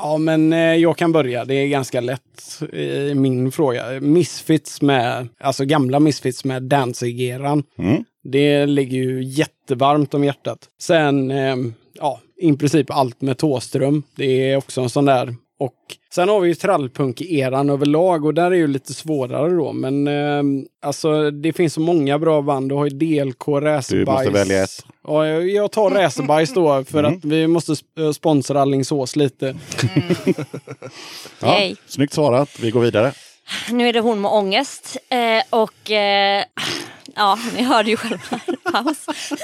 [0.04, 1.46] Ja, men eh, jag kan börja.
[1.46, 4.00] Det är ganska lätt i min fråga.
[4.00, 7.64] Misfits med, alltså gamla Misfits med Danzig-eran.
[7.78, 8.04] Mm.
[8.24, 10.60] Det ligger ju jättevarmt om hjärtat.
[10.82, 11.56] Sen, eh,
[11.94, 14.04] ja, i princip allt med Tåström.
[14.16, 15.36] Det är också en sån där.
[15.62, 15.76] Och
[16.14, 19.74] sen har vi ju trallpunk-eran överlag och där är ju lite svårare då.
[19.74, 20.44] Men eh,
[20.82, 22.70] alltså det finns så många bra band.
[22.70, 23.90] Du har ju DLK, Racerbajs.
[23.90, 24.86] Du måste välja ett.
[25.08, 27.14] Ja, jag- jag tar Racerbajs då för Mm.
[27.18, 29.56] att vi måste eh, sponsra Alingsås lite.
[31.42, 31.76] Ja, Yay.
[31.88, 32.60] snyggt svarat.
[32.60, 33.12] Vi går vidare.
[33.72, 34.98] Nu är det hon med ångest.
[35.10, 36.44] Eh, och eh,
[37.16, 38.40] ja, ni hörde ju själva.
[38.72, 39.06] Paus.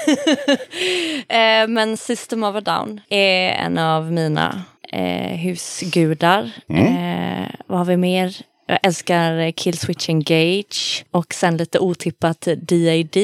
[1.28, 4.62] eh, men System of a Down är en av mina
[4.92, 6.50] eh, husgudar.
[6.68, 8.36] Eh, vad har vi mer?
[8.70, 13.16] Jag älskar Killswitch Engage och sen lite otippat DAD.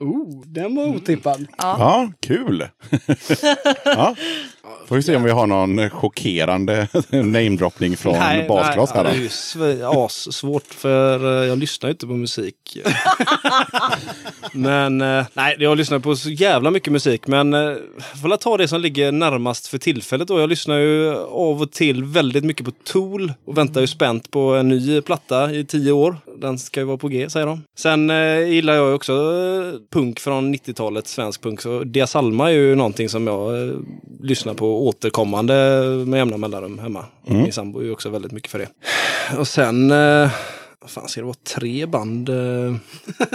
[0.00, 1.46] Oh, den var otippad.
[1.58, 2.68] Ja, kul.
[3.84, 4.16] ja.
[4.86, 8.14] Får vi se om vi har någon chockerande namedroppning från
[8.48, 9.10] basglas här då.
[9.10, 12.56] det är ju sv- assvårt för eh, jag lyssnar ju inte på musik.
[14.52, 17.26] men eh, nej, jag lyssnar på så jävla mycket musik.
[17.26, 20.28] Men eh, jag får ta det som ligger närmast för tillfället.
[20.28, 20.40] Då.
[20.40, 24.40] Jag lyssnar ju av och till väldigt mycket på Tool och väntar ju spänt på
[24.40, 26.16] en ny platta i tio år.
[26.40, 27.62] Den ska ju vara på G säger de.
[27.78, 29.12] Sen eh, gillar jag ju också
[29.92, 31.60] punk från 90-talet, svensk punk.
[31.60, 33.74] Så Dia Salma är ju någonting som jag eh,
[34.22, 35.54] lyssnar på återkommande
[36.06, 37.04] med jämna mellanrum hemma.
[37.24, 38.68] Och Min sambo är ju också väldigt mycket för det.
[39.38, 40.30] Och sen, eh,
[40.80, 42.28] vad fan ska det vara, tre band?
[42.28, 42.34] eh?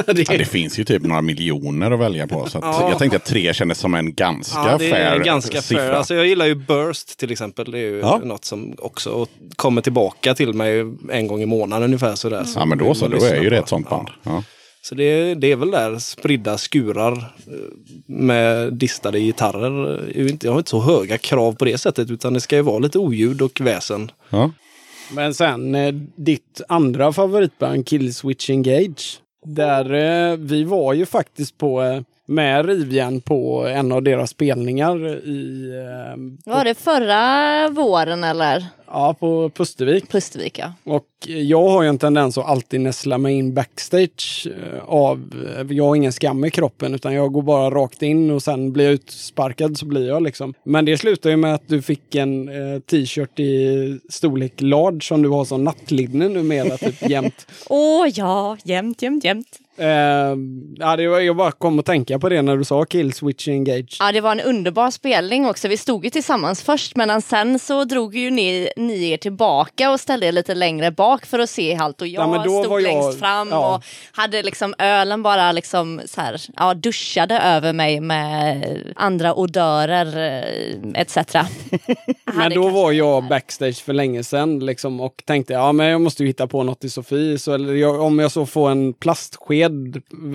[0.05, 2.49] det Ja, det finns ju typ några miljoner att välja på.
[2.49, 2.89] Så Ja.
[2.89, 5.83] Jag tänkte att tre kändes som en ganska Ja, det är fair ganska siffra.
[5.83, 5.91] fair.
[5.91, 7.71] Alltså, jag gillar ju Burst till exempel.
[7.71, 8.21] Det är ju Ja.
[8.23, 9.25] något som också
[9.55, 10.79] kommer tillbaka till mig
[11.11, 12.15] en gång i månaden ungefär.
[12.15, 12.45] Sådär.
[12.55, 13.07] ja, men då så.
[13.07, 14.07] Då är lyssna ju det ett sånt band.
[14.23, 14.43] Ja.
[14.83, 17.13] Så det, det är väl där spridda skurar
[17.47, 17.53] eh,
[18.05, 20.03] med distade gitarrer.
[20.41, 22.99] Jag har inte så höga krav på det sättet utan det ska ju vara lite
[22.99, 24.11] oljud och väsen.
[24.29, 24.51] Ja.
[25.11, 29.19] Men sen eh, ditt andra favoritband Killswitch Engage.
[29.45, 35.69] Där eh, vi var ju faktiskt på med Rivjärn på en av deras spelningar i
[35.69, 38.65] eh, Var det förra våren eller?
[38.91, 40.09] ja, på Pustervik.
[40.11, 40.73] Pustervik ja.
[40.83, 45.85] Och jag har ju en tendens att alltid näsla mig in backstage eh, av, jag
[45.85, 48.93] har ingen skam i kroppen utan jag går bara rakt in och sen blir jag
[48.93, 50.53] utsparkad så blir jag liksom.
[50.63, 55.21] Men det slutar ju med att du fick en eh, t-shirt i storlek large som
[55.21, 57.47] du har som nattlinne numera typ jämt.
[57.69, 59.59] Åh ja, jämt, jämt, jämt.
[59.81, 60.35] Eh,
[60.77, 63.47] ja, det var, jag bara kom att tänka på det när du sa kill switch
[63.47, 63.97] engage.
[63.99, 65.67] Ja, det var en underbar spelning också.
[65.67, 69.99] Vi stod ju tillsammans först, men sen så drog ju ni, ni er tillbaka och
[69.99, 72.01] ställde er lite längre bak för att se allt.
[72.01, 73.75] Och jag Ja, stod var jag- längst fram ja.
[73.75, 78.63] och hade liksom ölen bara liksom så här, ja, duschade över mig med
[78.95, 80.07] andra odörer
[80.95, 81.17] eh, etc.
[82.33, 86.23] Men då var jag backstage för länge sedan liksom, och tänkte ja men jag måste
[86.23, 87.37] ju hitta på något till Sofie.
[87.39, 89.70] Så, eller jag, om jag så får en plastsked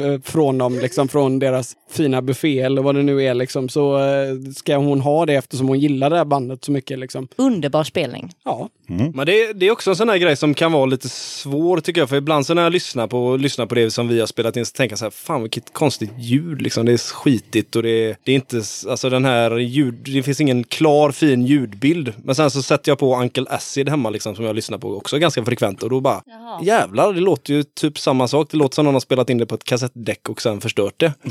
[0.04, 3.98] eh, från dem, liksom, från deras fina buffé eller vad det nu är, liksom, så
[3.98, 6.98] eh, ska hon ha det eftersom hon gillar det här bandet så mycket.
[6.98, 7.28] Liksom.
[7.36, 8.32] Underbar spelning.
[8.44, 11.80] Ja, Men det, det är också en sån här grej som kan vara lite svår
[11.80, 12.08] tycker jag.
[12.08, 14.66] För ibland så när jag lyssnar på, lyssnar på det som vi har spelat in
[14.66, 16.86] så tänker jag så här, fan vilket konstigt ljud liksom.
[16.86, 18.56] Det är skitigt och det, är- det är inte,
[18.90, 22.12] alltså den här ljud, det finns ingen klar fin ljudbild.
[22.24, 25.18] Men sen så sätter jag på Uncle Acid hemma liksom som jag lyssnar på också
[25.18, 26.60] ganska frekvent och då bara, Jaha.
[26.62, 28.48] jävlar det låter ju typ samma sak.
[28.50, 31.12] Det låter som någon har spelat in det på ett kassettdäck och sen förstört det.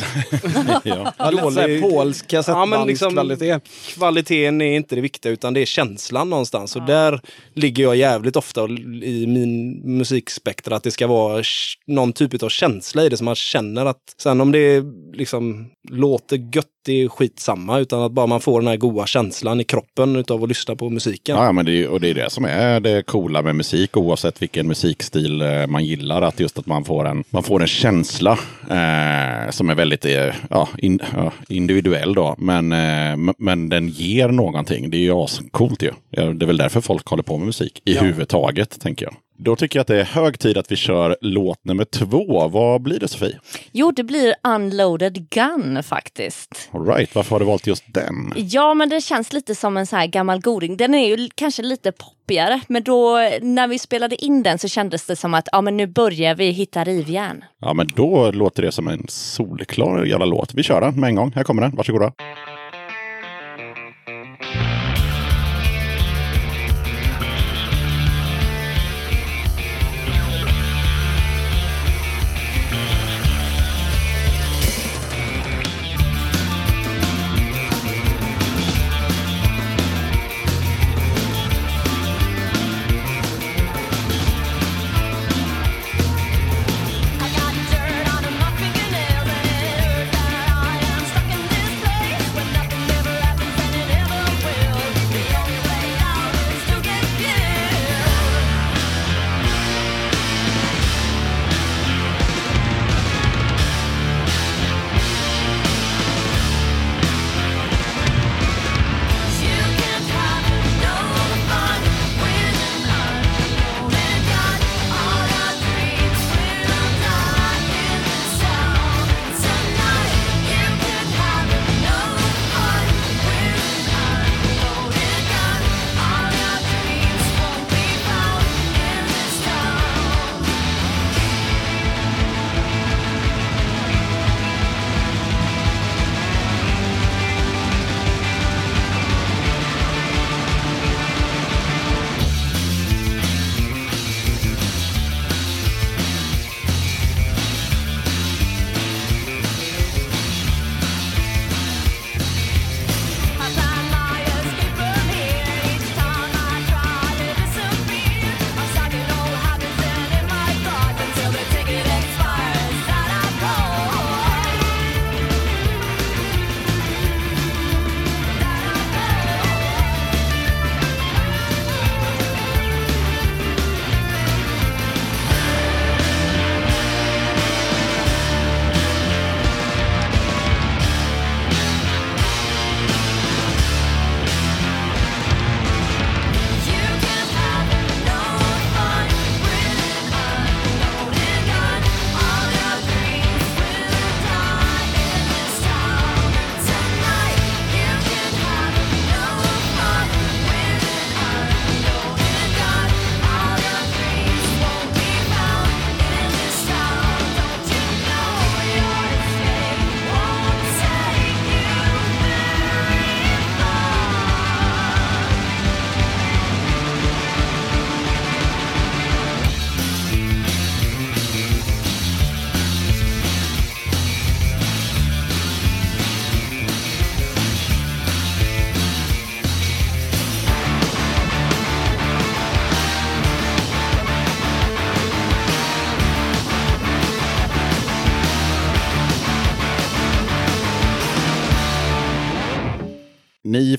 [0.84, 1.14] Ja.
[1.18, 3.64] ja Dålig- polsk Ja, men liksom- kassettbandskvalitet.
[3.94, 6.76] kvaliteten är inte det viktiga utan det är känslan någonstans.
[6.76, 7.22] Och där
[7.56, 8.66] ligger jag jävligt ofta
[9.04, 11.44] i min musikspektra att det ska vara
[11.88, 14.84] någon typ av känsla i det som man känner att sen om det
[15.14, 19.62] liksom låter gött det är skitsamma utan att bara man får den här goa känslan
[19.62, 21.38] i kroppen utav att lyssna på musiken.
[21.38, 24.42] Ja, men det, är- och det är det som är det coola med musik oavsett
[24.42, 26.22] vilken musikstil eh, man gillar.
[26.22, 28.32] Att just att man får en, man får en känsla
[28.70, 32.36] eh, som är väldigt eh, ja, in, ja, individuell då.
[32.38, 34.90] Men, eh, men den ger någonting.
[34.90, 35.92] Det är ju ascoolt ju.
[36.10, 39.16] Ja, Det är väl därför folk håller på med musik i huvudtaget, tänker jag.
[39.38, 42.48] Då tycker jag att det är hög tid att vi kör låt nummer två.
[42.48, 43.40] Vad blir det Sofie?
[43.72, 46.70] Jo, det blir Unloaded Gun faktiskt.
[46.72, 48.34] All right, varför har du valt just den?
[48.36, 50.78] Ja, men det känns lite som en så här gammal goding.
[50.78, 55.06] Den är ju kanske lite poppigare, men då när vi spelade in den så kändes
[55.06, 57.44] det som att ja, men nu börjar vi hitta rivjärn.
[57.62, 60.54] Ja, men då låter det som en solklar jävla låt.
[60.54, 61.32] Vi kör den med en gång.
[61.36, 61.76] Här kommer den.
[61.76, 62.08] Varsågoda.
[62.08, 62.55] I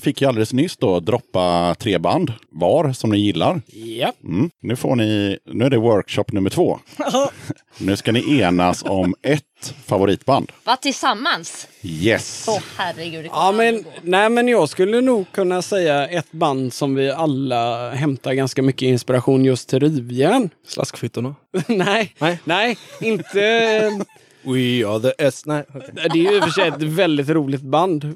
[0.07, 3.61] fick ju alldeles nyss då droppa tre band var som ni gillar.
[3.73, 4.13] Ja.
[4.23, 4.49] Mm.
[4.61, 6.79] Nu, får ni, nu är det workshop nummer två.
[7.77, 10.51] nu ska ni enas om ett favoritband.
[10.63, 11.67] Va, tillsammans?
[11.81, 12.45] Yes!
[12.47, 13.23] Åh herregud.
[13.23, 17.11] det kommer Ja, men, nej, men jag skulle nog kunna säga ett band som vi
[17.11, 20.49] alla hämtar ganska mycket inspiration just till rivjärn.
[20.67, 21.35] Slaskfittorna.
[21.67, 22.39] nej, Nej.
[22.43, 24.05] nej, inte...
[24.53, 25.43] We are the S.
[25.45, 25.89] Nej, okej.
[25.93, 28.03] Det är ju i och för sig ett väldigt roligt band.
[28.03, 28.11] Uh,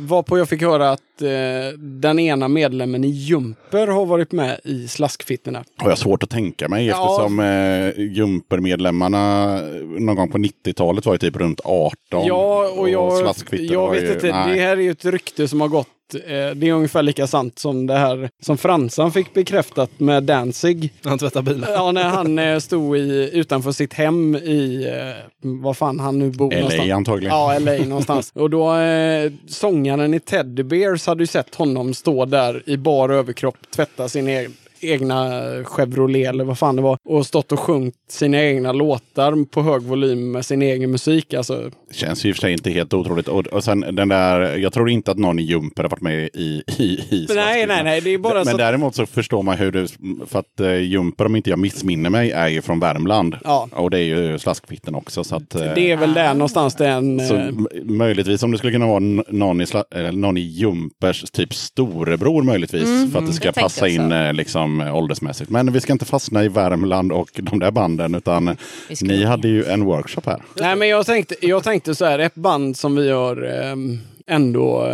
[0.00, 4.88] varpå jag fick höra att eh, den ena medlemmen i Jumper har varit med i
[4.88, 5.64] Slaskfittorna.
[5.76, 6.92] Har jag svårt att tänka mig Ja.
[6.92, 9.56] eftersom eh, Jumpermedlemmarna
[9.98, 11.96] någon gång på 90-talet var ju typ runt 18.
[12.10, 14.32] Ja, och jag, Slaskfittor jag vet ju, inte.
[14.32, 14.54] nej.
[14.54, 15.88] Det här är ju ett rykte som har gått.
[16.14, 16.20] Eh,
[16.54, 20.92] Det är ungefär lika sant som det här som Fransan fick bekräftat med Danzig.
[21.04, 21.70] Han tvättar bilar.
[21.72, 26.30] Ja, när han eh, stod i, utanför sitt hem i, eh, vad fan han nu
[26.30, 26.90] bor LA någonstans.
[26.92, 27.34] antagligen.
[27.36, 28.32] Ja, LA någonstans.
[28.34, 33.08] Och då, eh, sångaren i Teddy Bears hade ju sett honom stå där i bar
[33.08, 35.30] överkropp, tvätta sin egen egna
[35.64, 39.82] Chevrolet eller vad fan det var och stått och sjungit sina egna låtar på hög
[39.82, 41.34] volym med sin egen musik.
[41.34, 43.28] Alltså, Känns ju i och för sig inte helt otroligt.
[43.28, 46.14] Och, och sen den där, jag tror inte att någon i Jumper har varit med
[46.34, 48.56] i, i, i nej, nej, nej, det är bara Men så...
[48.56, 49.88] däremot så förstår man hur det,
[50.26, 53.36] för att eh, Jumper om inte jag missminner mig är ju från Värmland.
[53.44, 53.68] Ja.
[53.72, 55.24] Och det är ju Slaskfitten också.
[55.24, 57.28] Så att, eh, Det är väl där någonstans den...
[57.28, 58.98] så eh, m- möjligtvis om det skulle kunna vara
[59.28, 59.66] någon i,
[60.12, 63.12] någon i Jumpers typ storebror möjligtvis.
[63.12, 65.50] för att det ska passa in eh, liksom eh, åldersmässigt.
[65.50, 68.56] Men vi ska inte fastna i Värmland och de där banden utan
[69.00, 70.42] ni hade ju en workshop här.
[70.60, 74.86] Nej, men jag tänkte, jag tänkte så här, ett band som vi har ehm, ändå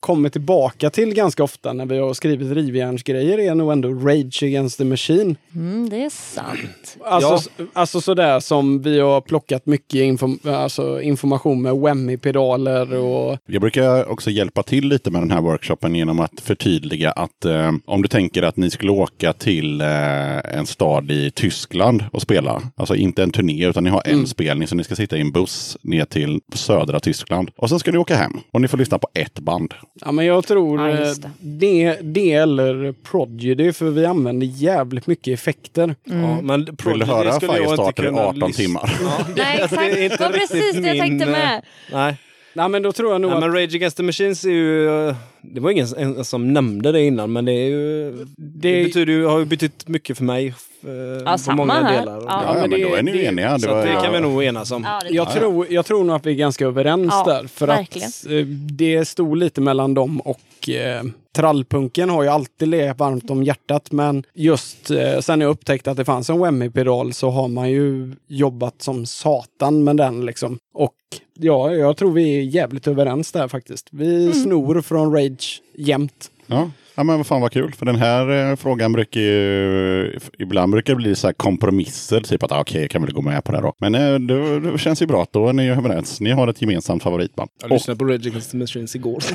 [0.00, 4.78] kommit tillbaka till ganska ofta när vi har skrivit rivjärnsgrejer är nog ändå Rage Against
[4.78, 5.36] the Machine.
[5.54, 6.96] Mm, det är sant.
[7.04, 13.38] Alltså, alltså sådär som vi har plockat mycket inform alltså information med Wemmy-pedaler och...
[13.46, 17.72] Jag brukar också hjälpa till lite med den här workshopen genom att förtydliga att eh,
[17.84, 22.62] om du tänker att ni skulle åka till eh, en stad i Tyskland och spela,
[22.76, 25.32] alltså inte en turné utan ni har en spelning så ni ska sitta i en
[25.32, 28.98] buss ner till södra Tyskland och sen ska ni åka hem och ni får lyssna
[28.98, 29.74] på ett band.
[30.04, 31.30] Ja, men jag tror Ja, eh, det.
[31.40, 31.98] det.
[32.02, 35.94] Det, eller Prodigy, för vi använder jävligt mycket effekter.
[36.04, 38.92] Ja, men Vill Prodigy du höra Firestarter i kunna 18 lyssna- timmar?
[39.02, 39.96] Nej, det är exakt.
[39.98, 41.62] inte Det var precis det jag tänkte min, eh, med.
[41.92, 42.16] Nej.
[42.54, 43.40] Nej, men då tror jag nog Nej, att...
[43.44, 44.88] men Rage Against the Machines är ju...
[45.08, 48.12] eh, Det var ingen en, som nämnde det innan, men det är ju...
[48.36, 50.46] Det, betyder ju, har ju betytt mycket för mig.
[50.84, 50.90] eh,
[51.24, 51.98] Ja, på samma många här.
[51.98, 52.14] delar.
[52.26, 52.42] Ja.
[52.46, 53.58] Ja, men men, det- då är ni ju det- eniga.
[53.58, 54.00] Det var, det ja.
[54.00, 54.84] kan vi nog enas om.
[54.84, 57.46] Ja, det Jag tror, jag tror nog att vi är ganska överens Ja, där.
[57.46, 58.08] För verkligen.
[58.08, 61.02] att eh, det stod lite mellan dem och eh,
[61.36, 63.92] trallpunken har ju alltid legat varmt om hjärtat.
[63.92, 68.12] Men just eh, sen jag upptäckte att det fanns en Wemmy-pedal så har man ju
[68.26, 70.58] jobbat som satan med den liksom.
[70.74, 70.94] Och
[71.40, 73.88] ja, jag tror vi är jävligt överens där faktiskt.
[73.90, 76.30] Vi snor från Rage jämt.
[76.46, 76.70] Ja.
[76.94, 77.72] Ja, men vad fan vad kul.
[77.72, 80.18] För den här eh, frågan brukar ju...
[80.38, 82.20] Ibland brukar det bli så här kompromisser.
[82.20, 83.74] Typ att ah, okej, jag kan väl gå med på det då.
[83.78, 86.20] Men eh, det, det känns ju bra att då är ni överens.
[86.20, 87.50] Ni har ett gemensamt favoritband.
[87.62, 89.22] Jag lyssnade på Rage Against the Machines igår.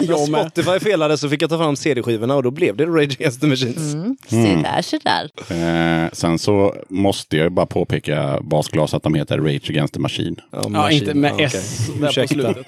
[0.00, 0.40] Jag med.
[0.40, 3.46] Spotify felade så fick jag ta fram CD-skivorna och då blev det Rage Against the
[3.46, 3.94] Machines.
[3.94, 4.16] Mm.
[4.28, 6.04] Se där, se där.
[6.04, 10.00] Eh, sen så måste jag ju bara påpeka basglas att de heter Rage Against the
[10.00, 10.36] Machine.
[10.50, 11.00] Ja, Machine.
[11.00, 12.00] inte med Ja, S okej.
[12.00, 12.66] där på slutet.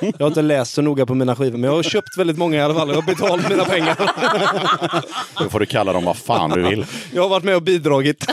[0.00, 2.56] Jag har inte läst så noga på mina skivor, men jag har köpt väldigt många
[2.56, 2.81] i alla fall.
[2.88, 3.96] Jag har betalat mina pengar.
[5.42, 6.84] Då får du kalla dem vad fan du vill.
[7.14, 8.26] Jag har varit med och bidragit.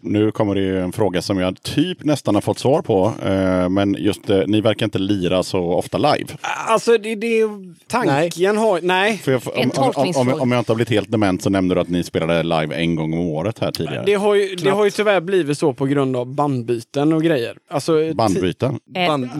[0.00, 3.12] Nu kommer det ju en fråga som jag typ nästan har fått svar på.
[3.24, 6.26] Eh, men just eh, ni verkar inte lira så ofta live.
[6.66, 7.42] Alltså det, det
[7.88, 8.80] tanken har...
[8.82, 9.18] Nej.
[9.18, 11.80] För jag, om, om, om, om jag inte har blivit helt dement så nämnde du
[11.80, 14.02] att ni spelade live en gång om året här tidigare.
[14.06, 17.56] Det har, ju, det har ju tyvärr blivit så på grund av bandbyten och grejer.
[17.70, 18.78] Alltså, Bandbyten.
[18.96, 19.30] Eh, Band-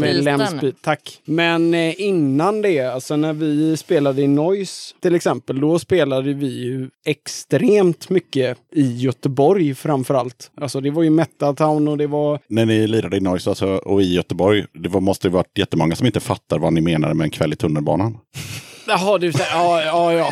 [0.00, 0.72] Medlemsbyten.
[0.82, 1.20] Tack.
[1.24, 6.90] Men innan det, alltså när vi spelade i Noise till exempel, då spelade vi ju
[7.06, 10.50] extremt mycket i Göteborg framförallt.
[10.60, 12.38] Alltså det var ju Metal Town och det var...
[12.48, 15.96] När ni lirade i Noise alltså, och i Göteborg, det var, måste ju varit jättemånga
[15.96, 18.18] som inte fattar vad ni menade med en kväll i tunnelbanan.
[18.86, 19.50] Jaha, du säger...
[19.50, 20.30] Ja, ja, ja.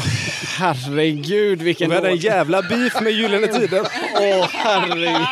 [0.58, 1.90] Herregud vilken...
[1.90, 3.80] Vi hade en jävla beef med Gyllene Tider.
[4.14, 5.26] Åh, herregud.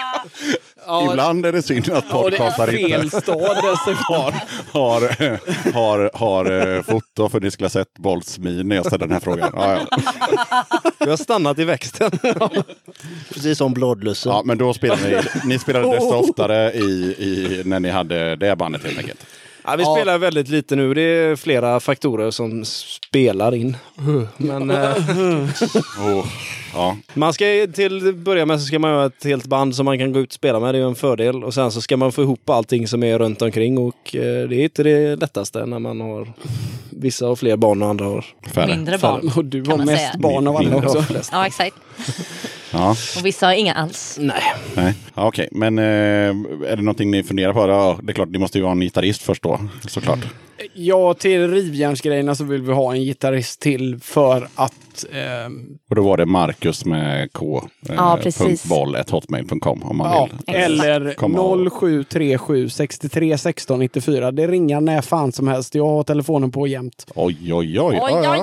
[0.86, 4.32] Ja, Ibland är det synd att podcastar inte stad dessutom.
[4.72, 5.00] har,
[5.72, 9.12] har, har eh, foto för ni skulle ha sett Bolts min när jag ställde den
[9.12, 9.52] här frågan.
[9.54, 9.98] Ja, ja.
[10.98, 12.10] Vi har stannat i växten.
[13.34, 14.32] Precis som blodlussen.
[14.32, 18.56] ja men då spelade ni, ni spelade desto oftare i, i, när ni hade det
[18.56, 19.26] bandet helt enkelt.
[19.64, 20.94] Ja, vi spelar väldigt lite nu.
[20.94, 23.76] Det är flera faktorer som spelar in.
[24.36, 26.26] Men Oh,
[26.74, 26.96] ja.
[27.14, 29.98] man ska till att börja med så ska man ha ett helt band som man
[29.98, 30.74] kan gå ut och spela med.
[30.74, 31.44] Det är en fördel.
[31.44, 34.56] Och sen så ska man få ihop allting som är runt omkring och eh, det
[34.56, 36.32] är inte det lättaste när man har
[36.90, 38.24] Vissa har fler barn och andra har...
[38.54, 38.66] Färre.
[38.66, 39.30] Mindre barn.
[39.36, 40.12] Och du har mest säga.
[40.18, 41.04] barn av alla också.
[41.32, 41.76] Ja, exakt.
[42.72, 44.16] Ja, Och vissa har inga alls.
[44.20, 44.42] Nej.
[44.74, 44.94] nej.
[45.14, 47.68] Ja, Okej, men eh, är det någonting ni funderar på?
[47.68, 50.18] Ja, det är klart, ni måste ju vara en gitarrist först då, såklart.
[50.74, 56.02] Ja, till rivjärnsgrejerna så vill vi ha en gitarrist till för att ehm, Och då
[56.02, 57.62] var det Marcus med K.
[57.88, 58.64] Eh, Ja, precis.
[58.64, 60.56] boll, hotmail.com om man Ja, vill.
[60.80, 64.30] eller komma och- 0737 63 16 94.
[64.32, 65.74] Det ringer när fan som helst.
[65.74, 67.06] Jag har telefonen på jämt.
[67.14, 67.80] Oj, oj, oj.
[67.80, 68.40] Oj, oj, oj,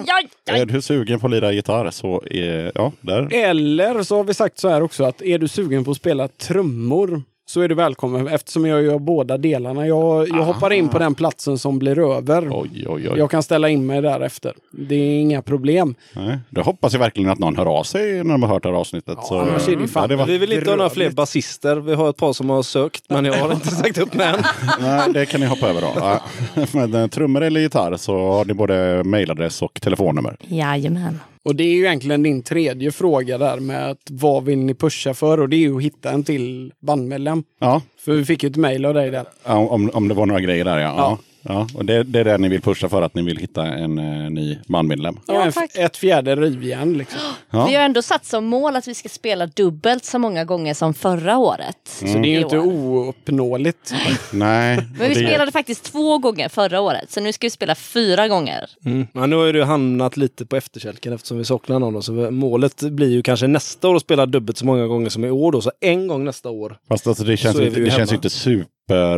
[0.50, 0.60] oj.
[0.62, 3.34] Är du sugen på att lira gitarr så är, ja, där.
[3.34, 6.28] Eller så har vi sagt så här också att är du sugen på att spela
[6.28, 9.88] trummor så är du välkommen eftersom jag gör båda delarna.
[9.88, 12.48] Jag, jag hoppar in på den platsen som blir över.
[12.52, 13.14] Oj, oj, oj.
[13.18, 14.54] Jag kan ställa in mig därefter.
[14.72, 15.96] Det är inga problem.
[16.16, 18.70] Nej, då hoppas jag verkligen att någon hör av sig när de har hört det
[18.70, 19.18] här avsnittet.
[19.24, 21.10] så, annars är det ju fan- ja, det var, Vi vill inte ha några fler
[21.10, 21.76] basister.
[21.76, 24.42] Vi har ett par som har sökt, men jag har inte sagt upp med än.
[24.82, 25.88] nej, det kan ni hoppa över då.
[25.96, 26.22] Ja.
[26.72, 30.36] Men eh, trummor eller gitarr så har ni både mailadress och telefonnummer.
[30.48, 31.20] Jajamän.
[31.48, 35.14] Och det är ju egentligen din tredje fråga där med att vad vill ni pusha
[35.14, 35.40] för?
[35.40, 37.44] Och det är ju att hitta en till bandmedlem.
[37.60, 39.26] Ja, För vi fick ju ett mejl av dig där.
[39.46, 40.94] Ja, om, om det var några grejer där ja.
[40.98, 41.18] ja.
[41.48, 41.68] Ja.
[41.74, 44.30] Och det, det är det ni vill pusha för, att ni vill hitta en eh,
[44.30, 45.20] ny bandmedlem.
[45.28, 45.72] Ja, Ja, en, tack.
[45.76, 47.20] ett fjärde rivjärn liksom.
[47.50, 47.66] Ja.
[47.66, 50.94] Vi har ändå satt som mål att vi ska spela dubbelt så många gånger som
[50.94, 51.78] förra året.
[51.84, 53.94] Så det är ju inte ouppnåeligt.
[54.32, 54.76] Nej.
[55.00, 58.28] Men vi det- spelade faktiskt två gånger förra året, så nu ska vi spela fyra
[58.28, 58.70] gånger.
[58.86, 59.08] Mm.
[59.14, 61.94] Men nu har ju det hamnat lite på efterkälken eftersom vi saknar någon.
[61.94, 62.02] då.
[62.02, 65.30] Så målet blir ju kanske nästa år att spela dubbelt så många gånger som i
[65.30, 65.52] år.
[65.52, 65.62] Då.
[65.62, 66.78] Så en gång nästa år.
[66.88, 68.66] Fast alltså, det känns, ju känns inte super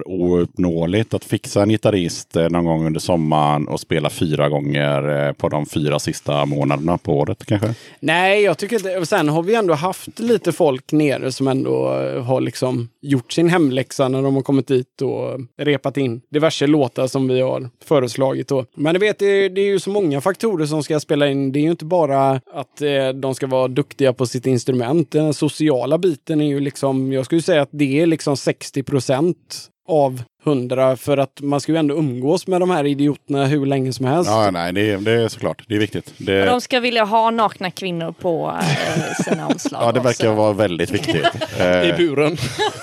[0.05, 5.33] ouppnåeligt att fixa en gitarrist eh, någon gång under sommaren och spela fyra gånger eh,
[5.33, 7.75] på de fyra sista månaderna på året kanske.
[7.99, 9.05] Nej, jag tycker inte...
[9.05, 13.49] Sen har vi ändå haft lite folk nere som ändå eh, har liksom gjort sin
[13.49, 18.47] hemläxa när de har kommit dit och repat in diverse låtar som vi har föreslagit.
[18.47, 18.65] Då.
[18.75, 21.51] Men du vet, det är, det är ju så många faktorer som ska spela in.
[21.51, 25.11] Det är ju inte bara att eh, de ska vara duktiga på sitt instrument.
[25.11, 29.58] Den sociala biten är ju liksom, jag skulle säga att det är liksom 60 procent
[29.89, 33.93] av 100 för att man ska ju ändå umgås med de här idioterna hur länge
[33.93, 34.29] som helst.
[34.29, 35.63] Ja, nej, det, är- det är såklart.
[35.67, 36.13] Det är viktigt.
[36.17, 39.81] Det, de ska vilja ha nakna kvinnor på eh, sina omslag.
[39.83, 40.07] ja, det också.
[40.07, 41.15] verkar vara väldigt viktigt.
[41.59, 42.37] I Eh, buren.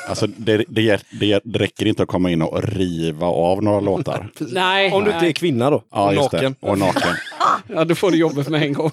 [0.08, 4.28] alltså, det, det, det, det räcker inte att komma in och riva av några låtar.
[4.38, 5.82] Nej, Om du inte är kvinna då.
[5.92, 6.54] Ja, och just naken.
[6.60, 6.66] det.
[6.68, 7.10] Och naken.
[7.74, 8.90] Ja, då får du jobbet med en gång.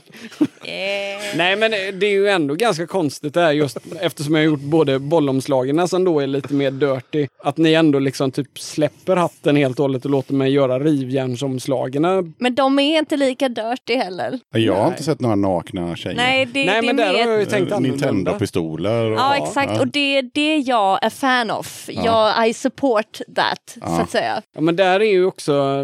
[0.63, 4.45] Eh, Nej, men det är ju ändå ganska konstigt det här just eftersom jag har
[4.45, 7.27] gjort både bollomslagen som då är lite mer dirty.
[7.43, 12.33] Att ni ändå liksom typ släpper hatten helt och hållet och låter mig göra rivjärnsomslagen.
[12.37, 14.39] Men de är inte lika dirty heller.
[14.51, 16.15] Jag har inte sett några nakna tjejer.
[16.17, 18.11] Nej, det, Nej, det men är där har jag ju tänkt annorlunda.
[18.11, 19.11] Nintendo-pistoler.
[19.11, 19.79] och- Ja, exakt.
[19.81, 21.89] Och det är det jag är fan of.
[22.03, 24.41] Jag, I support that, så att säga.
[24.55, 25.83] Ja, men där är ju också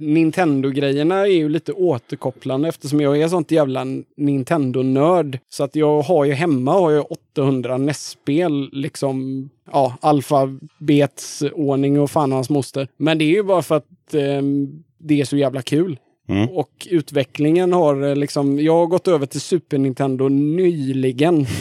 [0.00, 3.84] Nintendo-grejerna är ju lite återkopplande eftersom jag är sånt jävla
[4.16, 5.38] Nintendo-nörd.
[5.48, 9.50] Så att jag har ju hemma har jag 800 NES-spel liksom.
[9.72, 12.88] Ja, alfabetsordning och fan och hans moster.
[12.96, 15.98] Men det är ju bara för att ehm, det är så jävla kul.
[16.28, 16.48] Mm.
[16.48, 21.46] Och utvecklingen har eh, liksom, jag har gått över till Super Nintendo nyligen.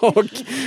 [0.00, 0.24] och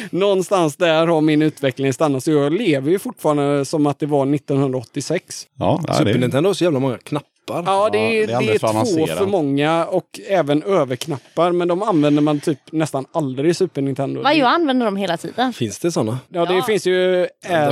[0.09, 2.23] någonstans där har min utveckling stannat.
[2.23, 5.47] Så jag lever ju fortfarande som att det var 1986.
[5.59, 7.29] Ja, ja, Super det, Nintendo har så jävla många knappar.
[7.47, 9.17] Ja, det är, det är det är, två avancerat.
[9.17, 11.51] för många och även överknappar.
[11.51, 14.21] Men de använder man typ nästan aldrig i Super Nintendo.
[14.21, 15.53] Vad jag använder dem hela tiden.
[15.53, 16.19] Finns det sådana?
[16.29, 16.63] Ja, det Ja.
[16.63, 17.27] finns ju R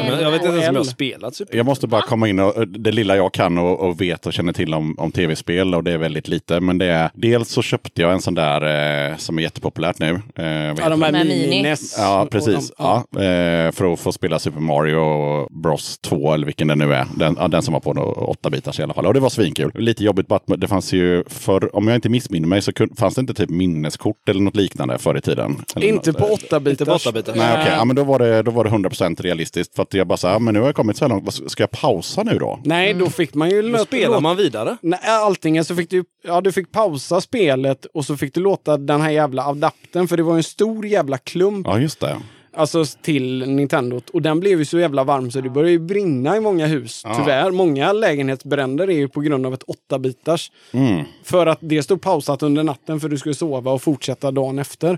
[0.09, 2.39] Men jag vet inte ens om jag har spelat Super jag måste bara komma in
[2.39, 5.83] och det lilla jag kan och, och vet och känner till om, om tv-spel och
[5.83, 6.59] det är väldigt lite.
[6.59, 10.21] Men det är dels så köpte jag en sån där eh, som är jättepopulärt nu.
[10.35, 11.95] Eh, Ja, de här mini-NES.
[11.97, 12.71] Ja, precis.
[12.71, 12.95] de- Ja.
[13.21, 17.05] eh, för att få spela Super Mario Bros 2 eller vilken det nu är.
[17.15, 19.05] Den, ja, den som var på nå- åtta bitars i alla fall.
[19.05, 19.62] Och det var svinkul.
[19.73, 23.15] Lite jobbigt bara att det fanns ju för om jag inte missminner mig så fanns
[23.15, 25.63] det inte typ minneskort eller något liknande förr i tiden.
[25.75, 27.37] Eller Inte något, på eh, 8 bitars Inte på 8-bitars.
[27.37, 27.73] Nej, okej.
[27.77, 29.75] Ja, men då var, det, då var det 100% realistiskt.
[29.75, 31.51] För att jag bara så här, men nu har jag kommit så här långt.
[31.51, 32.59] Ska jag pausa nu då?
[32.65, 33.61] Nej, då fick man ju...
[33.61, 34.77] Då låta- spelar man vidare.
[34.81, 35.63] Nej, allting.
[35.63, 39.09] Så fick du, ja, du fick pausa spelet och så fick du låta den här
[39.11, 42.17] jävla adaptern, för det var en stor jävla klump Ja, just det.
[42.55, 44.01] Alltså, till Nintendo.
[44.13, 47.01] Och den blev ju så jävla varm så det började ju brinna i många hus.
[47.05, 47.15] Ja.
[47.19, 47.51] Tyvärr.
[47.51, 50.51] Många lägenhetsbränder är ju på grund av ett 8-bitars.
[50.71, 51.03] Mm.
[51.23, 54.97] För att det stod pausat under natten för du skulle sova och fortsätta dagen efter.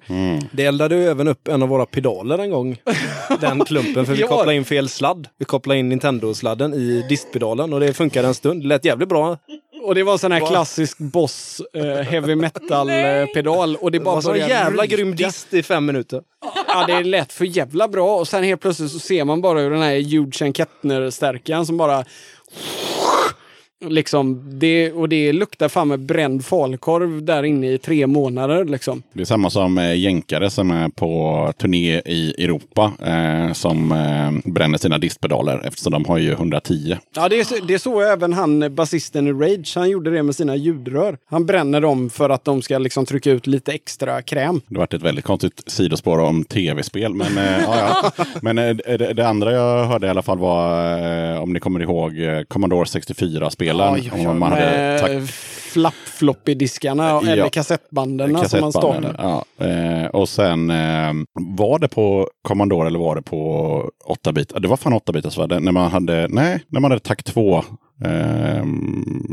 [0.52, 2.78] Det eldade ju även upp en av våra pedaler en gång.
[3.42, 4.28] Den klumpen, för vi Ja.
[4.28, 5.28] kopplade in fel sladd.
[5.38, 8.62] Vi kopplade in Nintendo-sladden i distpedalen och det funkade en stund.
[8.62, 9.38] Det lät jävligt bra.
[9.86, 10.48] Och det var en sån här Va?
[10.48, 13.76] klassisk boss eh, heavy metal-pedal.
[13.76, 16.22] och det Det bara var så en jävla grym dist i fem minuter.
[16.68, 18.16] Ja, det lät för jävla bra.
[18.18, 22.06] Och sen helt plötsligt så ser man bara hur den här Eugene Kettner-stärkaren som bara
[23.82, 28.66] Liksom, det, och det luktar fan med bränd falukorv där inne i tre månader.
[28.66, 29.04] Liksom.
[29.14, 34.52] Det är samma som eh, jänkare som är på turné i Europa eh, som eh,
[34.52, 36.98] bränner sina distpedaler eftersom de har ju 110.
[37.16, 39.76] Ja, det, är det såg även han, basisten i Rage.
[39.76, 41.18] Han gjorde det med sina ljudrör.
[41.26, 44.62] Han bränner dem för att de ska liksom trycka ut lite extra kräm.
[44.68, 47.14] Det varit ett väldigt konstigt sidospår om tv-spel.
[47.14, 48.26] Men, eh, ja, ja.
[48.42, 50.98] men eh, det, det andra jag hörde i alla fall var,
[51.34, 52.14] eh, om ni kommer ihåg,
[53.84, 54.28] eh, Commodore 64-spelen.
[54.30, 55.30] om man hade tack-
[55.74, 57.22] flapp-floppy-diskarna Ja.
[57.32, 59.16] eller kassettbanden som man startade.
[59.18, 59.46] Ja.
[59.66, 64.52] Eh, och sen eh, var det på Commodore eller var det på 8-bit?
[64.62, 65.48] Det var fan 8-bitars va?
[65.48, 67.64] Det- När man hade, nej, när man hade takt 2
[68.04, 68.66] eh,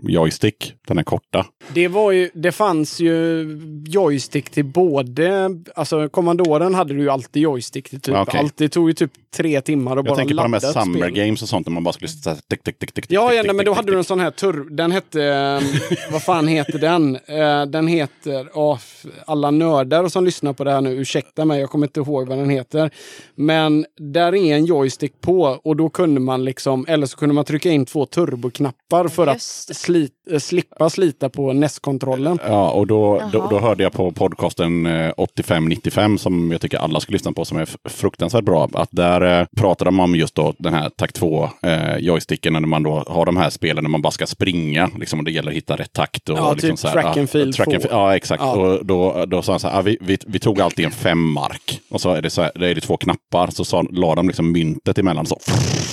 [0.03, 1.47] joystick, den är korta.
[1.75, 3.47] Det, var ju, det fanns ju
[3.87, 8.57] joystick till både, alltså kommandoren hade du ju alltid joystick till typ allt.
[8.57, 10.99] Det tog ju typ tre timmar att Jag bara tänker på de här ladda Summer
[10.99, 11.11] spel.
[11.11, 13.65] Games och sånt där man bara skulle säga tick, tick, tick, tick, Ja, ja men
[13.65, 14.67] då hade du en sån här turr.
[14.71, 15.61] Den hette, eh,
[16.13, 17.17] vad fan heter den?
[17.27, 21.71] Eh, den heter, f- alla nördar som lyssnar på det här nu, ursäkta mig, jag
[21.71, 22.91] kommer inte ihåg vad den heter.
[23.35, 27.45] Men där är en joystick på och då kunde man liksom, eller så kunde man
[27.45, 28.07] trycka in två
[28.53, 32.39] turboknappar för att slit, eh, slippa slita på NES-kontrollen.
[32.47, 37.01] Ja, och då, då, då hörde jag på podcasten eh, 8595 som jag tycker alla
[37.01, 38.69] ska lyssna på som är fruktansvärt bra.
[38.73, 42.61] Att där eh, pratade de om just då den här takt 2 eh, joysticken när
[42.61, 44.91] man då har de här spelen när man bara ska springa.
[44.99, 46.29] Liksom, och det gäller att hitta rätt takt.
[46.29, 48.43] Och, Ja, liksom typ så här, track and field track and Ja, exakt.
[48.43, 48.53] Ja.
[48.53, 51.33] Och då, då sa han så här, ah, vi, vi, vi tog alltid en fem
[51.33, 51.81] mark.
[51.91, 53.51] Och så är det, så här, det är det två knappar.
[53.51, 55.27] Så sa, la de liksom myntet emellan.
[55.27, 55.39] Så.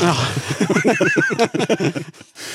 [0.02, 0.16] Ja.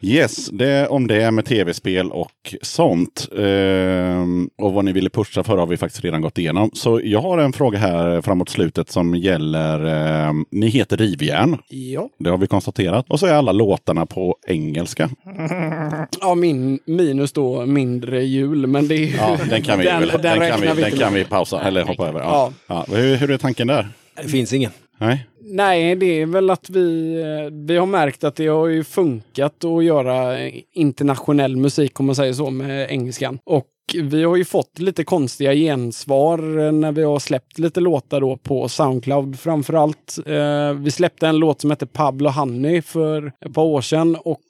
[0.00, 3.28] Yes, det om det med tv-spel och sånt.
[3.38, 6.70] Ehm, och vad ni ville pusha för har vi faktiskt redan gått igenom.
[6.74, 11.58] Så jag har en fråga här framåt slutet som gäller, ehm, ni heter Rivjärn.
[11.68, 12.08] Ja.
[12.18, 13.06] Det har vi konstaterat.
[13.08, 15.10] Och så är alla låtarna på engelska.
[16.20, 19.16] Ja, min, minus då mindre jul, men det är ju...
[19.16, 21.60] Ja, den kan vi, den, väl, den den kan räknar vi, den kan vi pausa
[21.60, 22.20] eller hoppa över.
[22.20, 22.52] Ja.
[22.66, 22.86] Ja.
[22.88, 23.88] Hur, hur är tanken där?
[24.22, 24.70] Det finns ingen.
[24.98, 25.26] Nej?
[25.40, 29.64] Nej, det är väl att vi, eh, vi har märkt att det har ju funkat
[29.64, 33.38] att göra internationell musik, om man säger så, med engelskan.
[33.44, 38.20] Och vi har ju fått lite konstiga gensvar eh, när vi har släppt lite låtar
[38.20, 40.18] då på Soundcloud framförallt.
[40.26, 44.40] Eh, vi släppte en låt som heter Pablo Honey för ett par år sedan och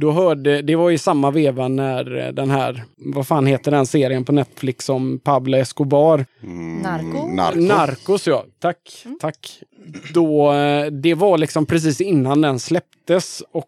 [0.00, 3.86] då hörde, det var i samma veva när eh, den här, vad fan heter den
[3.86, 6.26] serien på Netflix om Pablo Escobar?
[6.82, 7.26] Narco?
[7.26, 7.60] Narco.
[7.60, 9.06] Narcos ja, tack.
[9.20, 9.62] tack.
[10.14, 13.66] Då, eh, det var liksom precis innan den släpptes och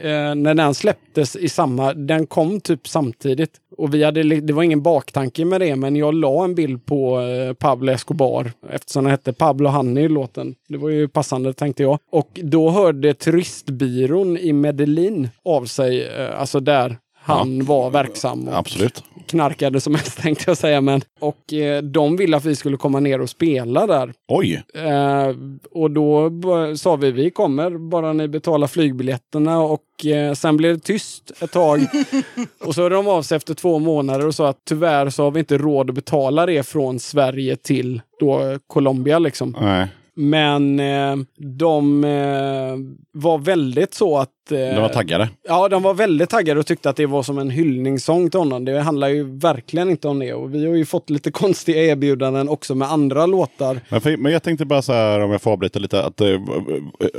[0.00, 3.50] eh, när den släpptes i samma, den kom typ samtidigt.
[3.76, 7.20] Och vi hade, det var ingen baktanke med det, men jag la en bild på
[7.20, 10.54] eh, Pablo Escobar eftersom den hette Pablo Honey låten.
[10.68, 11.98] Det var ju passande tänkte jag.
[12.10, 18.48] Och då hörde turistbyrån i Medellin av sig, eh, alltså där han var verksam.
[18.48, 19.04] Och Absolut.
[19.26, 20.80] knarkade som helst tänkte jag säga.
[20.80, 24.12] Men, och eh, de ville att vi skulle komma ner och spela där.
[24.28, 24.62] Oj!
[24.74, 25.36] Eh,
[25.70, 26.30] och då
[26.76, 31.52] sa vi vi kommer bara ni betalar flygbiljetterna och eh, sen blev det tyst ett
[31.52, 31.80] tag.
[32.64, 35.30] och så hörde de av sig efter två månader och sa att tyvärr så har
[35.30, 39.56] vi inte råd att betala det från Sverige till då Colombia liksom.
[39.60, 39.88] Nej.
[40.16, 41.16] Men eh,
[41.58, 42.76] de eh,
[43.12, 44.30] var väldigt så att...
[44.52, 45.28] Eh, De var taggade.
[45.48, 48.64] Ja, de var väldigt taggade och tyckte att det var som en hyllningssång till honom.
[48.64, 50.32] Det handlar ju verkligen inte om det.
[50.34, 53.80] Och vi har ju fått lite konstiga erbjudanden också med andra låtar.
[53.88, 56.26] Men, för, men jag tänkte bara så här, om jag får avbryta lite, att eh,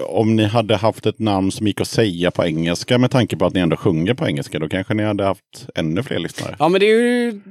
[0.08, 3.46] om ni hade haft ett namn som gick att säga på engelska med tanke på
[3.46, 6.56] att ni ändå sjunger på engelska, då kanske ni hade haft ännu fler lyssnare.
[6.60, 7.42] Ja, men det är ju,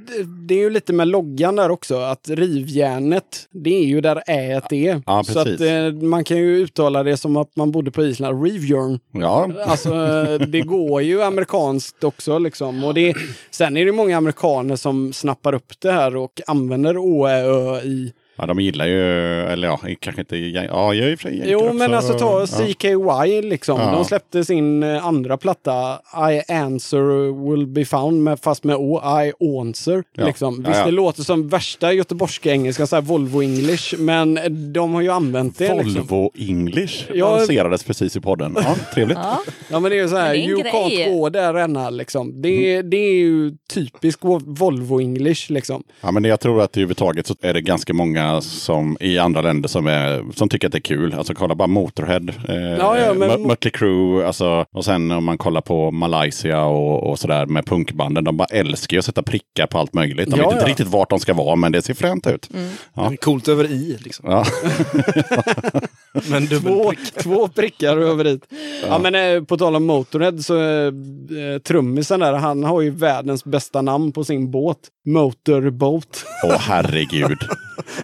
[0.49, 1.97] det är ju lite med loggan där också.
[1.97, 5.03] Att rivjärnet, det är ju där ät är.
[5.07, 5.67] Ja, Så att precis.
[5.67, 8.45] eh, man kan ju uttala det som att man bodde på Island.
[8.45, 8.99] Rivjörn.
[9.13, 9.91] Ja, Alltså,
[10.39, 12.85] det går ju amerikanskt också liksom.
[12.85, 13.15] Och det,
[13.51, 17.81] sen är det många amerikaner som snappar upp det här och använder å, ä, ö,
[17.81, 19.01] i ja de gillar ju,
[19.43, 21.73] eller ja, kanske inte, ja, jag är i och för sig Jo, också.
[21.73, 22.47] men alltså ta Ja.
[22.47, 23.81] CKY liksom.
[23.81, 23.91] Ja.
[23.91, 25.99] De släppte sin eh, andra platta,
[26.33, 30.05] I answer will be found, med, fast med å, I answer.
[30.17, 30.27] Ja.
[30.27, 30.57] Liksom.
[30.63, 30.85] Visst, ja.
[30.85, 34.39] det låter som värsta göteborgska engelska, så här Volvo English, men
[34.73, 35.75] de har ju använt det.
[35.75, 36.07] Liksom.
[36.07, 37.37] Volvo English Ja.
[37.37, 38.57] lanserades precis i podden.
[38.57, 39.19] Ja, trevligt.
[39.23, 39.41] Ja.
[39.71, 40.73] Ja men det är ju så här, you grej.
[40.73, 42.43] can't gå där ännu liksom.
[42.43, 45.83] Det, det är ju typisk Volvo English liksom.
[46.01, 49.69] Ja, men jag tror att överhuvudtaget så är det ganska många som i andra länder
[49.69, 51.15] som, är, som tycker att det är kul.
[51.15, 55.25] Alltså kolla bara Motorhead, eh, Ja, ja, men- Mö- Mötley Crüe, alltså, och sen om
[55.25, 58.25] man kollar på Malaysia och, och sådär med punkbanden.
[58.25, 60.31] De bara älskar ju att sätta prickar på allt möjligt.
[60.31, 60.69] De Ja, vet inte ja.
[60.71, 62.49] riktigt vart de ska vara, men det ser fränt ut.
[62.95, 64.29] Det är coolt över i liksom.
[66.15, 66.21] Ja.
[66.31, 66.93] Men Två,
[67.23, 68.45] två prickar över dit.
[68.89, 72.91] Ja men eh, på tal om Motorhead så eh, eh, trummisen där, han har ju
[72.91, 74.79] världens bästa namn på sin båt.
[75.07, 76.25] Motorboat.
[76.45, 77.39] Åh herregud.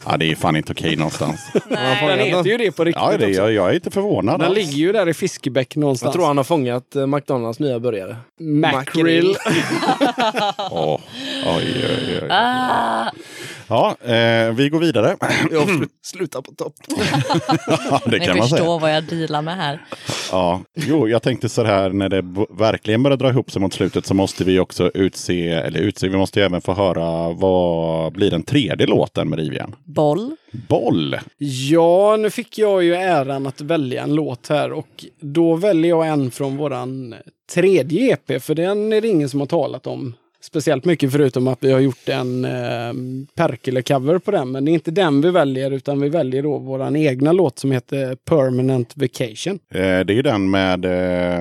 [0.07, 1.41] Ja, det är fan inte okej någonstans.
[1.69, 3.41] Den heter ju det på riktigt Ja, det, också.
[3.41, 4.41] jag, jag är inte förvånad.
[4.41, 4.59] Den alls.
[4.59, 6.09] ligger ju där i Fiskebäck någonstans.
[6.09, 8.17] Jag tror han har fångat eh, McDonalds nya burgare.
[8.41, 9.37] Mackerel.
[10.71, 11.01] Åh,
[11.47, 12.29] oj, oj, oj.
[12.31, 13.11] Ah,
[13.71, 15.17] Ja, eh, vi går vidare.
[15.51, 16.75] Jag slu- slutar på topp.
[17.91, 18.59] Ja, det ni kan man säga.
[18.59, 19.85] förstår vad jag dealar med här.
[20.33, 22.25] Ja, jo, jag tänkte så här när det
[22.59, 26.17] verkligen börjar dra ihop sig mot slutet så måste vi också utse, eller utse, vi
[26.17, 29.75] måste ju även få höra vad blir den tredje låten med Rivjärn?
[29.85, 30.37] Boll.
[30.53, 31.17] Boll!
[31.71, 36.09] Ja, nu fick jag ju äran att välja en låt här och då väljer jag
[36.09, 37.15] en från våran
[37.55, 41.59] tredje EP, för den är det ingen som har talat om speciellt mycket förutom att
[41.61, 42.93] vi har gjort en eh,
[43.37, 44.51] Perkele-cover på den.
[44.53, 47.73] Men det är inte den vi väljer utan vi väljer då våran egna låt som
[47.73, 49.59] heter Permanent Vacation.
[49.75, 50.85] Eh, det är ju den med,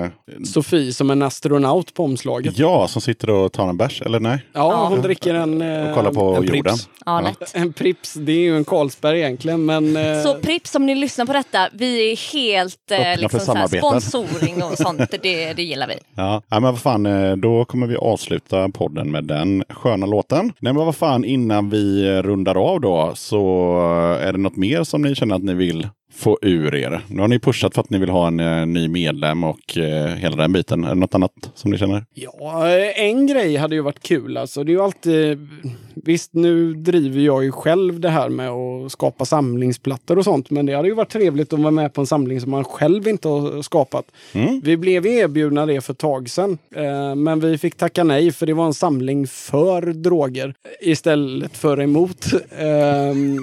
[0.04, 0.08] eh,
[0.44, 2.58] Sofie som en astronaut på omslaget.
[2.58, 4.46] ja, som sitter och tar en bärs, eller nej?
[4.52, 5.62] Ja, hon dricker en...
[5.62, 6.76] Eh, Och kollar på en jorden.
[7.06, 7.54] Ja, lätt.
[7.54, 9.96] En Prips, det är ju en Carlsberg egentligen men...
[9.96, 13.66] Eh, Så Prips, om ni lyssnar på detta, vi är helt eh, liksom, så här,
[13.68, 14.00] samarbeten.
[14.00, 15.10] sponsoring och sånt.
[15.22, 15.94] Det, det gillar vi.
[16.14, 20.44] Ja, ja men vad fan, eh, då kommer vi avsluta podden med den sköna låten.
[20.44, 23.38] Nej, men vad fan, innan vi rundar av då, så
[23.78, 25.88] eh, är det något mer som ni känner att ni vill
[26.20, 27.00] få ur er?
[27.08, 30.06] Nu har ni pushat för att ni vill ha en eh, ny medlem och eh,
[30.14, 30.84] hela den biten.
[30.84, 32.04] Är det något annat som ni känner?
[32.14, 34.64] Ja, en grej hade ju varit kul alltså.
[34.64, 35.48] Det är ju alltid...
[35.94, 40.50] Visst, nu driver jag ju själv det här med att skapa samlingsplattor och sånt.
[40.50, 43.08] Men det hade ju varit trevligt att vara med på en samling som man själv
[43.08, 44.04] inte har skapat.
[44.32, 44.60] Mm.
[44.64, 46.58] Vi blev ju erbjudna det för ett tag sedan.
[46.76, 51.80] Eh, men vi fick tacka nej för det var en samling för droger istället för
[51.80, 52.26] emot.
[52.58, 53.38] Ehm,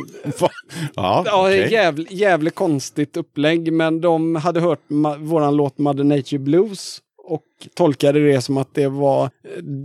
[0.95, 1.71] Ja, Ja, okej.
[1.71, 4.79] jävligt, jävligt konstigt upplägg, men de hade hört
[5.19, 9.29] våran låt Mother Nature Blues och tolkade det som att det var,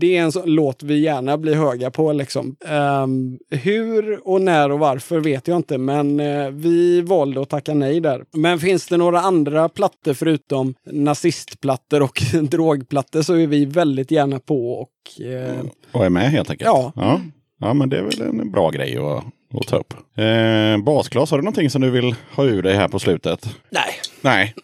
[0.01, 2.57] det är en sån låt vi gärna blir höga på liksom.
[2.67, 7.75] Ehm, hur och när och varför vet jag inte, men eh, vi valde att tacka
[7.75, 8.25] nej där.
[8.33, 14.39] Men finns det några andra plattor förutom nazistplattor och drogplattor så är vi väldigt gärna
[14.39, 16.71] på och eh, Och är med helt enkelt.
[16.71, 16.93] Ja.
[16.97, 17.21] ja.
[17.61, 19.25] Ja, men det är väl en bra grej att,
[19.61, 19.95] att ta upp.
[20.19, 23.49] Eh, Basglas, har du någonting som du vill ha ur dig här på slutet?
[23.71, 24.55] Nej, Nej,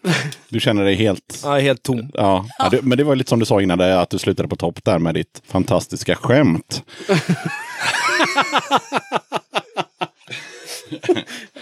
[0.49, 1.43] du känner dig helt...
[1.45, 2.11] är helt tom.
[2.13, 4.49] Ja, ja det, men det var lite som du sa innan, det, att du slutade
[4.49, 6.83] på topp där med ditt fantastiska skämt.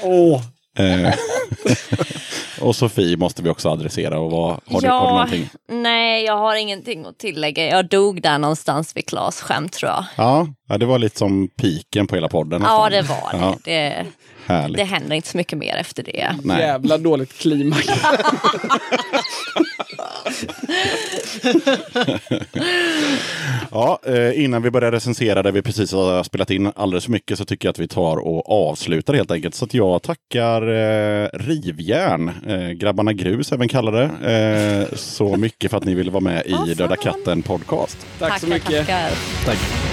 [0.01, 0.41] åh, Eh,
[2.61, 4.19] och Sofie måste vi också adressera.
[4.19, 5.49] Och vad, har, du, har du någonting?
[5.67, 7.65] nej, jag har ingenting att tillägga.
[7.65, 10.05] Jag dog där någonstans vid Klas skämt tror jag.
[10.15, 12.61] Ja, ja, det var lite som piken på hela podden.
[12.65, 13.37] Ja, det var det.
[13.37, 14.05] Ja, det.
[14.47, 14.77] Härligt.
[14.77, 16.35] Det händer inte så mycket mer efter det.
[16.43, 16.59] Nej.
[16.61, 17.87] jävla dåligt klimax.
[23.71, 27.37] Ja, eh, innan vi börjar recensera där vi precis har spelat in alldeles för mycket
[27.37, 29.55] så tycker jag att vi tar och avslutar helt enkelt.
[29.55, 35.77] Så att jag tackar eh, Rivjärn, eh, Grabbarna Grus även kallade, eh, så mycket för
[35.77, 37.97] att ni ville vara med i Döda katten podcast.
[38.19, 38.87] Tack så Tackar, mycket.
[38.87, 39.11] tackar.
[39.45, 39.86] Tack.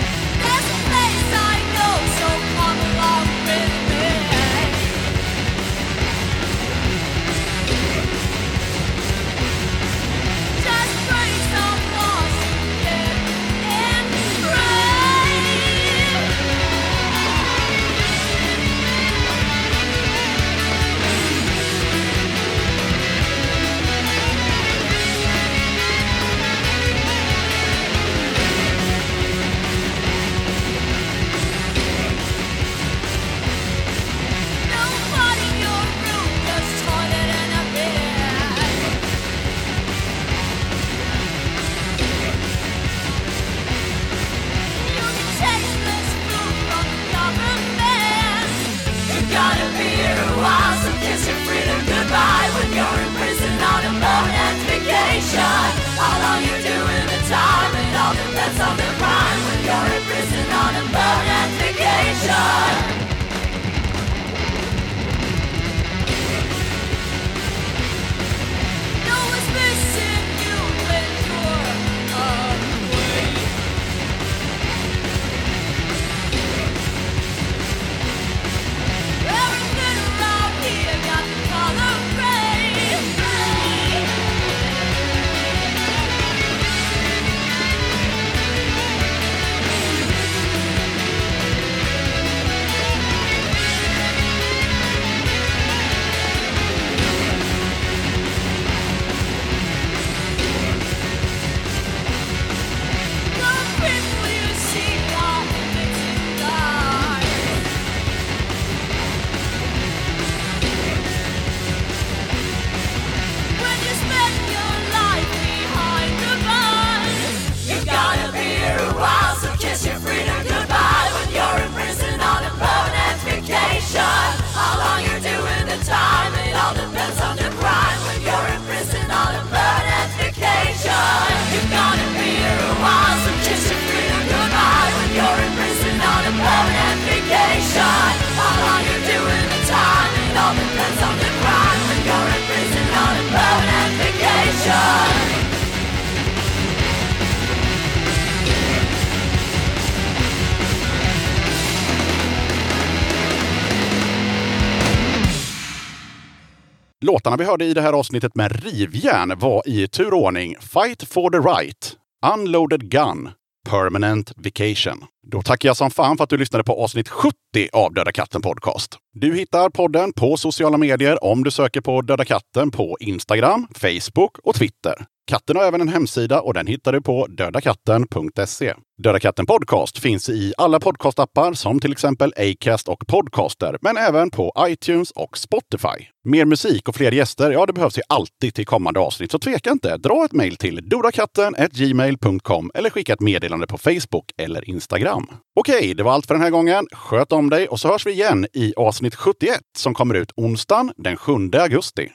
[157.35, 159.39] Låtarna vi hörde i det här avsnittet med rivjärn.
[159.39, 160.57] Var i turordning.
[160.61, 161.97] Fight for the right,
[162.35, 163.31] Unloaded Gun,
[163.69, 165.05] Permanent Vacation.
[165.27, 167.35] Då tackar jag som fan för att du lyssnade på avsnitt 70
[167.73, 168.99] av Döda katten Podcast.
[169.17, 174.39] Du hittar podden på sociala medier om du söker på Döda katten på Instagram, Facebook
[174.39, 175.07] och Twitter.
[175.27, 178.75] Katten har även en hemsida och den hittar du på dödakatten.se.
[179.03, 184.31] Döda katten Podcast finns i alla podcastappar som till exempel Acast och Podcaster, men även
[184.31, 186.07] på iTunes och Spotify.
[186.25, 189.71] Mer musik och fler gäster, ja det behövs ju alltid till kommande avsnitt, så tveka
[189.71, 189.97] inte.
[189.97, 195.27] Dra ett mejl till dodakatten.gmail.com eller skicka ett meddelande på Facebook eller Instagram.
[195.61, 196.87] Okej, det var allt för den här gången.
[196.93, 200.33] Sköt om dig och så hörs vi igen i avsnitt avsnitt 71 som kommer ut
[200.37, 202.11] onsdagen den 7 augusti.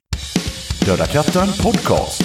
[0.85, 2.21] Döda katten Podcast.